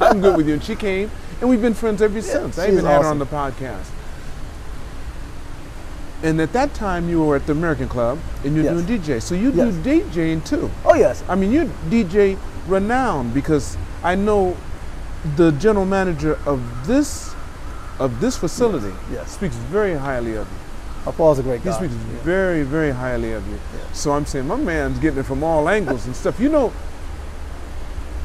I'm 0.00 0.20
good 0.20 0.36
with 0.36 0.48
you." 0.48 0.54
And 0.54 0.64
she 0.64 0.74
came, 0.74 1.10
and 1.40 1.48
we've 1.48 1.62
been 1.62 1.74
friends 1.74 2.02
ever 2.02 2.20
since. 2.20 2.58
I 2.58 2.68
even 2.68 2.84
had 2.84 3.02
her 3.02 3.08
on 3.08 3.18
the 3.18 3.26
podcast. 3.26 3.86
And 6.22 6.40
at 6.40 6.52
that 6.52 6.74
time, 6.74 7.08
you 7.08 7.22
were 7.22 7.36
at 7.36 7.46
the 7.46 7.52
American 7.52 7.88
Club, 7.88 8.18
and 8.44 8.54
you're 8.56 8.64
Yes. 8.64 8.74
doing 8.74 9.00
DJ. 9.00 9.20
So 9.22 9.34
you 9.36 9.52
Yes. 9.52 9.74
do 9.76 10.02
DJing 10.02 10.44
too. 10.44 10.68
oh 10.84 10.94
yes, 10.94 11.22
I 11.28 11.36
mean, 11.36 11.52
you're 11.52 11.66
DJ 11.90 12.36
renowned 12.66 13.32
because 13.34 13.76
I 14.02 14.16
know 14.16 14.56
the 15.36 15.52
general 15.52 15.84
manager 15.86 16.38
of 16.44 16.60
this 16.86 17.34
of 17.98 18.20
this 18.20 18.36
facility 18.36 18.94
yes. 19.12 19.32
speaks 19.32 19.56
very 19.56 19.94
highly 19.94 20.36
of 20.36 20.46
you. 20.48 20.58
Uh, 21.06 21.12
Paul's 21.12 21.38
a 21.38 21.42
great 21.42 21.64
guy. 21.64 21.70
He 21.70 21.76
speaks 21.76 21.94
Yeah. 21.94 22.22
very, 22.22 22.62
very 22.62 22.90
highly 22.90 23.32
of 23.32 23.46
you. 23.48 23.54
Yeah. 23.54 23.92
So 23.92 24.12
I'm 24.12 24.26
saying 24.26 24.46
my 24.46 24.56
man's 24.56 24.98
getting 24.98 25.20
it 25.20 25.26
from 25.26 25.42
all 25.42 25.68
angles 25.68 26.06
and 26.06 26.14
stuff. 26.14 26.38
You 26.38 26.48
know, 26.48 26.72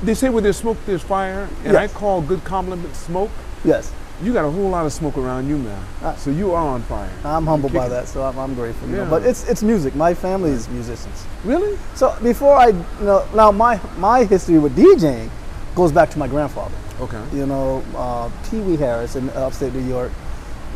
they 0.03 0.13
say 0.13 0.29
where 0.29 0.41
there's 0.41 0.57
smoke, 0.57 0.77
there's 0.85 1.01
fire, 1.01 1.47
and 1.63 1.77
I 1.77 1.87
call 1.87 2.21
good 2.21 2.43
compliment 2.43 2.95
smoke. 2.95 3.31
Yes, 3.63 3.91
You 4.21 4.31
got 4.31 4.45
a 4.45 4.51
whole 4.51 4.69
lot 4.69 4.85
of 4.85 4.93
smoke 4.93 5.17
around 5.17 5.47
you, 5.49 5.57
man. 5.57 5.83
Uh, 6.01 6.15
so 6.15 6.29
you 6.29 6.51
are 6.53 6.67
on 6.67 6.81
fire. 6.83 7.09
I'm 7.25 7.45
humbled 7.47 7.73
by 7.73 7.89
that, 7.89 8.07
so 8.07 8.21
I'm, 8.23 8.37
I'm 8.37 8.53
grateful. 8.53 8.87
You 8.87 8.97
know. 8.97 9.03
Yeah. 9.03 9.09
But 9.09 9.23
it's 9.23 9.49
it's 9.49 9.63
music. 9.63 9.95
My 9.95 10.13
family 10.13 10.51
is 10.51 10.69
musicians. 10.69 11.25
Really? 11.43 11.77
So 11.95 12.15
before 12.21 12.55
I, 12.55 12.67
you 12.67 12.85
know, 13.01 13.25
now 13.33 13.51
my 13.51 13.79
my 13.97 14.23
history 14.25 14.59
with 14.59 14.75
DJing 14.77 15.29
goes 15.75 15.91
back 15.91 16.09
to 16.11 16.19
my 16.19 16.27
grandfather. 16.27 16.75
Okay. 16.99 17.21
You 17.33 17.45
know, 17.45 17.83
uh, 17.95 18.29
Pee 18.49 18.59
Wee 18.59 18.77
Harris 18.77 19.15
in 19.15 19.29
upstate 19.31 19.73
New 19.73 19.87
York, 19.87 20.11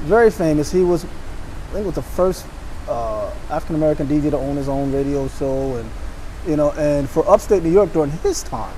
very 0.02 0.32
famous. 0.32 0.72
He 0.72 0.82
was, 0.82 1.06
I 1.06 1.74
think, 1.74 1.86
was 1.86 1.96
the 1.96 2.02
first 2.02 2.46
uh, 2.88 3.32
African 3.50 3.76
American 3.76 4.08
DJ 4.08 4.32
to 4.32 4.38
own 4.38 4.56
his 4.56 4.70
own 4.70 4.92
radio 4.92 5.28
show, 5.28 5.76
and 5.76 5.90
you 6.48 6.56
know, 6.56 6.72
and 6.72 7.10
for 7.10 7.28
upstate 7.30 7.64
New 7.64 7.72
York 7.72 7.94
during 7.94 8.12
his 8.12 8.44
time, 8.44 8.76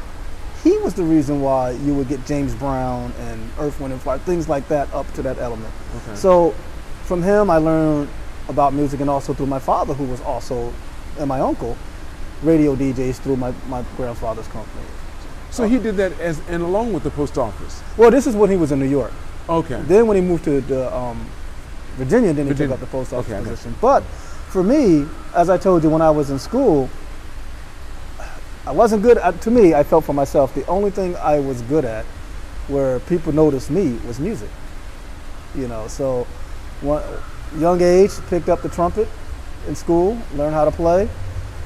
he 0.63 0.77
was 0.79 0.93
the 0.93 1.03
reason 1.03 1.41
why 1.41 1.71
you 1.71 1.93
would 1.93 2.07
get 2.09 2.25
James 2.25 2.53
Brown 2.55 3.13
and 3.19 3.49
Earth, 3.59 3.79
Wind 3.79 3.93
and 3.93 4.01
Fire, 4.01 4.17
things 4.19 4.49
like 4.49 4.67
that, 4.67 4.93
up 4.93 5.11
to 5.13 5.21
that 5.21 5.37
element. 5.37 5.73
Okay. 6.03 6.15
So 6.15 6.51
from 7.03 7.23
him, 7.23 7.49
I 7.49 7.57
learned 7.57 8.09
about 8.49 8.73
music, 8.73 8.99
and 8.99 9.09
also 9.09 9.33
through 9.33 9.45
my 9.45 9.59
father, 9.59 9.93
who 9.93 10.05
was 10.05 10.21
also, 10.21 10.73
and 11.17 11.27
my 11.27 11.39
uncle, 11.39 11.77
radio 12.43 12.75
DJs 12.75 13.17
through 13.17 13.35
my, 13.37 13.53
my 13.67 13.83
grandfather's 13.95 14.47
company. 14.47 14.85
So 15.51 15.67
he 15.67 15.79
did 15.79 15.95
that 15.97 16.17
as 16.19 16.39
and 16.47 16.61
along 16.63 16.93
with 16.93 17.03
the 17.03 17.09
post 17.11 17.37
office. 17.37 17.81
Well, 17.97 18.11
this 18.11 18.27
is 18.27 18.35
when 18.35 18.49
he 18.49 18.57
was 18.57 18.71
in 18.71 18.79
New 18.79 18.85
York. 18.87 19.11
Okay. 19.47 19.81
Then 19.87 20.05
when 20.07 20.15
he 20.15 20.21
moved 20.21 20.43
to 20.45 20.61
the, 20.61 20.93
um, 20.95 21.27
Virginia, 21.97 22.31
then 22.33 22.45
he 22.45 22.51
Virginia. 22.53 22.75
took 22.75 22.83
up 22.83 22.87
the 22.87 22.91
post 22.91 23.13
office 23.13 23.25
Okay, 23.31 23.35
I 23.35 23.39
got 23.39 23.45
you. 23.49 23.51
position. 23.55 23.75
But 23.81 24.03
for 24.03 24.63
me, 24.63 25.05
as 25.35 25.49
I 25.49 25.57
told 25.57 25.83
you 25.83 25.89
when 25.89 26.01
I 26.03 26.11
was 26.11 26.29
in 26.29 26.39
school, 26.39 26.89
I 28.65 28.71
wasn't 28.71 29.01
good 29.01 29.17
at, 29.17 29.41
to 29.41 29.51
me, 29.51 29.73
I 29.73 29.83
felt 29.83 30.05
for 30.05 30.13
myself, 30.13 30.53
the 30.53 30.65
only 30.67 30.91
thing 30.91 31.15
I 31.17 31.39
was 31.39 31.61
good 31.63 31.85
at 31.85 32.05
where 32.67 32.99
people 33.01 33.33
noticed 33.33 33.71
me 33.71 33.93
was 34.05 34.19
music. 34.19 34.49
You 35.55 35.67
know, 35.67 35.87
so 35.87 36.27
one, 36.81 37.01
young 37.57 37.81
age, 37.81 38.11
picked 38.29 38.47
up 38.49 38.61
the 38.61 38.69
trumpet 38.69 39.07
in 39.67 39.75
school, 39.75 40.17
learned 40.35 40.53
how 40.53 40.65
to 40.65 40.71
play. 40.71 41.09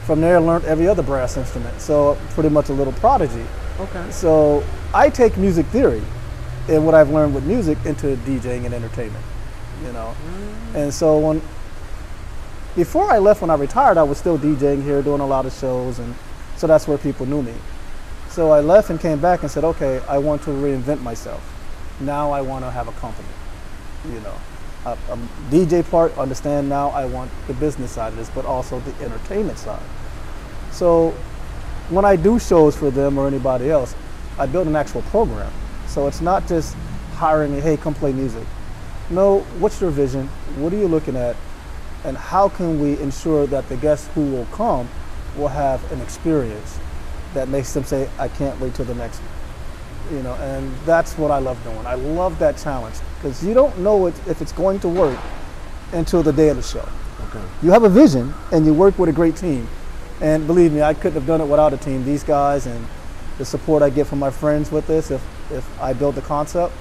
From 0.06 0.22
there, 0.22 0.36
I 0.36 0.40
learned 0.40 0.66
every 0.66 0.88
other 0.88 1.04
brass 1.04 1.38
instrument. 1.38 1.80
So 1.80 2.18
pretty 2.32 2.50
much 2.50 2.70
a 2.70 2.74
little 2.74 2.94
prodigy. 2.94 3.46
Okay. 3.80 4.12
So 4.12 4.64
I 4.94 5.10
take 5.10 5.38
music 5.38 5.66
theory 5.68 6.02
and 6.70 6.86
what 6.86 6.96
I've 6.96 7.10
learned 7.10 7.34
with 7.34 7.46
music 7.46 7.78
into 7.86 8.16
DJing 8.18 8.66
and 8.66 8.74
entertainment. 8.74 9.24
You 9.84 9.92
know, 9.92 10.16
mm. 10.16 10.76
and 10.76 10.94
so 10.94 11.18
when 11.18 11.42
before 12.76 13.12
I 13.12 13.20
left, 13.20 13.42
when 13.42 13.50
I 13.50 13.56
retired, 13.56 13.98
I 13.98 14.04
was 14.04 14.18
still 14.18 14.38
DJing 14.38 14.84
here, 14.84 15.02
doing 15.02 15.22
a 15.22 15.28
lot 15.28 15.46
of 15.46 15.54
shows, 15.54 16.00
and 16.00 16.16
so 16.58 16.68
that's 16.68 16.88
where 16.88 16.98
people 16.98 17.26
knew 17.26 17.42
me. 17.42 17.54
So 18.30 18.52
I 18.52 18.62
left 18.62 18.90
and 18.90 19.00
came 19.00 19.20
back 19.20 19.44
and 19.44 19.52
said, 19.52 19.64
okay, 19.64 20.02
I 20.08 20.18
want 20.18 20.42
to 20.44 20.50
reinvent 20.50 21.02
myself. 21.02 21.44
Now 22.00 22.32
I 22.32 22.42
want 22.42 22.66
to 22.66 22.72
have 22.72 22.88
a 22.88 22.92
company. 22.94 23.28
You 24.08 24.20
know, 24.22 24.36
a, 24.86 24.98
DJ 25.50 25.90
part. 25.90 26.18
Understand 26.18 26.70
now 26.70 26.90
I 26.90 27.06
want 27.06 27.32
the 27.48 27.54
business 27.54 27.92
side 27.92 28.14
of 28.14 28.18
this, 28.18 28.30
but 28.30 28.46
also 28.46 28.80
the 28.82 29.06
entertainment 29.06 29.58
side. 29.58 29.84
So 30.72 31.12
when 31.90 32.06
I 32.06 32.16
do 32.16 32.40
shows 32.40 32.76
for 32.76 32.92
them 32.92 33.18
or 33.18 33.28
anybody 33.28 33.70
else, 33.70 33.96
I 34.38 34.46
build 34.46 34.68
an 34.68 34.76
actual 34.76 35.02
program. 35.04 35.52
So 35.88 36.08
it's 36.08 36.22
not 36.22 36.48
just 36.48 36.76
hiring 37.16 37.54
me, 37.54 37.60
hey, 37.60 37.78
come 37.78 37.94
play 37.94 38.14
music. 38.14 38.46
No, 39.10 39.42
what's 39.60 39.80
your 39.80 39.92
vision? 39.92 40.28
What 40.58 40.74
are 40.74 40.78
you 40.78 40.88
looking 40.88 41.16
at? 41.16 41.36
And 42.04 42.18
how 42.18 42.50
can 42.50 42.80
we 42.80 43.00
ensure 43.00 43.46
that 43.48 43.70
the 43.70 43.78
guests 43.78 44.10
who 44.16 44.32
will 44.32 44.46
come 44.48 44.90
will 45.38 45.50
have 45.50 45.92
an 45.92 46.02
experience 46.02 46.80
that 47.34 47.48
makes 47.48 47.74
them 47.74 47.84
say, 47.84 48.10
I 48.18 48.28
can't 48.28 48.60
wait 48.60 48.76
till 48.76 48.86
the 48.86 48.96
next 48.96 49.22
you 50.12 50.22
know, 50.24 50.34
and 50.36 50.74
that's 50.86 51.18
what 51.18 51.32
I 51.32 51.40
love 51.40 51.62
doing. 51.64 51.86
I 51.86 51.96
love 51.96 52.40
that 52.40 52.58
challenge 52.58 52.98
because 53.16 53.44
you 53.46 53.54
don't 53.54 53.78
know 53.80 54.08
it, 54.08 54.16
if 54.28 54.42
it's 54.42 54.52
going 54.52 54.80
to 54.82 54.90
work 54.90 55.20
until 55.94 56.24
the 56.24 56.34
day 56.34 56.50
of 56.50 56.58
the 56.58 56.64
show. 56.64 56.88
Okay. 57.30 57.44
You 57.62 57.72
have 57.72 57.84
a 57.84 57.90
vision 57.90 58.34
and 58.52 58.66
you 58.66 58.74
work 58.74 58.98
with 59.00 59.10
a 59.10 59.14
great 59.14 59.36
team. 59.36 59.68
And 60.22 60.46
believe 60.46 60.72
me, 60.72 60.82
I 60.82 60.94
couldn't 60.94 61.14
have 61.14 61.26
done 61.26 61.42
it 61.42 61.46
without 61.46 61.74
a 61.74 61.78
team. 61.78 62.06
These 62.06 62.24
guys 62.24 62.66
and 62.66 62.86
the 63.38 63.46
support 63.46 63.82
I 63.82 63.90
get 63.90 64.08
from 64.08 64.20
my 64.20 64.30
friends 64.30 64.72
with 64.72 64.88
this, 64.88 65.12
if, 65.12 65.22
if 65.52 65.82
I 65.82 65.94
build 65.94 66.16
the 66.16 66.22
concept, 66.22 66.74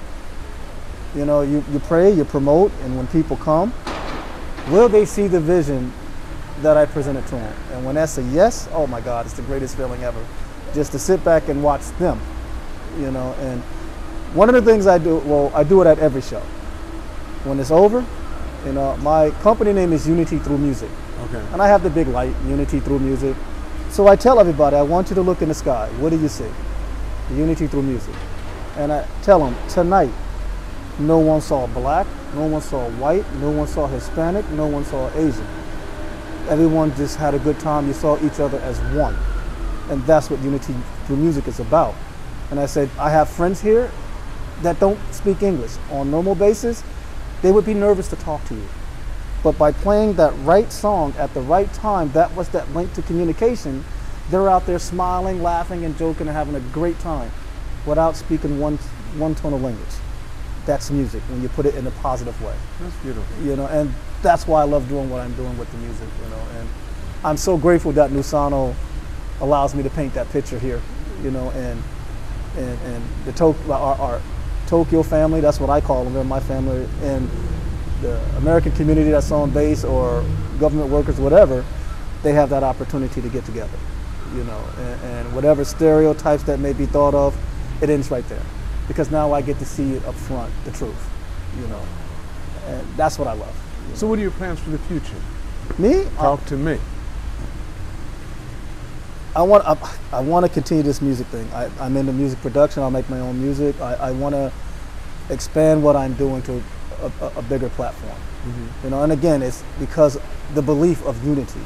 you 1.15 1.25
know, 1.25 1.41
you, 1.41 1.63
you 1.71 1.79
pray, 1.79 2.11
you 2.11 2.25
promote, 2.25 2.71
and 2.81 2.97
when 2.97 3.07
people 3.07 3.37
come, 3.37 3.73
will 4.69 4.89
they 4.89 5.05
see 5.05 5.27
the 5.27 5.39
vision 5.39 5.91
that 6.61 6.77
I 6.77 6.85
presented 6.85 7.25
to 7.27 7.35
them? 7.35 7.55
And 7.71 7.85
when 7.85 7.95
that's 7.95 8.17
a 8.17 8.23
yes, 8.23 8.67
oh 8.71 8.87
my 8.87 9.01
God, 9.01 9.25
it's 9.25 9.35
the 9.35 9.41
greatest 9.43 9.75
feeling 9.75 10.03
ever. 10.03 10.23
Just 10.73 10.91
to 10.93 10.99
sit 10.99 11.23
back 11.23 11.49
and 11.49 11.63
watch 11.63 11.85
them, 11.99 12.19
you 12.99 13.11
know. 13.11 13.33
And 13.39 13.61
one 14.33 14.49
of 14.49 14.55
the 14.55 14.61
things 14.61 14.87
I 14.87 14.97
do, 14.97 15.17
well, 15.19 15.51
I 15.53 15.63
do 15.63 15.81
it 15.81 15.87
at 15.87 15.99
every 15.99 16.21
show. 16.21 16.41
When 17.43 17.59
it's 17.59 17.71
over, 17.71 18.05
you 18.65 18.73
know, 18.73 18.95
my 18.97 19.31
company 19.41 19.73
name 19.73 19.93
is 19.93 20.07
Unity 20.07 20.39
Through 20.39 20.57
Music. 20.57 20.89
Okay. 21.25 21.43
And 21.51 21.61
I 21.61 21.67
have 21.67 21.83
the 21.83 21.89
big 21.89 22.07
light, 22.07 22.33
Unity 22.47 22.79
Through 22.79 22.99
Music. 22.99 23.35
So 23.89 24.07
I 24.07 24.15
tell 24.15 24.39
everybody, 24.39 24.75
I 24.75 24.81
want 24.81 25.09
you 25.09 25.15
to 25.15 25.21
look 25.21 25.41
in 25.41 25.49
the 25.49 25.53
sky. 25.53 25.89
What 25.99 26.09
do 26.09 26.19
you 26.19 26.29
see? 26.29 26.49
Unity 27.31 27.67
Through 27.67 27.83
Music. 27.83 28.15
And 28.77 28.91
I 28.91 29.05
tell 29.21 29.39
them, 29.39 29.55
tonight, 29.69 30.11
no 30.99 31.19
one 31.19 31.41
saw 31.41 31.67
black, 31.67 32.07
no 32.33 32.45
one 32.45 32.61
saw 32.61 32.89
white, 32.91 33.25
no 33.35 33.51
one 33.51 33.67
saw 33.67 33.87
Hispanic, 33.87 34.47
no 34.51 34.67
one 34.67 34.85
saw 34.85 35.09
Asian. 35.15 35.45
Everyone 36.49 36.93
just 36.95 37.17
had 37.17 37.33
a 37.33 37.39
good 37.39 37.59
time. 37.59 37.87
You 37.87 37.93
saw 37.93 38.17
each 38.25 38.39
other 38.39 38.59
as 38.59 38.79
one. 38.95 39.15
And 39.89 40.01
that's 40.03 40.29
what 40.29 40.39
Unity 40.41 40.75
Through 41.05 41.17
Music 41.17 41.47
is 41.47 41.59
about. 41.59 41.95
And 42.53 42.59
I 42.59 42.67
said, 42.67 42.87
I 42.99 43.09
have 43.09 43.29
friends 43.29 43.61
here 43.61 43.89
that 44.61 44.79
don't 44.79 44.99
speak 45.11 45.41
English. 45.41 45.71
On 45.89 46.11
normal 46.11 46.35
basis, 46.35 46.83
they 47.41 47.51
would 47.51 47.65
be 47.65 47.73
nervous 47.73 48.07
to 48.09 48.15
talk 48.15 48.45
to 48.45 48.53
you. 48.53 48.67
But 49.41 49.57
by 49.57 49.71
playing 49.71 50.13
that 50.17 50.33
right 50.41 50.71
song 50.71 51.15
at 51.17 51.33
the 51.33 51.41
right 51.41 51.73
time, 51.73 52.11
that 52.11 52.31
was 52.35 52.49
that 52.49 52.71
link 52.75 52.93
to 52.93 53.01
communication. 53.01 53.83
They're 54.29 54.51
out 54.51 54.67
there 54.67 54.77
smiling, 54.77 55.41
laughing, 55.41 55.83
and 55.83 55.97
joking 55.97 56.27
and 56.27 56.35
having 56.37 56.53
a 56.53 56.59
great 56.71 56.99
time 56.99 57.31
without 57.87 58.15
speaking 58.15 58.59
one, 58.59 58.77
one 59.17 59.33
tone 59.33 59.53
of 59.53 59.63
language. 59.63 59.95
That's 60.67 60.91
music 60.91 61.23
when 61.29 61.41
you 61.41 61.49
put 61.49 61.65
it 61.65 61.73
in 61.73 61.87
a 61.87 61.91
positive 62.05 62.39
way. 62.39 62.55
That's 62.81 62.95
beautiful. 62.97 63.43
You 63.43 63.55
know, 63.55 63.65
and 63.65 63.91
that's 64.21 64.45
why 64.45 64.61
I 64.61 64.65
love 64.65 64.87
doing 64.89 65.09
what 65.09 65.21
I'm 65.21 65.33
doing 65.33 65.57
with 65.57 65.71
the 65.71 65.79
music, 65.79 66.07
you 66.23 66.29
know. 66.29 66.59
And 66.59 66.69
I'm 67.25 67.37
so 67.37 67.57
grateful 67.57 67.93
that 67.93 68.11
Nusano 68.11 68.75
allows 69.41 69.73
me 69.73 69.81
to 69.81 69.89
paint 69.89 70.13
that 70.13 70.29
picture 70.29 70.59
here, 70.59 70.83
you 71.23 71.31
know, 71.31 71.49
and 71.49 71.81
and, 72.57 72.79
and 72.81 73.03
the 73.25 73.31
to- 73.33 73.55
our, 73.71 73.95
our 73.99 74.21
Tokyo 74.67 75.03
family, 75.03 75.41
that's 75.41 75.59
what 75.59 75.69
I 75.69 75.81
call 75.81 76.03
them, 76.03 76.13
they're 76.13 76.23
my 76.23 76.39
family, 76.39 76.87
and 77.01 77.29
the 78.01 78.19
American 78.37 78.71
community 78.73 79.11
that's 79.11 79.31
on 79.31 79.49
base 79.51 79.83
or 79.83 80.23
government 80.59 80.89
workers, 80.89 81.19
whatever, 81.19 81.63
they 82.21 82.33
have 82.33 82.49
that 82.49 82.63
opportunity 82.63 83.21
to 83.21 83.29
get 83.29 83.45
together, 83.45 83.77
you 84.35 84.43
know, 84.43 84.63
and, 84.77 85.01
and 85.01 85.35
whatever 85.35 85.63
stereotypes 85.65 86.43
that 86.43 86.59
may 86.59 86.73
be 86.73 86.85
thought 86.85 87.13
of, 87.13 87.37
it 87.81 87.89
ends 87.89 88.09
right 88.11 88.27
there. 88.29 88.41
Because 88.87 89.11
now 89.11 89.31
I 89.31 89.41
get 89.41 89.59
to 89.59 89.65
see 89.65 89.93
it 89.93 90.05
up 90.05 90.15
front, 90.15 90.51
the 90.65 90.71
truth, 90.71 91.09
you 91.59 91.67
know, 91.67 91.81
and 92.67 92.85
that's 92.97 93.17
what 93.17 93.27
I 93.27 93.33
love. 93.33 93.55
So, 93.95 94.07
what 94.07 94.19
are 94.19 94.21
your 94.21 94.31
plans 94.31 94.59
for 94.59 94.71
the 94.71 94.77
future? 94.79 95.15
Me, 95.77 96.05
Talk 96.17 96.45
to 96.45 96.57
me. 96.57 96.77
I 99.35 99.41
want 99.41 99.65
I, 99.65 99.95
I 100.11 100.19
want 100.19 100.45
to 100.45 100.51
continue 100.51 100.83
this 100.83 101.01
music 101.01 101.27
thing. 101.27 101.47
I, 101.53 101.69
I'm 101.79 101.97
into 101.97 102.13
music 102.13 102.39
production. 102.41 102.83
I'll 102.83 102.91
make 102.91 103.09
my 103.09 103.19
own 103.19 103.41
music. 103.41 103.79
I, 103.81 103.95
I 103.95 104.11
want 104.11 104.35
to 104.35 104.51
expand 105.29 105.83
what 105.83 105.95
I'm 105.95 106.13
doing 106.13 106.41
to 106.43 106.61
a, 107.01 107.11
a, 107.21 107.27
a 107.37 107.41
bigger 107.43 107.69
platform. 107.69 108.13
Mm-hmm. 108.13 108.67
You 108.83 108.89
know, 108.91 109.03
and 109.03 109.11
again, 109.11 109.41
it's 109.41 109.63
because 109.79 110.19
the 110.53 110.61
belief 110.61 111.03
of 111.05 111.23
unity. 111.25 111.61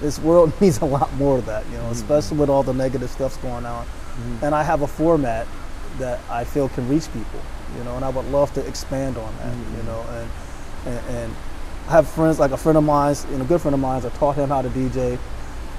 This 0.00 0.18
world 0.18 0.52
needs 0.60 0.78
a 0.78 0.84
lot 0.84 1.12
more 1.14 1.38
of 1.38 1.46
that. 1.46 1.64
You 1.66 1.78
know, 1.78 1.84
mm-hmm. 1.84 1.92
especially 1.92 2.38
with 2.38 2.50
all 2.50 2.62
the 2.62 2.74
negative 2.74 3.08
stuff's 3.08 3.38
going 3.38 3.64
on. 3.64 3.86
Mm-hmm. 3.86 4.44
And 4.44 4.54
I 4.54 4.62
have 4.62 4.82
a 4.82 4.86
format 4.86 5.46
that 5.98 6.20
I 6.28 6.44
feel 6.44 6.68
can 6.68 6.86
reach 6.88 7.10
people. 7.12 7.40
You 7.78 7.84
know, 7.84 7.96
and 7.96 8.04
I 8.04 8.10
would 8.10 8.26
love 8.26 8.52
to 8.54 8.66
expand 8.66 9.16
on 9.16 9.36
that. 9.38 9.56
You 9.76 9.82
know, 9.84 10.02
and, 10.10 10.30
and 10.86 11.16
and 11.16 11.36
I 11.88 11.92
have 11.92 12.08
friends 12.08 12.38
like 12.38 12.50
a 12.50 12.56
friend 12.56 12.76
of 12.76 12.84
mine, 12.84 13.16
you 13.30 13.38
know, 13.38 13.44
a 13.44 13.46
good 13.46 13.62
friend 13.62 13.74
of 13.74 13.80
mine. 13.80 14.04
I 14.04 14.08
taught 14.10 14.36
him 14.36 14.50
how 14.50 14.60
to 14.60 14.68
DJ 14.68 15.18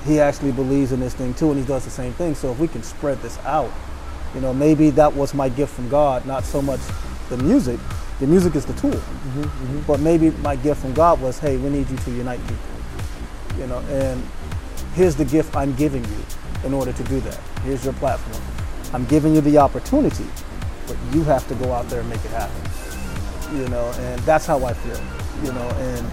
he 0.07 0.19
actually 0.19 0.51
believes 0.53 0.91
in 0.91 0.99
this 0.99 1.13
thing 1.13 1.33
too, 1.33 1.51
and 1.51 1.59
he 1.59 1.65
does 1.65 1.83
the 1.83 1.91
same 1.91 2.13
thing. 2.13 2.33
So 2.33 2.51
if 2.51 2.59
we 2.59 2.67
can 2.67 2.81
spread 2.81 3.21
this 3.21 3.37
out, 3.39 3.71
you 4.33 4.41
know, 4.41 4.53
maybe 4.53 4.89
that 4.91 5.13
was 5.13 5.33
my 5.33 5.49
gift 5.49 5.73
from 5.73 5.89
God, 5.89 6.25
not 6.25 6.43
so 6.43 6.61
much 6.61 6.79
the 7.29 7.37
music. 7.37 7.79
The 8.19 8.25
music 8.25 8.55
is 8.55 8.65
the 8.65 8.73
tool, 8.73 8.89
mm-hmm, 8.89 9.43
mm-hmm. 9.43 9.81
but 9.81 9.99
maybe 9.99 10.31
my 10.41 10.55
gift 10.55 10.81
from 10.81 10.93
God 10.95 11.21
was, 11.21 11.37
hey, 11.37 11.57
we 11.57 11.69
need 11.69 11.87
you 11.87 11.97
to 11.97 12.11
unite 12.11 12.39
people, 12.47 13.59
you 13.59 13.67
know, 13.67 13.77
and 13.89 14.23
here's 14.95 15.15
the 15.15 15.23
gift 15.23 15.55
I'm 15.55 15.75
giving 15.75 16.03
you 16.03 16.17
in 16.63 16.73
order 16.73 16.91
to 16.91 17.03
do 17.03 17.19
that. 17.19 17.39
Here's 17.63 17.85
your 17.85 17.93
platform. 17.93 18.41
I'm 18.91 19.05
giving 19.05 19.35
you 19.35 19.41
the 19.41 19.59
opportunity, 19.59 20.25
but 20.87 20.97
you 21.13 21.23
have 21.25 21.47
to 21.49 21.53
go 21.55 21.71
out 21.73 21.89
there 21.89 21.99
and 21.99 22.09
make 22.09 22.25
it 22.25 22.31
happen, 22.31 23.55
you 23.55 23.67
know, 23.67 23.85
and 23.97 24.19
that's 24.21 24.47
how 24.47 24.65
I 24.65 24.73
feel, 24.73 24.99
you 25.45 25.53
know, 25.53 25.69
and 25.69 26.11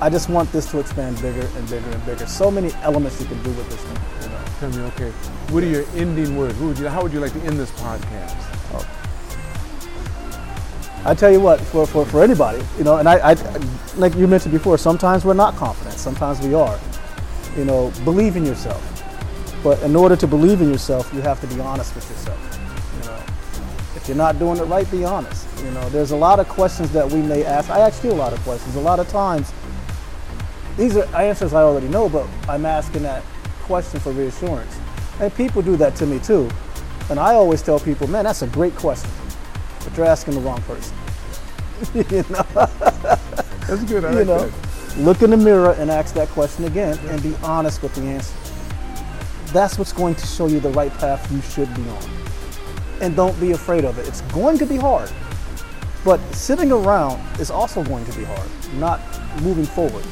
I 0.00 0.10
just 0.10 0.28
want 0.28 0.50
this 0.52 0.70
to 0.70 0.80
expand 0.80 1.20
bigger 1.22 1.46
and 1.56 1.68
bigger 1.68 1.90
and 1.90 2.06
bigger. 2.06 2.26
So 2.26 2.50
many 2.50 2.72
elements 2.82 3.20
you 3.20 3.26
can 3.26 3.42
do 3.42 3.50
with 3.50 3.68
this 3.70 3.80
thing. 3.80 4.22
You 4.22 4.28
know. 4.28 4.44
Tell 4.60 4.70
me, 4.70 4.88
okay, 4.92 5.10
what 5.52 5.62
are 5.62 5.68
your 5.68 5.84
ending 5.94 6.36
words? 6.36 6.58
Would 6.58 6.78
you, 6.78 6.88
how 6.88 7.02
would 7.02 7.12
you 7.12 7.20
like 7.20 7.32
to 7.32 7.40
end 7.40 7.58
this 7.58 7.70
podcast? 7.72 8.44
I 11.06 11.12
tell 11.12 11.30
you 11.30 11.40
what, 11.40 11.60
for, 11.60 11.86
for, 11.86 12.06
for 12.06 12.22
anybody, 12.22 12.64
you 12.78 12.84
know, 12.84 12.96
and 12.96 13.06
I, 13.06 13.32
I, 13.32 13.36
like 13.96 14.14
you 14.14 14.26
mentioned 14.26 14.52
before, 14.52 14.78
sometimes 14.78 15.22
we're 15.22 15.34
not 15.34 15.54
confident, 15.54 15.96
sometimes 15.98 16.40
we 16.40 16.54
are. 16.54 16.80
You 17.58 17.66
know, 17.66 17.92
believe 18.04 18.36
in 18.36 18.46
yourself. 18.46 18.82
But 19.62 19.82
in 19.82 19.96
order 19.96 20.16
to 20.16 20.26
believe 20.26 20.62
in 20.62 20.70
yourself, 20.70 21.12
you 21.12 21.20
have 21.20 21.42
to 21.42 21.46
be 21.46 21.60
honest 21.60 21.94
with 21.94 22.08
yourself. 22.08 22.40
You 22.96 23.08
know, 23.10 23.18
if 23.96 24.08
you're 24.08 24.16
not 24.16 24.38
doing 24.38 24.56
it 24.56 24.64
right, 24.64 24.90
be 24.90 25.04
honest. 25.04 25.46
You 25.62 25.70
know, 25.72 25.86
there's 25.90 26.12
a 26.12 26.16
lot 26.16 26.40
of 26.40 26.48
questions 26.48 26.90
that 26.92 27.06
we 27.10 27.20
may 27.20 27.44
ask. 27.44 27.68
I 27.68 27.80
ask 27.80 28.02
you 28.02 28.10
a 28.10 28.12
lot 28.12 28.32
of 28.32 28.40
questions. 28.40 28.74
A 28.76 28.80
lot 28.80 28.98
of 28.98 29.06
times, 29.08 29.52
these 30.76 30.96
are 30.96 31.04
answers 31.16 31.52
I 31.54 31.62
already 31.62 31.88
know, 31.88 32.08
but 32.08 32.28
I'm 32.48 32.66
asking 32.66 33.02
that 33.02 33.22
question 33.62 34.00
for 34.00 34.12
reassurance. 34.12 34.78
And 35.20 35.34
people 35.34 35.62
do 35.62 35.76
that 35.76 35.96
to 35.96 36.06
me 36.06 36.18
too. 36.20 36.50
And 37.10 37.18
I 37.20 37.34
always 37.34 37.62
tell 37.62 37.80
people, 37.80 38.06
man, 38.08 38.24
that's 38.24 38.42
a 38.42 38.46
great 38.48 38.74
question, 38.76 39.10
but 39.84 39.96
you're 39.96 40.06
asking 40.06 40.34
the 40.34 40.40
wrong 40.40 40.62
person. 40.62 40.96
you 41.94 42.24
know, 42.30 42.46
That's 43.66 43.84
good. 43.84 44.04
I 44.04 44.10
you 44.12 44.18
like 44.18 44.26
know, 44.26 44.48
that. 44.48 44.98
look 44.98 45.22
in 45.22 45.30
the 45.30 45.36
mirror 45.36 45.72
and 45.78 45.90
ask 45.90 46.14
that 46.14 46.28
question 46.28 46.64
again, 46.66 46.98
and 47.08 47.22
be 47.22 47.34
honest 47.42 47.82
with 47.82 47.94
the 47.94 48.02
answer. 48.02 48.34
that's 49.52 49.78
what's 49.78 49.92
going 49.92 50.14
to 50.16 50.26
show 50.26 50.46
you 50.48 50.60
the 50.60 50.70
right 50.70 50.92
path 50.94 51.30
you 51.32 51.40
should 51.42 51.72
be 51.74 51.82
on. 51.88 52.04
And 53.00 53.16
don't 53.16 53.38
be 53.40 53.52
afraid 53.52 53.84
of 53.84 53.98
it. 53.98 54.08
It's 54.08 54.20
going 54.32 54.58
to 54.58 54.66
be 54.66 54.76
hard. 54.76 55.10
But 56.04 56.20
sitting 56.34 56.72
around 56.72 57.20
is 57.40 57.50
also 57.50 57.82
going 57.84 58.04
to 58.06 58.18
be 58.18 58.24
hard, 58.24 58.48
not 58.74 59.00
moving 59.42 59.66
forward. 59.66 60.04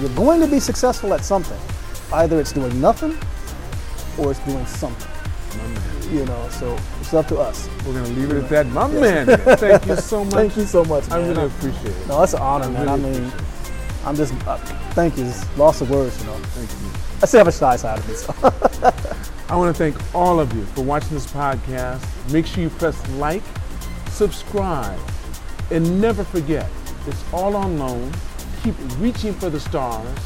You're 0.00 0.08
going 0.10 0.40
to 0.40 0.46
be 0.46 0.60
successful 0.60 1.12
at 1.12 1.24
something. 1.24 1.58
Either 2.12 2.40
it's 2.40 2.52
doing 2.52 2.80
nothing 2.80 3.18
or 4.18 4.30
it's 4.30 4.40
doing 4.40 4.64
something. 4.66 5.08
You 6.10 6.24
know, 6.24 6.48
so 6.48 6.76
it's 7.00 7.12
up 7.14 7.28
to 7.28 7.38
us. 7.38 7.68
We're 7.86 7.92
going 7.92 8.04
to 8.06 8.12
leave 8.12 8.30
it 8.30 8.44
at 8.44 8.48
that. 8.48 8.66
My 8.68 8.88
man, 8.88 9.26
thank 9.58 9.86
you 9.86 9.96
so 9.96 10.24
much. 10.24 10.34
Thank 10.34 10.56
you 10.56 10.64
so 10.64 10.84
much. 10.84 11.08
I 11.10 11.18
really 11.20 11.46
appreciate 11.46 11.94
it. 11.94 12.08
No, 12.08 12.18
that's 12.20 12.32
an 12.32 12.40
honor, 12.40 12.64
I 12.64 12.70
man. 12.70 13.02
really 13.02 13.18
I 13.18 13.20
mean, 13.20 13.32
I'm 14.04 14.16
just, 14.16 14.34
uh, 14.46 14.56
thank 14.94 15.18
you. 15.18 15.26
It's 15.26 15.58
lost 15.58 15.82
of 15.82 15.90
words, 15.90 16.18
you 16.20 16.26
know. 16.26 16.34
Thank 16.34 16.70
you. 16.70 17.00
I 17.22 17.26
still 17.26 17.40
have 17.40 17.48
a 17.48 17.52
shy 17.52 17.76
side 17.76 17.98
of 17.98 18.08
me, 18.08 18.14
so. 18.14 18.34
I 19.50 19.56
want 19.56 19.76
to 19.76 19.78
thank 19.78 20.14
all 20.14 20.40
of 20.40 20.52
you 20.54 20.64
for 20.66 20.82
watching 20.82 21.10
this 21.10 21.26
podcast. 21.26 22.32
Make 22.32 22.46
sure 22.46 22.62
you 22.62 22.70
press 22.70 23.08
like, 23.10 23.42
subscribe, 24.08 24.98
and 25.70 26.00
never 26.00 26.24
forget 26.24 26.70
it's 27.06 27.24
all 27.32 27.56
on 27.56 27.78
loan. 27.78 28.12
Keep 28.62 28.74
reaching 28.98 29.32
for 29.32 29.48
the 29.48 29.58
stars, 29.58 30.18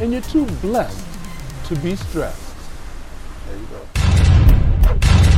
and 0.00 0.12
you're 0.12 0.22
too 0.22 0.46
blessed 0.62 1.04
to 1.66 1.74
be 1.76 1.96
stressed. 1.96 2.54
There 3.48 3.56
you 3.56 3.66
go. 3.66 5.29